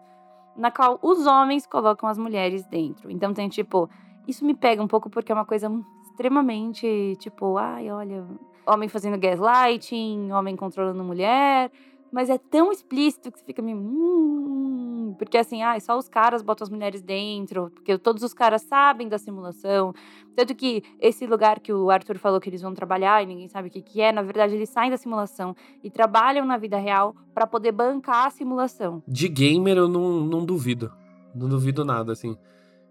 Na 0.58 0.72
qual 0.72 0.98
os 1.02 1.28
homens 1.28 1.68
colocam 1.68 2.10
as 2.10 2.18
mulheres 2.18 2.66
dentro. 2.66 3.12
Então 3.12 3.34
tem 3.34 3.48
tipo. 3.50 3.90
Isso 4.28 4.44
me 4.44 4.56
pega 4.56 4.82
um 4.82 4.88
pouco 4.88 5.10
porque 5.10 5.32
é 5.32 5.36
uma 5.36 5.46
coisa 5.46 5.70
extremamente 6.10 7.16
tipo, 7.20 7.58
ai, 7.58 7.92
olha, 7.92 8.26
homem 8.66 8.90
fazendo 8.90 9.20
gaslighting, 9.20 10.32
homem 10.32 10.56
controlando 10.56 11.04
mulher. 11.04 11.72
Mas 12.16 12.30
é 12.30 12.38
tão 12.38 12.72
explícito 12.72 13.30
que 13.30 13.38
você 13.38 13.44
fica 13.44 13.62
meio. 13.62 13.76
Hum, 13.76 15.14
porque 15.18 15.38
assim, 15.38 15.62
ah, 15.64 15.78
só 15.82 15.98
os 15.98 16.08
caras 16.08 16.42
botam 16.42 16.64
as 16.64 16.70
mulheres 16.70 17.02
dentro, 17.02 17.70
porque 17.72 17.98
todos 17.98 18.24
os 18.24 18.34
caras 18.34 18.62
sabem 18.62 19.10
da 19.10 19.18
simulação. 19.18 19.94
Tanto 20.34 20.56
que 20.56 20.82
esse 20.98 21.28
lugar 21.28 21.60
que 21.60 21.74
o 21.74 21.90
Arthur 21.90 22.18
falou 22.18 22.40
que 22.40 22.48
eles 22.48 22.62
vão 22.62 22.74
trabalhar 22.74 23.22
e 23.22 23.26
ninguém 23.26 23.50
sabe 23.50 23.68
o 23.68 23.72
que, 23.72 23.82
que 23.82 24.00
é, 24.00 24.14
na 24.14 24.22
verdade, 24.22 24.56
eles 24.56 24.70
saem 24.70 24.90
da 24.90 24.96
simulação 24.96 25.54
e 25.84 25.90
trabalham 25.90 26.46
na 26.46 26.56
vida 26.56 26.78
real 26.78 27.14
para 27.34 27.46
poder 27.46 27.74
bancar 27.74 28.28
a 28.28 28.30
simulação. 28.30 29.04
de 29.06 29.28
gamer 29.28 29.76
eu 29.76 29.90
não, 29.90 30.22
não 30.22 30.46
duvido. 30.46 30.94
Não 31.36 31.50
duvido 31.50 31.84
nada, 31.84 32.14
assim. 32.14 32.38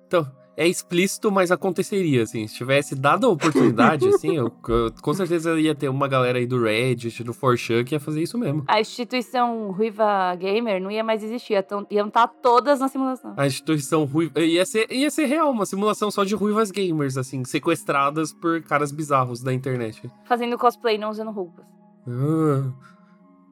Então, 0.07 0.31
é 0.57 0.67
explícito, 0.69 1.31
mas 1.33 1.51
aconteceria, 1.51 2.23
assim. 2.23 2.47
Se 2.47 2.55
tivesse 2.55 2.95
dado 2.95 3.27
a 3.27 3.31
oportunidade, 3.31 4.09
assim, 4.09 4.37
eu, 4.37 4.53
eu- 4.69 4.93
com 5.03 5.13
certeza 5.15 5.59
ia 5.59 5.75
ter 5.75 5.89
uma 5.89 6.07
galera 6.07 6.39
aí 6.39 6.47
do 6.47 6.63
Reddit, 6.63 7.23
do 7.25 7.33
4chan, 7.35 7.85
que 7.85 7.95
ia 7.95 8.01
fazer 8.01 8.23
isso 8.23 8.39
mesmo. 8.39 8.63
A 8.69 8.81
instituição 8.81 9.71
Ruiva 9.73 10.35
Gamer 10.37 10.81
não 10.81 10.91
ia 10.91 11.03
mais 11.03 11.23
existir, 11.23 11.55
então 11.55 11.87
iam 11.91 12.07
estar 12.09 12.29
todas 12.29 12.81
na 12.81 12.89
simulação. 12.89 13.35
A 13.37 13.47
instituição 13.47 14.05
ruiva. 14.05 14.41
Ia 14.41 14.65
ser, 14.65 14.91
ia 14.93 15.11
ser 15.11 15.27
real, 15.27 15.51
uma 15.51 15.67
simulação 15.67 16.11
só 16.11 16.25
de 16.25 16.35
ruivas 16.35 16.71
gamers, 16.71 17.17
assim, 17.17 17.45
sequestradas 17.45 18.33
por 18.33 18.63
caras 18.63 18.93
bizarros 18.93 19.43
da 19.43 19.53
internet. 19.53 20.11
Fazendo 20.25 20.57
cosplay, 20.59 20.97
não 20.99 21.11
usando 21.11 21.31
roupas. 21.31 21.65
Ah, 22.07 22.71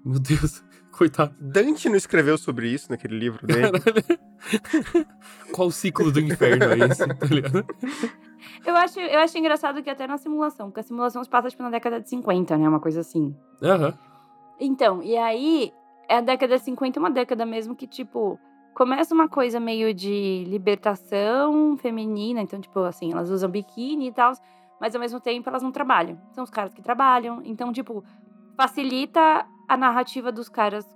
meu 0.04 0.18
Deus, 0.18 0.62
coitado. 1.02 1.34
Dante 1.40 1.88
não 1.88 1.96
escreveu 1.96 2.38
sobre 2.38 2.68
isso 2.68 2.90
naquele 2.90 3.18
livro 3.18 3.44
dele. 3.44 3.72
Qual 5.52 5.68
o 5.68 5.72
ciclo 5.72 6.12
do 6.12 6.20
inferno 6.20 6.64
é 6.64 6.86
esse, 6.86 7.06
tá 7.06 7.26
ligado? 7.26 7.66
Eu 8.64 8.76
acho, 8.76 9.00
eu 9.00 9.18
acho 9.18 9.36
engraçado 9.36 9.82
que 9.82 9.90
até 9.90 10.06
na 10.06 10.16
simulação, 10.16 10.68
porque 10.68 10.80
a 10.80 10.84
simulação 10.84 11.22
se 11.24 11.28
passa 11.28 11.48
tipo, 11.48 11.62
na 11.62 11.70
década 11.70 12.00
de 12.00 12.08
50, 12.08 12.56
né? 12.56 12.68
Uma 12.68 12.78
coisa 12.78 13.00
assim. 13.00 13.34
Aham. 13.60 13.92
Então, 14.60 15.02
e 15.02 15.16
aí, 15.16 15.72
é 16.08 16.18
a 16.18 16.20
década 16.20 16.56
de 16.56 16.62
50 16.62 17.00
uma 17.00 17.10
década 17.10 17.44
mesmo 17.44 17.74
que, 17.74 17.86
tipo, 17.88 18.38
começa 18.72 19.12
uma 19.12 19.28
coisa 19.28 19.58
meio 19.58 19.92
de 19.92 20.44
libertação 20.46 21.76
feminina. 21.76 22.40
Então, 22.40 22.60
tipo, 22.60 22.78
assim, 22.80 23.10
elas 23.10 23.28
usam 23.28 23.50
biquíni 23.50 24.08
e 24.08 24.12
tal, 24.12 24.32
mas 24.80 24.94
ao 24.94 25.00
mesmo 25.00 25.18
tempo 25.18 25.48
elas 25.48 25.62
não 25.62 25.72
trabalham. 25.72 26.16
São 26.30 26.44
os 26.44 26.50
caras 26.50 26.72
que 26.72 26.82
trabalham. 26.82 27.42
Então, 27.44 27.72
tipo, 27.72 28.04
facilita 28.56 29.44
a 29.72 29.76
narrativa 29.76 30.30
dos 30.30 30.48
caras 30.48 30.86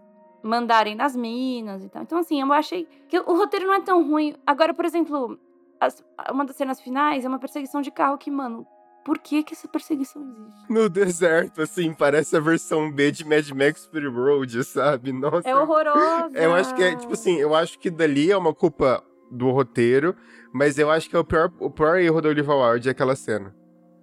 mandarem 0.42 0.94
nas 0.94 1.16
minas 1.16 1.82
e 1.82 1.88
tal. 1.88 2.02
Então, 2.02 2.18
assim, 2.18 2.40
eu 2.40 2.52
achei 2.52 2.86
que 3.08 3.18
o 3.18 3.36
roteiro 3.36 3.66
não 3.66 3.74
é 3.74 3.80
tão 3.80 4.06
ruim. 4.08 4.34
Agora, 4.46 4.74
por 4.74 4.84
exemplo, 4.84 5.38
as- 5.80 6.04
uma 6.30 6.44
das 6.44 6.56
cenas 6.56 6.80
finais 6.80 7.24
é 7.24 7.28
uma 7.28 7.38
perseguição 7.38 7.80
de 7.80 7.90
carro 7.90 8.18
que, 8.18 8.30
mano, 8.30 8.66
por 9.04 9.18
que 9.18 9.42
que 9.42 9.54
essa 9.54 9.66
perseguição 9.66 10.22
existe? 10.22 10.72
No 10.72 10.88
deserto, 10.88 11.62
assim, 11.62 11.94
parece 11.94 12.36
a 12.36 12.40
versão 12.40 12.90
B 12.92 13.10
de 13.10 13.24
Mad 13.24 13.48
Max 13.50 13.86
Fury 13.86 14.08
Road, 14.08 14.62
sabe? 14.64 15.12
Nossa. 15.12 15.48
É 15.48 15.56
horrorosa. 15.56 16.30
Eu 16.34 16.52
acho 16.54 16.74
que 16.74 16.82
é, 16.82 16.94
tipo 16.96 17.12
assim, 17.14 17.36
eu 17.36 17.54
acho 17.54 17.78
que 17.78 17.88
dali 17.90 18.30
é 18.30 18.36
uma 18.36 18.52
culpa 18.54 19.02
do 19.30 19.50
roteiro, 19.50 20.14
mas 20.52 20.78
eu 20.78 20.90
acho 20.90 21.08
que 21.08 21.16
é 21.16 21.18
o 21.18 21.24
pior, 21.24 21.50
o 21.60 21.70
pior 21.70 21.98
erro 21.98 22.20
da 22.20 22.28
Olivia 22.28 22.54
Wilde 22.54 22.88
é 22.88 22.92
aquela 22.92 23.16
cena. 23.16 23.54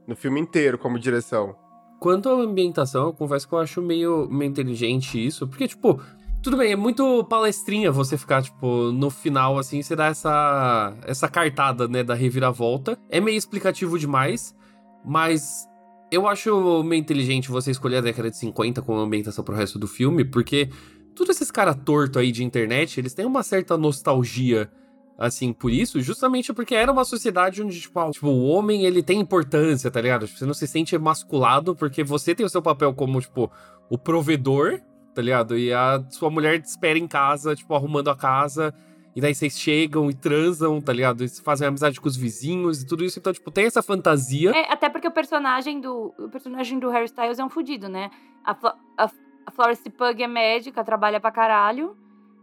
No 0.08 0.16
filme 0.16 0.40
inteiro, 0.40 0.78
como 0.78 0.98
direção. 1.00 1.56
Quanto 2.04 2.28
à 2.28 2.34
ambientação, 2.34 3.06
eu 3.06 3.14
confesso 3.14 3.48
que 3.48 3.54
eu 3.54 3.60
acho 3.60 3.82
meio, 3.82 4.28
meio 4.30 4.50
inteligente 4.50 5.26
isso, 5.26 5.48
porque, 5.48 5.70
tipo, 5.70 6.02
tudo 6.42 6.58
bem, 6.58 6.74
é 6.74 6.76
muito 6.76 7.24
palestrinha 7.24 7.94
você 7.94 8.18
ficar, 8.18 8.44
tipo, 8.44 8.92
no 8.92 9.10
final, 9.10 9.58
assim, 9.58 9.82
você 9.82 9.96
dá 9.96 10.08
essa, 10.08 10.94
essa 11.08 11.30
cartada, 11.30 11.88
né, 11.88 12.04
da 12.04 12.14
reviravolta. 12.14 13.00
É 13.10 13.22
meio 13.22 13.38
explicativo 13.38 13.98
demais, 13.98 14.54
mas 15.06 15.66
eu 16.12 16.28
acho 16.28 16.84
meio 16.84 17.00
inteligente 17.00 17.50
você 17.50 17.72
escolher 17.72 18.00
a 18.00 18.02
década 18.02 18.30
de 18.30 18.36
50 18.36 18.82
como 18.82 19.00
ambientação 19.00 19.42
pro 19.42 19.56
resto 19.56 19.80
do 19.80 19.88
filme, 19.88 20.26
porque 20.26 20.70
todos 21.16 21.38
esses 21.38 21.50
caras 21.50 21.78
tortos 21.86 22.22
aí 22.22 22.34
de 22.34 22.44
internet, 22.44 23.00
eles 23.00 23.14
têm 23.14 23.26
uma 23.26 23.44
certa 23.44 23.78
nostalgia 23.78 24.70
assim, 25.24 25.54
por 25.54 25.72
isso, 25.72 26.02
justamente 26.02 26.54
porque 26.54 26.76
era 26.76 26.92
uma 26.92 27.06
sociedade 27.06 27.64
onde, 27.64 27.80
tipo, 27.80 27.98
ah, 27.98 28.12
tipo, 28.12 28.28
o 28.28 28.46
homem, 28.46 28.86
ele 28.86 29.02
tem 29.02 29.22
importância, 29.22 29.90
tá 29.90 30.02
ligado? 30.02 30.28
Tipo, 30.28 30.40
Você 30.40 30.46
não 30.46 30.54
se 30.54 30.68
sente 30.68 30.96
emasculado 30.96 31.74
porque 31.76 32.04
você 32.04 32.36
tem 32.36 32.46
o 32.46 32.50
seu 32.50 32.62
papel 32.62 32.94
como, 32.94 33.22
tipo, 33.22 33.50
o 33.90 33.98
provedor, 33.98 34.82
tá 35.16 35.22
ligado? 35.22 35.58
E 35.58 35.72
a 35.72 36.04
sua 36.10 36.30
mulher 36.30 36.62
te 36.62 36.66
espera 36.66 37.00
em 37.00 37.08
casa, 37.08 37.56
tipo, 37.56 37.74
arrumando 37.74 38.10
a 38.10 38.18
casa, 38.18 38.74
e 39.16 39.22
daí 39.22 39.34
vocês 39.34 39.58
chegam 39.58 40.10
e 40.10 40.14
transam, 40.14 40.82
tá 40.82 40.92
ligado? 40.92 41.24
E 41.24 41.30
fazem 41.30 41.68
amizade 41.68 42.02
com 42.02 42.08
os 42.08 42.18
vizinhos 42.18 42.82
e 42.82 42.86
tudo 42.86 43.06
isso. 43.06 43.18
Então, 43.18 43.32
tipo, 43.32 43.50
tem 43.50 43.66
essa 43.66 43.82
fantasia. 43.82 44.52
É, 44.52 44.74
até 44.74 44.90
porque 44.90 45.08
o 45.08 45.12
personagem 45.12 45.80
do 45.80 46.14
o 46.20 46.30
personagem 46.30 46.80
do 46.80 46.90
Harry 46.90 47.06
Styles 47.06 47.40
é 47.40 47.46
um 47.46 47.50
fudido, 47.50 47.88
né? 47.88 48.12
A, 48.44 48.52
a, 48.98 49.10
a 49.46 49.52
Florence 49.52 49.90
Pug 49.90 50.22
é 50.22 50.28
médica, 50.28 50.84
trabalha 50.84 51.20
pra 51.20 51.32
caralho. 51.32 51.96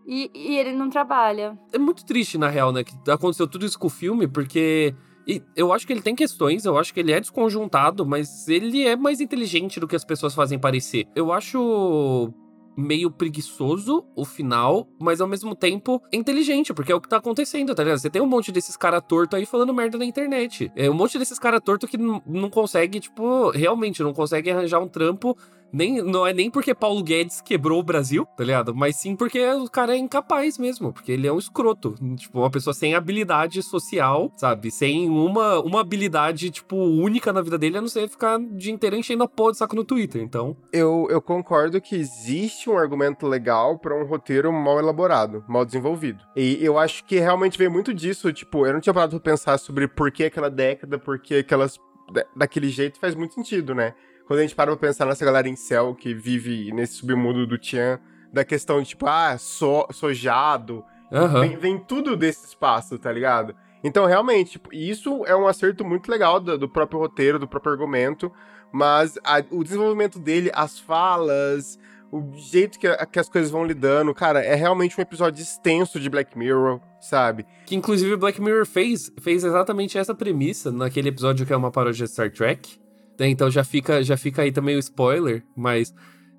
E, 0.07 0.31
e 0.35 0.57
ele 0.57 0.73
não 0.73 0.91
trabalha. 0.91 1.59
É 1.73 1.79
muito 1.79 2.05
triste, 2.05 2.39
na 2.39 2.49
real, 2.49 2.73
né? 2.73 2.83
Que 2.85 2.95
aconteceu 3.11 3.47
tudo 3.47 3.65
isso 3.65 3.79
com 3.79 3.87
o 3.87 3.91
filme, 3.91 4.27
porque. 4.27 4.95
e 5.27 5.43
eu 5.55 5.73
acho 5.73 5.87
que 5.87 5.93
ele 5.93 6.03
tem 6.03 6.15
questões, 6.15 6.65
eu 6.65 6.79
acho 6.79 6.93
que 6.93 7.01
ele 7.01 7.13
é 7.13 7.21
desconjuntado, 7.21 8.05
mas 8.05 8.49
ele 8.49 8.87
é 8.87 8.97
mais 8.97 9.21
inteligente 9.21 9.79
do 9.79 9.87
que 9.87 9.97
as 9.97 10.05
pessoas 10.05 10.35
fazem 10.35 10.59
parecer. 10.59 11.07
Eu 11.15 11.33
acho 11.33 12.33
meio 12.77 13.11
preguiçoso 13.11 14.05
o 14.17 14.25
final, 14.25 14.89
mas 14.99 15.21
ao 15.21 15.29
mesmo 15.29 15.55
tempo 15.55 16.03
inteligente, 16.13 16.73
porque 16.73 16.91
é 16.91 16.95
o 16.95 17.01
que 17.01 17.09
tá 17.09 17.19
acontecendo, 17.19 17.75
tá 17.75 17.83
ligado? 17.83 17.99
Você 17.99 18.11
tem 18.11 18.23
um 18.23 18.27
monte 18.27 18.51
desses 18.51 18.77
cara 18.77 19.01
torto 19.01 19.37
aí 19.37 19.45
falando 19.45 19.75
merda 19.75 19.99
na 19.99 20.05
internet. 20.05 20.73
É 20.75 20.91
um 20.91 20.95
monte 20.95 21.19
desses 21.19 21.39
cara 21.39 21.61
torto 21.61 21.87
que 21.87 21.99
não 21.99 22.51
consegue, 22.51 23.01
tipo, 23.01 23.51
realmente 23.51 24.03
não 24.03 24.13
consegue 24.13 24.51
arranjar 24.51 24.81
um 24.81 24.89
trampo 24.89 25.37
nem, 25.73 26.03
não 26.03 26.27
é 26.27 26.33
nem 26.33 26.51
porque 26.51 26.75
Paulo 26.75 27.03
Guedes 27.03 27.41
quebrou 27.41 27.81
o 27.81 27.83
Brasil, 27.83 28.27
tá 28.37 28.45
ligado? 28.45 28.75
Mas 28.75 28.97
sim 28.97 29.17
porque 29.17 29.45
o 29.53 29.69
cara 29.69 29.95
é 29.95 29.99
incapaz 29.99 30.59
mesmo. 30.59 30.93
Porque 30.93 31.13
ele 31.13 31.27
é 31.27 31.33
um 31.33 31.39
escroto. 31.39 31.95
Tipo, 32.17 32.41
uma 32.41 32.51
pessoa 32.51 32.75
sem 32.75 32.95
habilidade 32.95 33.63
social, 33.63 34.33
sabe? 34.37 34.71
Sem 34.71 35.09
uma, 35.09 35.61
uma 35.61 35.81
habilidade, 35.81 36.51
tipo, 36.51 36.77
única 36.77 37.33
na 37.33 37.43
vida 37.43 37.59
dele, 37.59 37.79
a 37.79 37.81
não 37.81 37.89
ser 37.89 38.09
ficar 38.09 38.39
o 38.39 38.57
dia 38.57 38.73
inteiro 38.73 38.97
enchendo 38.97 39.25
a 39.25 39.29
porra 39.29 39.53
de 39.53 39.59
saco 39.59 39.77
no 39.77 39.85
Twitter. 39.85 40.23
Então, 40.23 40.57
Eu, 40.73 41.07
eu 41.11 41.21
concordo 41.21 41.81
que 41.81 41.97
existe 41.97 42.69
um 42.69 42.77
argumento 42.77 43.27
legal 43.27 43.79
pra 43.79 43.95
um 43.95 44.07
roteiro 44.07 44.53
mal 44.53 44.79
elaborado, 44.79 45.45
mal 45.49 45.65
desenvolvido. 45.65 46.25
E 46.37 46.59
eu 46.65 46.79
acho 46.79 47.05
que 47.05 47.19
realmente 47.19 47.59
veio 47.59 47.71
muito 47.71 47.93
disso, 47.95 48.33
tipo, 48.33 48.67
eu 48.67 48.73
não 48.73 48.81
tinha 48.81 48.95
parado 48.95 49.21
pra 49.21 49.33
pensar 49.33 49.59
sobre 49.59 49.87
por 49.89 50.11
que 50.11 50.25
aquela 50.25 50.51
década, 50.51 50.99
por 50.99 51.19
que 51.19 51.37
aquelas. 51.37 51.79
Da- 52.13 52.27
daquele 52.35 52.69
jeito 52.69 52.99
faz 52.99 53.15
muito 53.15 53.35
sentido, 53.35 53.75
né? 53.75 53.95
Quando 54.27 54.39
a 54.41 54.43
gente 54.43 54.55
para 54.55 54.71
pra 54.71 54.89
pensar 54.89 55.07
nessa 55.07 55.25
galera 55.25 55.49
em 55.49 55.57
céu 55.57 55.95
que 55.95 56.15
vive 56.15 56.73
nesse 56.73 56.95
submundo 56.95 57.47
do 57.47 57.59
Tian, 57.59 57.99
da 58.33 58.45
questão 58.45 58.81
de, 58.81 58.91
tipo, 58.91 59.07
ah, 59.07 59.37
so, 59.39 59.87
sojado, 59.93 60.85
aham. 61.13 61.41
Vem, 61.41 61.57
vem 61.57 61.79
tudo 61.79 62.17
desse 62.17 62.47
espaço, 62.47 62.97
tá 62.99 63.11
ligado? 63.11 63.55
Então, 63.83 64.07
realmente, 64.07 64.53
tipo, 64.53 64.73
isso 64.75 65.25
é 65.27 65.35
um 65.35 65.49
acerto 65.49 65.85
muito 65.85 66.09
legal 66.11 66.39
do, 66.39 66.57
do 66.57 66.69
próprio 66.69 67.01
roteiro, 67.01 67.39
do 67.39 67.49
próprio 67.49 67.73
argumento, 67.73 68.31
mas 68.73 69.19
a- 69.25 69.43
o 69.51 69.65
desenvolvimento 69.65 70.19
dele, 70.21 70.51
as 70.55 70.79
falas, 70.79 71.77
o 72.13 72.33
jeito 72.37 72.79
que, 72.79 72.87
a- 72.87 73.07
que 73.07 73.19
as 73.19 73.29
coisas 73.29 73.51
vão 73.51 73.65
lidando, 73.65 74.13
cara, 74.15 74.41
é 74.45 74.55
realmente 74.55 74.99
um 74.99 75.03
episódio 75.03 75.41
extenso 75.43 76.01
de 76.01 76.09
Black 76.11 76.37
Mirror, 76.37 76.81
sabe? 77.01 77.47
Que 77.67 77.75
inclusive 77.77 78.17
Black 78.17 78.41
Mirror 78.41 78.67
fez, 78.67 79.13
fez 79.21 79.45
exatamente 79.45 79.97
essa 79.97 80.15
premissa 80.15 80.71
naquele 80.73 81.09
episódio 81.09 81.47
que 81.47 81.53
é 81.53 81.57
uma 81.57 81.71
paródia 81.71 82.05
de 82.07 82.13
Star 82.13 82.31
Trek. 82.33 82.79
né? 83.19 83.29
Então 83.29 83.51
já 83.51 83.63
fica, 83.65 84.03
já 84.03 84.17
fica 84.17 84.43
aí 84.43 84.51
também 84.53 84.77
o 84.77 84.79
spoiler, 84.81 85.45
mas 85.57 85.95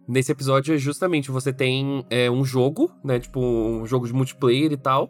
nesse 0.07 0.31
episódio 0.31 0.75
é 0.75 0.77
justamente 0.77 1.31
você 1.31 1.53
tem 1.53 2.05
é, 2.09 2.29
um 2.29 2.43
jogo, 2.43 2.91
né? 3.03 3.19
Tipo, 3.19 3.39
um 3.39 3.85
jogo 3.85 4.05
de 4.07 4.13
multiplayer 4.13 4.71
e 4.71 4.77
tal. 4.77 5.07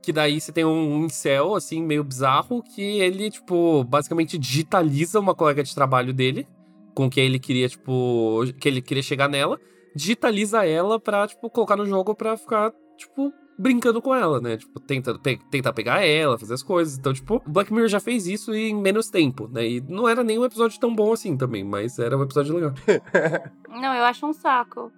Que 0.00 0.12
daí 0.12 0.40
você 0.40 0.52
tem 0.52 0.64
um 0.64 1.04
incel, 1.04 1.54
assim, 1.54 1.82
meio 1.82 2.02
bizarro, 2.02 2.62
que 2.62 2.80
ele, 2.80 3.30
tipo, 3.30 3.84
basicamente 3.84 4.38
digitaliza 4.38 5.20
uma 5.20 5.34
colega 5.34 5.62
de 5.62 5.74
trabalho 5.74 6.14
dele, 6.14 6.46
com 6.94 7.10
quem 7.10 7.26
ele 7.26 7.38
queria, 7.38 7.68
tipo, 7.68 8.42
que 8.58 8.68
ele 8.68 8.80
queria 8.80 9.02
chegar 9.02 9.28
nela, 9.28 9.58
digitaliza 9.94 10.64
ela 10.64 10.98
pra, 10.98 11.26
tipo, 11.26 11.50
colocar 11.50 11.76
no 11.76 11.86
jogo 11.86 12.14
pra 12.14 12.36
ficar, 12.36 12.72
tipo, 12.96 13.32
brincando 13.58 14.00
com 14.00 14.14
ela, 14.14 14.40
né? 14.40 14.56
Tipo, 14.56 14.78
tenta, 14.78 15.18
pe 15.18 15.38
tentar 15.50 15.72
pegar 15.72 16.04
ela, 16.04 16.38
fazer 16.38 16.54
as 16.54 16.62
coisas. 16.62 16.96
Então, 16.96 17.12
tipo, 17.12 17.42
Black 17.46 17.72
Mirror 17.72 17.88
já 17.88 18.00
fez 18.00 18.26
isso 18.26 18.54
em 18.54 18.74
menos 18.74 19.10
tempo, 19.10 19.48
né? 19.48 19.66
E 19.66 19.80
não 19.80 20.08
era 20.08 20.22
nem 20.22 20.38
um 20.38 20.44
episódio 20.44 20.78
tão 20.78 20.94
bom 20.94 21.12
assim 21.12 21.36
também, 21.36 21.64
mas 21.64 21.98
era 21.98 22.16
um 22.16 22.22
episódio 22.22 22.54
legal. 22.54 22.72
Não, 23.68 23.94
eu 23.94 24.04
acho 24.04 24.26
um 24.26 24.32
saco. 24.32 24.92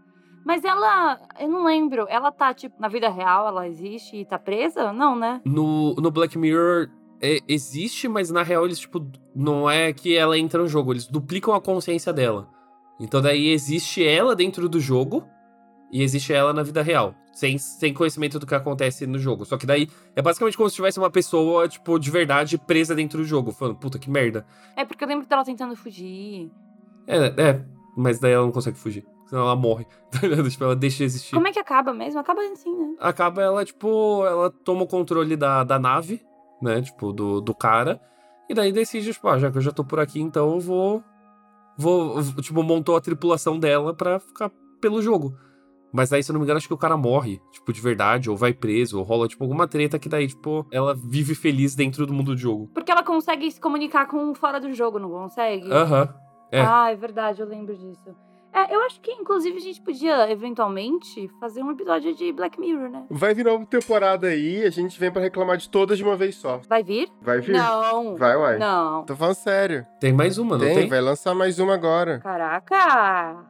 Mas 0.45 0.65
ela, 0.65 1.21
eu 1.39 1.49
não 1.49 1.65
lembro, 1.65 2.07
ela 2.09 2.33
tá, 2.33 2.55
tipo, 2.55 2.75
na 2.81 2.89
vida 2.89 3.11
real, 3.11 3.47
ela 3.47 3.69
existe 3.69 4.17
e 4.17 4.25
tá 4.25 4.39
presa? 4.39 4.91
Não, 4.91 5.15
né? 5.15 5.41
No, 5.45 5.95
no 5.97 6.11
Black 6.11 6.39
Mirror 6.39 6.89
é, 7.21 7.41
existe, 7.47 8.09
mas 8.09 8.31
na 8.31 8.43
real 8.43 8.65
eles, 8.65 8.79
tipo, 8.79 9.07
não 9.37 9.69
é 9.69 9.93
que 9.93 10.17
ela 10.17 10.39
entra 10.39 10.63
no 10.63 10.69
jogo, 10.69 10.93
eles 10.93 11.07
duplicam 11.07 11.55
a 11.55 11.61
consciência 11.61 12.13
dela. 12.13 12.49
Então 13.01 13.23
daí 13.23 13.49
existe 13.49 14.07
ela 14.07 14.37
dentro 14.37 14.69
do 14.69 14.79
jogo 14.79 15.27
e 15.91 16.03
existe 16.03 16.33
ela 16.33 16.53
na 16.53 16.63
vida 16.63 16.83
real, 16.83 17.15
sem, 17.33 17.59
sem 17.59 17.93
conhecimento 17.93 18.39
do 18.39 18.47
que 18.47 18.55
acontece 18.55 19.07
no 19.07 19.19
jogo. 19.19 19.45
Só 19.45 19.57
que 19.57 19.67
daí 19.67 19.89
é 20.15 20.23
basicamente 20.23 20.57
como 20.57 20.69
se 20.69 20.77
tivesse 20.77 20.99
uma 20.99 21.11
pessoa, 21.11 21.67
tipo, 21.67 21.99
de 21.99 22.11
verdade 22.11 22.59
presa 22.59 22.95
dentro 22.95 23.19
do 23.19 23.25
jogo, 23.25 23.51
falando, 23.51 23.77
puta 23.77 23.99
que 23.99 24.11
merda. 24.11 24.47
É 24.77 24.85
porque 24.85 25.03
eu 25.03 25.09
lembro 25.09 25.27
dela 25.27 25.45
tentando 25.45 25.75
fugir. 25.75 26.51
É, 27.07 27.17
é, 27.43 27.65
mas 27.97 28.21
daí 28.21 28.33
ela 28.33 28.45
não 28.45 28.53
consegue 28.53 28.79
fugir. 28.79 29.05
Senão 29.27 29.43
ela 29.43 29.57
morre. 29.57 29.87
tá 30.11 30.27
ligado? 30.27 30.51
tipo, 30.51 30.65
ela 30.65 30.77
deixa 30.77 30.99
de 30.99 31.05
existir. 31.05 31.35
Como 31.35 31.49
é 31.49 31.53
que 31.53 31.59
acaba 31.59 31.95
mesmo? 31.95 32.21
Acaba 32.21 32.43
assim, 32.43 32.77
né? 32.77 32.95
acaba 32.99 33.43
ela, 33.43 33.65
tipo, 33.65 34.25
ela 34.27 34.51
toma 34.51 34.83
o 34.83 34.87
controle 34.87 35.37
da, 35.37 35.65
da 35.65 35.79
nave, 35.79 36.21
né? 36.61 36.83
Tipo, 36.83 37.13
do, 37.13 37.41
do 37.41 37.55
cara. 37.55 38.01
E 38.49 38.55
daí 38.55 38.73
decide, 38.73 39.13
tipo, 39.13 39.29
ah, 39.29 39.39
já 39.39 39.51
que 39.51 39.59
eu 39.59 39.63
já 39.63 39.71
tô 39.71 39.85
por 39.85 40.01
aqui, 40.01 40.21
então 40.21 40.55
eu 40.55 40.61
vou. 40.61 41.05
Vou. 41.81 42.23
Tipo, 42.43 42.63
montou 42.63 42.95
a 42.95 43.01
tripulação 43.01 43.59
dela 43.59 43.95
pra 43.95 44.21
ficar 44.21 44.51
pelo 44.81 45.01
jogo. 45.01 45.35
Mas 45.93 46.11
daí, 46.11 46.23
se 46.23 46.31
eu 46.31 46.35
não 46.35 46.41
me 46.41 46.45
engano, 46.45 46.59
acho 46.59 46.69
que 46.69 46.75
o 46.75 46.79
cara 46.79 46.97
morre, 46.97 47.41
tipo, 47.51 47.73
de 47.73 47.81
verdade, 47.81 48.31
ou 48.31 48.37
vai 48.37 48.53
preso, 48.53 48.99
ou 48.99 49.03
rola, 49.03 49.27
tipo, 49.27 49.43
alguma 49.43 49.67
treta 49.67 49.99
que 49.99 50.09
daí, 50.09 50.29
tipo, 50.29 50.65
ela 50.71 50.95
vive 50.95 51.35
feliz 51.35 51.75
dentro 51.75 52.07
do 52.07 52.13
mundo 52.13 52.33
do 52.35 52.39
jogo. 52.39 52.71
Porque 52.73 52.93
ela 52.93 53.03
consegue 53.03 53.51
se 53.51 53.61
comunicar 53.61 54.07
com 54.07 54.33
fora 54.35 54.61
do 54.61 54.73
jogo, 54.73 55.01
não 55.01 55.11
consegue? 55.11 55.69
Aham. 55.73 56.15
é. 56.53 56.61
Ah, 56.61 56.91
é 56.93 56.95
verdade, 56.95 57.41
eu 57.41 57.49
lembro 57.49 57.77
disso. 57.77 58.15
É, 58.53 58.75
eu 58.75 58.81
acho 58.83 59.01
que, 59.01 59.13
inclusive, 59.13 59.57
a 59.57 59.61
gente 59.61 59.81
podia, 59.81 60.31
eventualmente, 60.31 61.31
fazer 61.39 61.63
um 61.63 61.71
episódio 61.71 62.15
de 62.15 62.33
Black 62.33 62.59
Mirror, 62.59 62.91
né? 62.91 63.05
Vai 63.09 63.33
vir 63.33 63.45
nova 63.45 63.65
temporada 63.65 64.27
aí, 64.27 64.65
a 64.65 64.71
gente 64.71 64.99
vem 64.99 65.11
pra 65.11 65.23
reclamar 65.23 65.57
de 65.57 65.69
todas 65.71 65.97
de 65.97 66.05
uma 66.05 66.17
vez 66.17 66.35
só. 66.37 66.61
Vai 66.69 66.83
vir? 66.83 67.09
Vai 67.23 67.41
vir? 67.41 67.53
Não. 67.53 68.17
Vai, 68.17 68.37
uai. 68.37 68.59
Não. 68.59 69.05
Tô 69.05 69.15
falando 69.15 69.37
sério. 69.37 69.87
Tem 70.01 70.13
mais 70.13 70.37
uma, 70.37 70.59
não 70.59 70.65
tem, 70.65 70.75
tem? 70.75 70.89
vai 70.89 71.01
lançar 71.01 71.35
mais 71.35 71.59
uma 71.61 71.75
agora. 71.75 72.19
Caraca! 72.19 73.47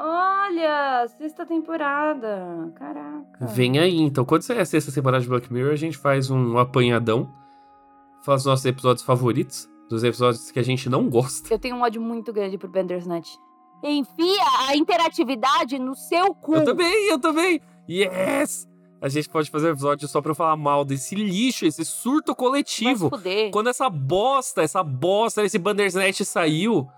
Olha, 0.00 1.06
sexta 1.18 1.44
temporada. 1.44 2.72
Caraca. 2.76 3.46
Vem 3.46 3.78
aí, 3.80 4.00
então. 4.00 4.24
Quando 4.24 4.42
sair 4.42 4.60
a 4.60 4.64
sexta 4.64 4.92
temporada 4.92 5.22
de 5.22 5.28
Black 5.28 5.52
Mirror, 5.52 5.72
a 5.72 5.76
gente 5.76 5.98
faz 5.98 6.30
um 6.30 6.56
apanhadão. 6.56 7.28
Faz 8.24 8.42
os 8.42 8.46
nossos 8.46 8.64
episódios 8.64 9.04
favoritos. 9.04 9.68
Dos 9.90 10.04
episódios 10.04 10.50
que 10.50 10.58
a 10.58 10.62
gente 10.62 10.88
não 10.88 11.08
gosta. 11.08 11.52
Eu 11.52 11.58
tenho 11.58 11.74
um 11.74 11.82
ódio 11.82 12.00
muito 12.00 12.32
grande 12.32 12.56
pro 12.58 12.68
Bandersnatch. 12.68 13.28
Enfia 13.82 14.42
a 14.68 14.76
interatividade 14.76 15.78
no 15.78 15.94
seu 15.94 16.34
cu. 16.34 16.56
Eu 16.56 16.64
também, 16.64 17.08
eu 17.10 17.18
também. 17.18 17.60
Yes! 17.88 18.68
A 19.00 19.08
gente 19.08 19.28
pode 19.28 19.48
fazer 19.50 19.68
um 19.68 19.72
episódio 19.72 20.08
só 20.08 20.20
pra 20.20 20.32
eu 20.32 20.34
falar 20.34 20.56
mal 20.56 20.84
desse 20.84 21.14
lixo, 21.14 21.64
esse 21.64 21.84
surto 21.84 22.32
Vai 22.32 22.34
se 22.34 22.36
coletivo. 22.36 23.08
fuder. 23.10 23.50
Quando 23.52 23.68
essa 23.68 23.88
bosta, 23.88 24.62
essa 24.62 24.82
bosta, 24.82 25.44
esse 25.44 25.56
Bandersnatch 25.58 26.22
saiu. 26.24 26.88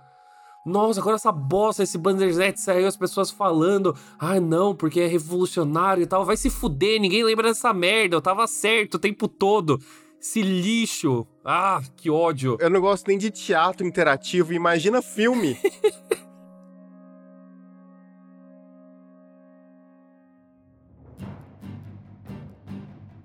Nossa, 0.64 1.02
quando 1.02 1.16
essa 1.16 1.30
bosta, 1.32 1.82
esse 1.82 1.98
Bandersnatch 1.98 2.58
saiu, 2.58 2.86
as 2.86 2.96
pessoas 2.96 3.30
falando, 3.30 3.94
ah, 4.18 4.40
não, 4.40 4.74
porque 4.74 5.00
é 5.00 5.06
revolucionário 5.06 6.02
e 6.02 6.06
tal. 6.06 6.24
Vai 6.24 6.38
se 6.38 6.48
fuder, 6.48 6.98
ninguém 7.00 7.22
lembra 7.22 7.48
dessa 7.48 7.72
merda. 7.74 8.16
Eu 8.16 8.22
tava 8.22 8.46
certo 8.46 8.94
o 8.94 8.98
tempo 8.98 9.28
todo. 9.28 9.78
Esse 10.18 10.42
lixo. 10.42 11.26
Ah, 11.44 11.82
que 11.96 12.10
ódio. 12.10 12.56
Eu 12.60 12.68
não 12.70 12.80
gosto 12.80 13.08
nem 13.08 13.16
de 13.18 13.30
teatro 13.30 13.86
interativo, 13.86 14.52
imagina 14.54 15.00
filme. 15.02 15.56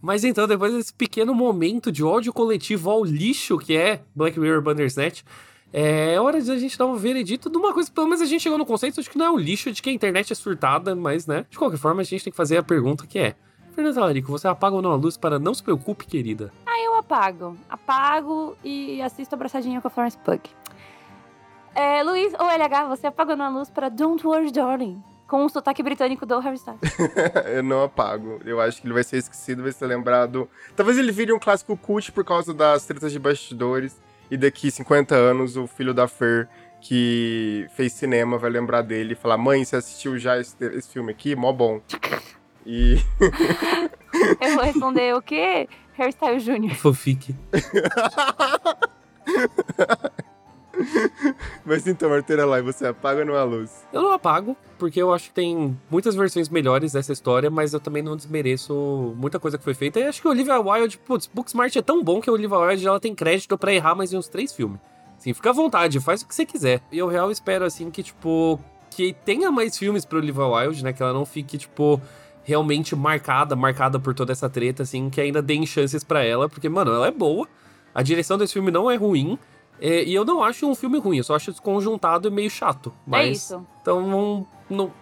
Mas 0.06 0.24
então, 0.24 0.48
depois 0.48 0.72
desse 0.72 0.94
pequeno 0.94 1.34
momento 1.34 1.92
de 1.92 2.04
ódio 2.04 2.32
coletivo 2.32 2.92
ao 2.92 3.04
lixo 3.04 3.58
que 3.58 3.76
é 3.76 4.02
Black 4.16 4.40
Mirror 4.40 4.62
Bandersnatch, 4.62 5.24
é 5.74 6.22
hora 6.22 6.40
de 6.40 6.52
a 6.52 6.60
gente 6.60 6.78
dar 6.78 6.86
um 6.86 6.96
veredito 6.96 7.50
de 7.50 7.58
uma 7.58 7.74
coisa. 7.74 7.92
Pelo 7.92 8.06
menos 8.06 8.22
a 8.22 8.26
gente 8.26 8.42
chegou 8.42 8.56
no 8.56 8.68
conceito 8.68 9.02
de 9.02 9.10
que 9.10 9.18
não 9.18 9.26
é 9.26 9.32
um 9.32 9.38
lixo, 9.40 9.72
de 9.72 9.82
que 9.82 9.90
a 9.90 9.92
internet 9.92 10.32
é 10.32 10.36
surtada, 10.36 10.96
mas, 10.96 11.26
né? 11.26 11.48
De 11.50 11.58
qualquer 11.58 11.78
forma, 11.78 12.02
a 12.02 12.04
gente 12.04 12.24
tem 12.24 12.30
que 12.30 12.38
fazer 12.38 12.56
a 12.56 12.62
pergunta 12.62 13.08
que 13.08 13.18
é: 13.18 13.36
Fernanda 13.74 13.96
Talarico, 13.96 14.32
você 14.32 14.48
apaga 14.48 14.76
ou 14.76 14.82
não 14.84 14.92
a 14.92 14.96
luz 14.96 15.18
para 15.18 15.40
não 15.40 15.56
se 15.56 15.64
preocupe, 15.64 16.06
querida? 16.06 16.54
Eu 16.84 16.94
apago. 16.94 17.58
Apago 17.68 18.56
e 18.64 19.02
assisto 19.02 19.34
abraçadinha 19.34 19.82
com 19.82 19.88
a 19.88 19.92
Florence 19.92 20.20
Pug. 20.20 20.40
É, 21.74 22.04
Luiz, 22.04 22.32
ou 22.36 22.46
LH, 22.46 22.88
você 22.90 23.08
apaga 23.08 23.36
na 23.36 23.50
luz 23.50 23.72
para 23.72 23.90
Don't 23.90 24.26
Worry 24.26 24.52
Darling, 24.52 25.04
com 25.28 25.46
o 25.46 25.50
sotaque 25.50 25.82
britânico 25.82 26.26
do 26.26 26.40
Harry 26.40 26.56
Styles. 26.56 26.80
eu 27.54 27.64
não 27.64 27.84
apago. 27.84 28.40
Eu 28.46 28.62
acho 28.62 28.82
que 28.82 28.88
ele 28.88 28.94
vai 28.94 29.04
ser 29.04 29.18
esquecido, 29.18 29.64
vai 29.64 29.72
ser 29.72 29.88
lembrado. 29.88 30.50
Talvez 30.76 30.98
ele 30.98 31.12
vire 31.12 31.34
um 31.34 31.40
clássico 31.40 31.76
cult 31.76 32.12
por 32.12 32.24
causa 32.24 32.54
das 32.54 32.86
tretas 32.86 33.12
de 33.12 33.20
bastidores. 33.20 34.00
E 34.30 34.38
daqui 34.38 34.72
50 34.72 35.16
anos, 35.16 35.56
o 35.56 35.68
filho 35.68 35.94
da 35.94 36.08
Fer, 36.08 36.48
que 36.82 37.68
fez 37.76 37.94
cinema, 37.94 38.38
vai 38.38 38.50
lembrar 38.50 38.82
dele 38.82 39.14
e 39.14 39.16
falar: 39.16 39.38
Mãe, 39.38 39.64
você 39.64 39.76
assistiu 39.76 40.18
já 40.18 40.40
esse, 40.40 40.56
esse 40.66 40.90
filme 40.90 41.12
aqui? 41.12 41.36
Mó 41.36 41.52
bom. 41.52 41.82
E. 42.68 43.00
Eu 44.42 44.56
vou 44.56 44.64
responder 44.64 45.14
o 45.14 45.22
quê? 45.22 45.70
Harry 45.94 46.10
Styles 46.10 46.44
Jr. 46.44 46.74
Fanfic. 46.74 47.36
Mas 51.66 51.88
então, 51.88 52.12
Arteira 52.14 52.46
lá, 52.46 52.62
você 52.62 52.88
apaga 52.88 53.22
ou 53.22 53.26
não 53.26 53.36
a 53.36 53.44
luz? 53.44 53.86
Eu 53.92 54.02
não 54.02 54.12
apago, 54.12 54.56
porque 54.78 55.02
eu 55.02 55.14
acho 55.14 55.30
que 55.30 55.36
tem 55.36 55.78
muitas 55.90 56.16
versões 56.16 56.50
melhores 56.50 56.94
dessa 56.94 57.14
história, 57.14 57.50
mas 57.50 57.74
eu 57.74 57.80
também 57.80 58.04
não 58.04 58.16
desmereço 58.16 59.14
muita 59.16 59.40
coisa 59.40 59.58
que 59.58 59.64
foi 59.64 59.74
feita. 59.74 60.00
E 60.00 60.04
acho 60.04 60.22
que 60.22 60.28
Olivia 60.28 60.60
Wilde, 60.60 60.98
putz, 60.98 61.30
Booksmart 61.34 61.76
é 61.76 61.82
tão 61.82 62.04
bom 62.04 62.22
que 62.22 62.30
a 62.30 62.34
Olivia 62.34 62.58
Wilde 62.58 62.88
ela 62.88 63.00
tem 63.00 63.16
crédito 63.16 63.58
pra 63.58 63.74
errar 63.74 63.96
mais 63.96 64.14
uns 64.14 64.28
três 64.28 64.54
filmes. 64.54 64.80
Assim, 65.18 65.34
fica 65.34 65.50
à 65.50 65.54
vontade, 65.54 66.00
faz 66.00 66.22
o 66.22 66.28
que 66.28 66.36
você 66.36 66.46
quiser. 66.46 66.82
E 66.92 66.98
eu 66.98 67.08
real 67.08 67.32
espero, 67.32 67.66
assim, 67.66 67.90
que, 67.90 68.04
tipo, 68.04 68.60
que 68.92 69.14
tenha 69.26 69.52
mais 69.52 69.78
filmes 69.78 70.06
pra 70.06 70.18
Olivia 70.18 70.46
Wilde, 70.46 70.84
né? 70.84 70.94
Que 70.94 71.02
ela 71.02 71.14
não 71.14 71.26
fique, 71.26 71.58
tipo, 71.58 72.02
realmente 72.44 72.96
marcada, 72.96 73.56
marcada 73.56 74.00
por 74.00 74.14
toda 74.14 74.32
essa 74.32 74.50
treta, 74.50 74.84
assim, 74.84 75.10
que 75.10 75.20
ainda 75.20 75.42
deem 75.42 75.66
chances 75.66 76.04
pra 76.04 76.24
ela, 76.24 76.48
porque, 76.48 76.70
mano, 76.70 76.94
ela 76.94 77.08
é 77.08 77.12
boa. 77.12 77.48
A 77.94 78.04
direção 78.04 78.38
desse 78.38 78.54
filme 78.54 78.72
não 78.72 78.92
é 78.92 78.96
ruim. 78.96 79.40
É, 79.80 80.04
e 80.04 80.14
eu 80.14 80.24
não 80.26 80.44
acho 80.44 80.68
um 80.68 80.76
filme 80.76 81.00
ruim, 81.00 81.18
eu 81.18 81.24
só 81.24 81.36
acho 81.36 81.52
desconjuntado 81.52 82.28
e 82.28 82.32
meio 82.32 82.50
chato. 82.50 82.94
Mas, 83.06 83.26
É 83.26 83.30
isso. 83.30 83.68
Então, 83.82 84.08
não, 84.08 84.48
não. 84.70 84.94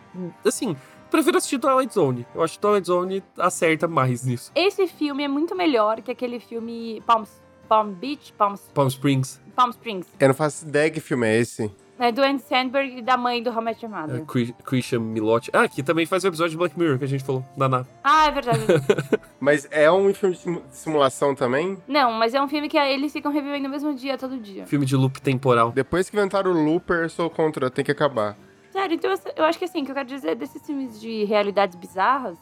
Assim, 0.45 0.75
prefiro 1.09 1.37
assistir 1.37 1.59
Twilight 1.59 1.93
Zone. 1.93 2.25
Eu 2.33 2.41
acho 2.41 2.53
que 2.53 2.59
Twilight 2.59 2.87
Zone 2.87 3.23
acerta 3.37 3.87
mais 3.87 4.23
nisso. 4.23 4.51
Esse 4.55 4.87
filme 4.87 5.23
é 5.23 5.27
muito 5.27 5.55
melhor 5.55 6.01
que 6.01 6.11
aquele 6.11 6.39
filme 6.39 7.01
Palm, 7.05 7.23
Palm 7.67 7.91
Beach, 7.91 8.33
Palm, 8.33 8.55
Palm 8.73 8.87
Springs, 8.87 9.41
Palm 9.55 9.69
Springs. 9.69 10.07
Eu 10.19 10.27
não 10.27 10.35
faço 10.35 10.65
ideia 10.65 10.89
que 10.89 10.99
filme 10.99 11.27
é 11.27 11.39
esse. 11.39 11.71
É 12.03 12.11
do 12.11 12.21
Andy 12.21 12.41
Sandberg 12.41 12.97
e 12.97 13.01
da 13.01 13.15
mãe 13.15 13.41
do 13.41 13.49
How 13.49 13.61
I 13.61 13.63
Met 13.63 13.85
Your 13.85 13.95
é, 13.95 14.01
Mother. 14.01 14.25
Chris- 14.25 14.53
Christian 14.65 14.99
Milotti. 14.99 15.49
Ah, 15.53 15.69
que 15.69 15.81
também 15.81 16.05
faz 16.05 16.25
o 16.25 16.27
episódio 16.27 16.51
de 16.51 16.57
Black 16.57 16.77
Mirror 16.77 16.97
que 16.97 17.05
a 17.05 17.07
gente 17.07 17.23
falou, 17.23 17.45
da. 17.55 17.85
Ah, 18.03 18.25
é 18.27 18.31
verdade. 18.31 18.59
Mas 19.39 19.65
é 19.71 19.89
um 19.89 20.13
filme 20.13 20.35
de 20.35 20.41
simu- 20.41 20.63
simulação 20.69 21.33
também? 21.33 21.77
Não, 21.87 22.11
mas 22.11 22.33
é 22.33 22.41
um 22.41 22.47
filme 22.49 22.67
que 22.67 22.77
eles 22.77 23.11
ficam 23.13 23.31
revivendo 23.31 23.63
no 23.63 23.69
mesmo 23.69 23.93
dia, 23.93 24.17
todo 24.17 24.37
dia. 24.37 24.65
Filme 24.65 24.85
de 24.85 24.95
loop 24.97 25.21
temporal. 25.21 25.71
Depois 25.71 26.09
que 26.09 26.15
inventaram 26.17 26.51
o 26.51 26.63
Looper, 26.65 27.03
eu 27.03 27.09
sou 27.09 27.29
contra, 27.29 27.69
tem 27.71 27.83
que 27.85 27.91
acabar. 27.91 28.37
Sério, 28.71 28.95
então 28.95 29.09
eu, 29.11 29.17
eu 29.37 29.45
acho 29.45 29.57
que 29.57 29.65
assim, 29.65 29.81
o 29.81 29.85
que 29.85 29.91
eu 29.91 29.95
quero 29.95 30.07
dizer 30.09 30.35
desses 30.35 30.65
filmes 30.65 30.99
de 30.99 31.23
realidades 31.25 31.75
bizarras, 31.77 32.37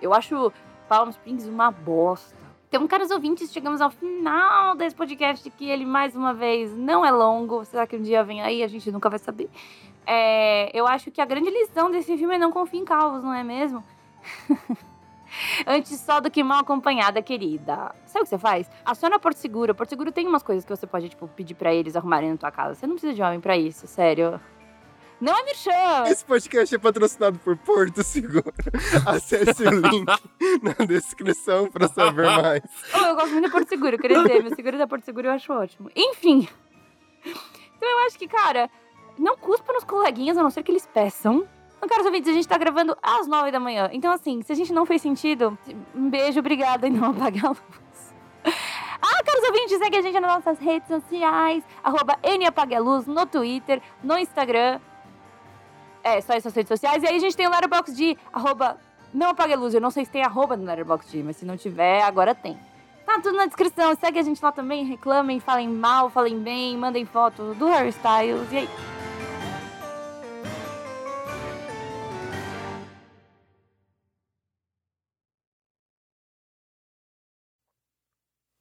eu 0.00 0.14
acho 0.14 0.52
Palm 0.88 1.10
Springs 1.10 1.46
uma 1.48 1.70
bosta. 1.72 2.39
Então, 2.70 2.86
caros 2.86 3.10
ouvintes, 3.10 3.50
chegamos 3.50 3.80
ao 3.80 3.90
final 3.90 4.76
desse 4.76 4.94
podcast, 4.94 5.50
que 5.50 5.68
ele, 5.68 5.84
mais 5.84 6.14
uma 6.14 6.32
vez, 6.32 6.72
não 6.72 7.04
é 7.04 7.10
longo. 7.10 7.64
Será 7.64 7.84
que 7.84 7.96
um 7.96 8.00
dia 8.00 8.22
vem 8.22 8.42
aí? 8.42 8.62
A 8.62 8.68
gente 8.68 8.92
nunca 8.92 9.10
vai 9.10 9.18
saber. 9.18 9.50
É, 10.06 10.70
eu 10.72 10.86
acho 10.86 11.10
que 11.10 11.20
a 11.20 11.24
grande 11.24 11.50
lição 11.50 11.90
desse 11.90 12.16
filme 12.16 12.36
é 12.36 12.38
não 12.38 12.52
confie 12.52 12.78
em 12.78 12.84
calvos, 12.84 13.24
não 13.24 13.34
é 13.34 13.42
mesmo? 13.42 13.82
Antes 15.66 15.98
só 15.98 16.20
do 16.20 16.30
que 16.30 16.44
mal 16.44 16.60
acompanhada, 16.60 17.20
querida. 17.20 17.92
Sabe 18.06 18.20
o 18.20 18.22
que 18.22 18.28
você 18.28 18.38
faz? 18.38 18.70
Aciona 18.84 19.18
Porto 19.18 19.38
Seguro. 19.38 19.74
Porto 19.74 19.90
Seguro 19.90 20.12
tem 20.12 20.28
umas 20.28 20.44
coisas 20.44 20.64
que 20.64 20.70
você 20.70 20.86
pode, 20.86 21.08
tipo, 21.08 21.26
pedir 21.26 21.56
pra 21.56 21.74
eles 21.74 21.96
arrumarem 21.96 22.30
na 22.30 22.36
tua 22.36 22.52
casa. 22.52 22.76
Você 22.76 22.86
não 22.86 22.94
precisa 22.94 23.14
de 23.14 23.20
homem 23.20 23.40
pra 23.40 23.56
isso, 23.56 23.88
sério. 23.88 24.40
Não 25.20 25.36
é 25.36 25.42
merchan! 25.44 26.04
Esse 26.06 26.24
podcast 26.24 26.74
é 26.74 26.78
patrocinado 26.78 27.38
por 27.40 27.54
Porto 27.54 28.02
Seguro. 28.02 28.52
Acesse 29.06 29.62
o 29.64 29.70
link 29.70 30.06
na 30.62 30.86
descrição 30.86 31.70
pra 31.70 31.88
saber 31.88 32.24
mais. 32.24 32.62
Oh, 32.94 33.04
eu 33.04 33.14
gosto 33.14 33.32
muito 33.32 33.48
do 33.48 33.52
Porto 33.52 33.68
Seguro, 33.68 33.98
queria 33.98 34.22
dizer. 34.22 34.42
Meu 34.42 34.54
seguro 34.54 34.78
da 34.78 34.86
Porto 34.86 35.04
Seguro 35.04 35.26
eu 35.28 35.32
acho 35.32 35.52
ótimo. 35.52 35.90
Enfim. 35.94 36.48
Então 37.22 37.90
eu 37.90 38.06
acho 38.06 38.18
que, 38.18 38.26
cara, 38.26 38.70
não 39.18 39.36
cuspa 39.36 39.74
nos 39.74 39.84
coleguinhas, 39.84 40.38
a 40.38 40.42
não 40.42 40.50
ser 40.50 40.62
que 40.62 40.72
eles 40.72 40.86
peçam. 40.86 41.46
Não, 41.82 41.88
caros 41.88 42.06
ouvintes, 42.06 42.30
a 42.30 42.34
gente 42.34 42.48
tá 42.48 42.56
gravando 42.56 42.96
às 43.02 43.26
nove 43.26 43.50
da 43.50 43.60
manhã. 43.60 43.90
Então, 43.92 44.12
assim, 44.12 44.40
se 44.40 44.52
a 44.52 44.54
gente 44.54 44.72
não 44.72 44.86
fez 44.86 45.02
sentido, 45.02 45.56
um 45.94 46.08
beijo, 46.08 46.40
obrigada 46.40 46.86
e 46.86 46.90
não 46.90 47.10
apague 47.12 47.44
a 47.44 47.50
luz. 47.50 48.14
Ah, 48.42 49.22
caros 49.22 49.44
ouvintes, 49.44 49.76
segue 49.78 49.96
a 49.98 50.02
gente 50.02 50.18
nas 50.18 50.34
nossas 50.34 50.58
redes 50.58 50.88
sociais, 50.88 51.62
arroba 51.82 52.18
Luz, 52.82 53.06
no 53.06 53.26
Twitter, 53.26 53.82
no 54.02 54.18
Instagram. 54.18 54.80
É, 56.02 56.20
só 56.20 56.34
essas 56.34 56.54
redes 56.54 56.68
sociais. 56.68 57.02
E 57.02 57.06
aí 57.06 57.16
a 57.16 57.20
gente 57.20 57.36
tem 57.36 57.46
o 57.46 57.50
Letterboxd 57.50 57.94
de 57.94 58.18
arroba 58.32 58.78
não 59.12 59.30
apague 59.30 59.52
a 59.52 59.56
luz. 59.56 59.74
Eu 59.74 59.80
não 59.80 59.90
sei 59.90 60.04
se 60.04 60.10
tem 60.10 60.22
arroba 60.22 60.56
no 60.56 60.64
Letterboxd, 60.64 61.22
mas 61.22 61.36
se 61.36 61.44
não 61.44 61.56
tiver, 61.56 62.02
agora 62.02 62.34
tem. 62.34 62.58
Tá 63.04 63.20
tudo 63.20 63.36
na 63.36 63.46
descrição. 63.46 63.94
Segue 63.96 64.18
a 64.18 64.22
gente 64.22 64.42
lá 64.42 64.52
também, 64.52 64.84
reclamem, 64.84 65.40
falem 65.40 65.68
mal, 65.68 66.08
falem 66.10 66.40
bem, 66.40 66.76
mandem 66.76 67.04
fotos 67.04 67.56
do 67.56 67.66
Harry 67.68 67.88
Styles. 67.88 68.50
E 68.52 68.58
aí? 68.58 68.68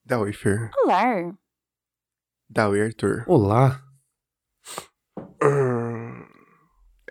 Dá 0.04 0.20
oi, 0.20 0.34
Fer. 0.34 0.72
Olá. 0.84 1.32
Dá 2.50 2.68
oi, 2.68 2.82
Arthur. 2.82 3.24
Olá. 3.28 3.80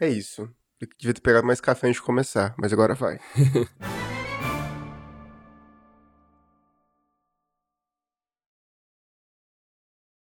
É 0.01 0.09
isso. 0.09 0.42
Eu 0.80 0.88
devia 0.99 1.14
ter 1.14 1.20
pegado 1.20 1.46
mais 1.46 1.61
café 1.61 1.88
antes 1.88 2.01
de 2.01 2.07
começar, 2.07 2.55
mas 2.57 2.72
agora 2.72 2.94
vai. 2.94 3.18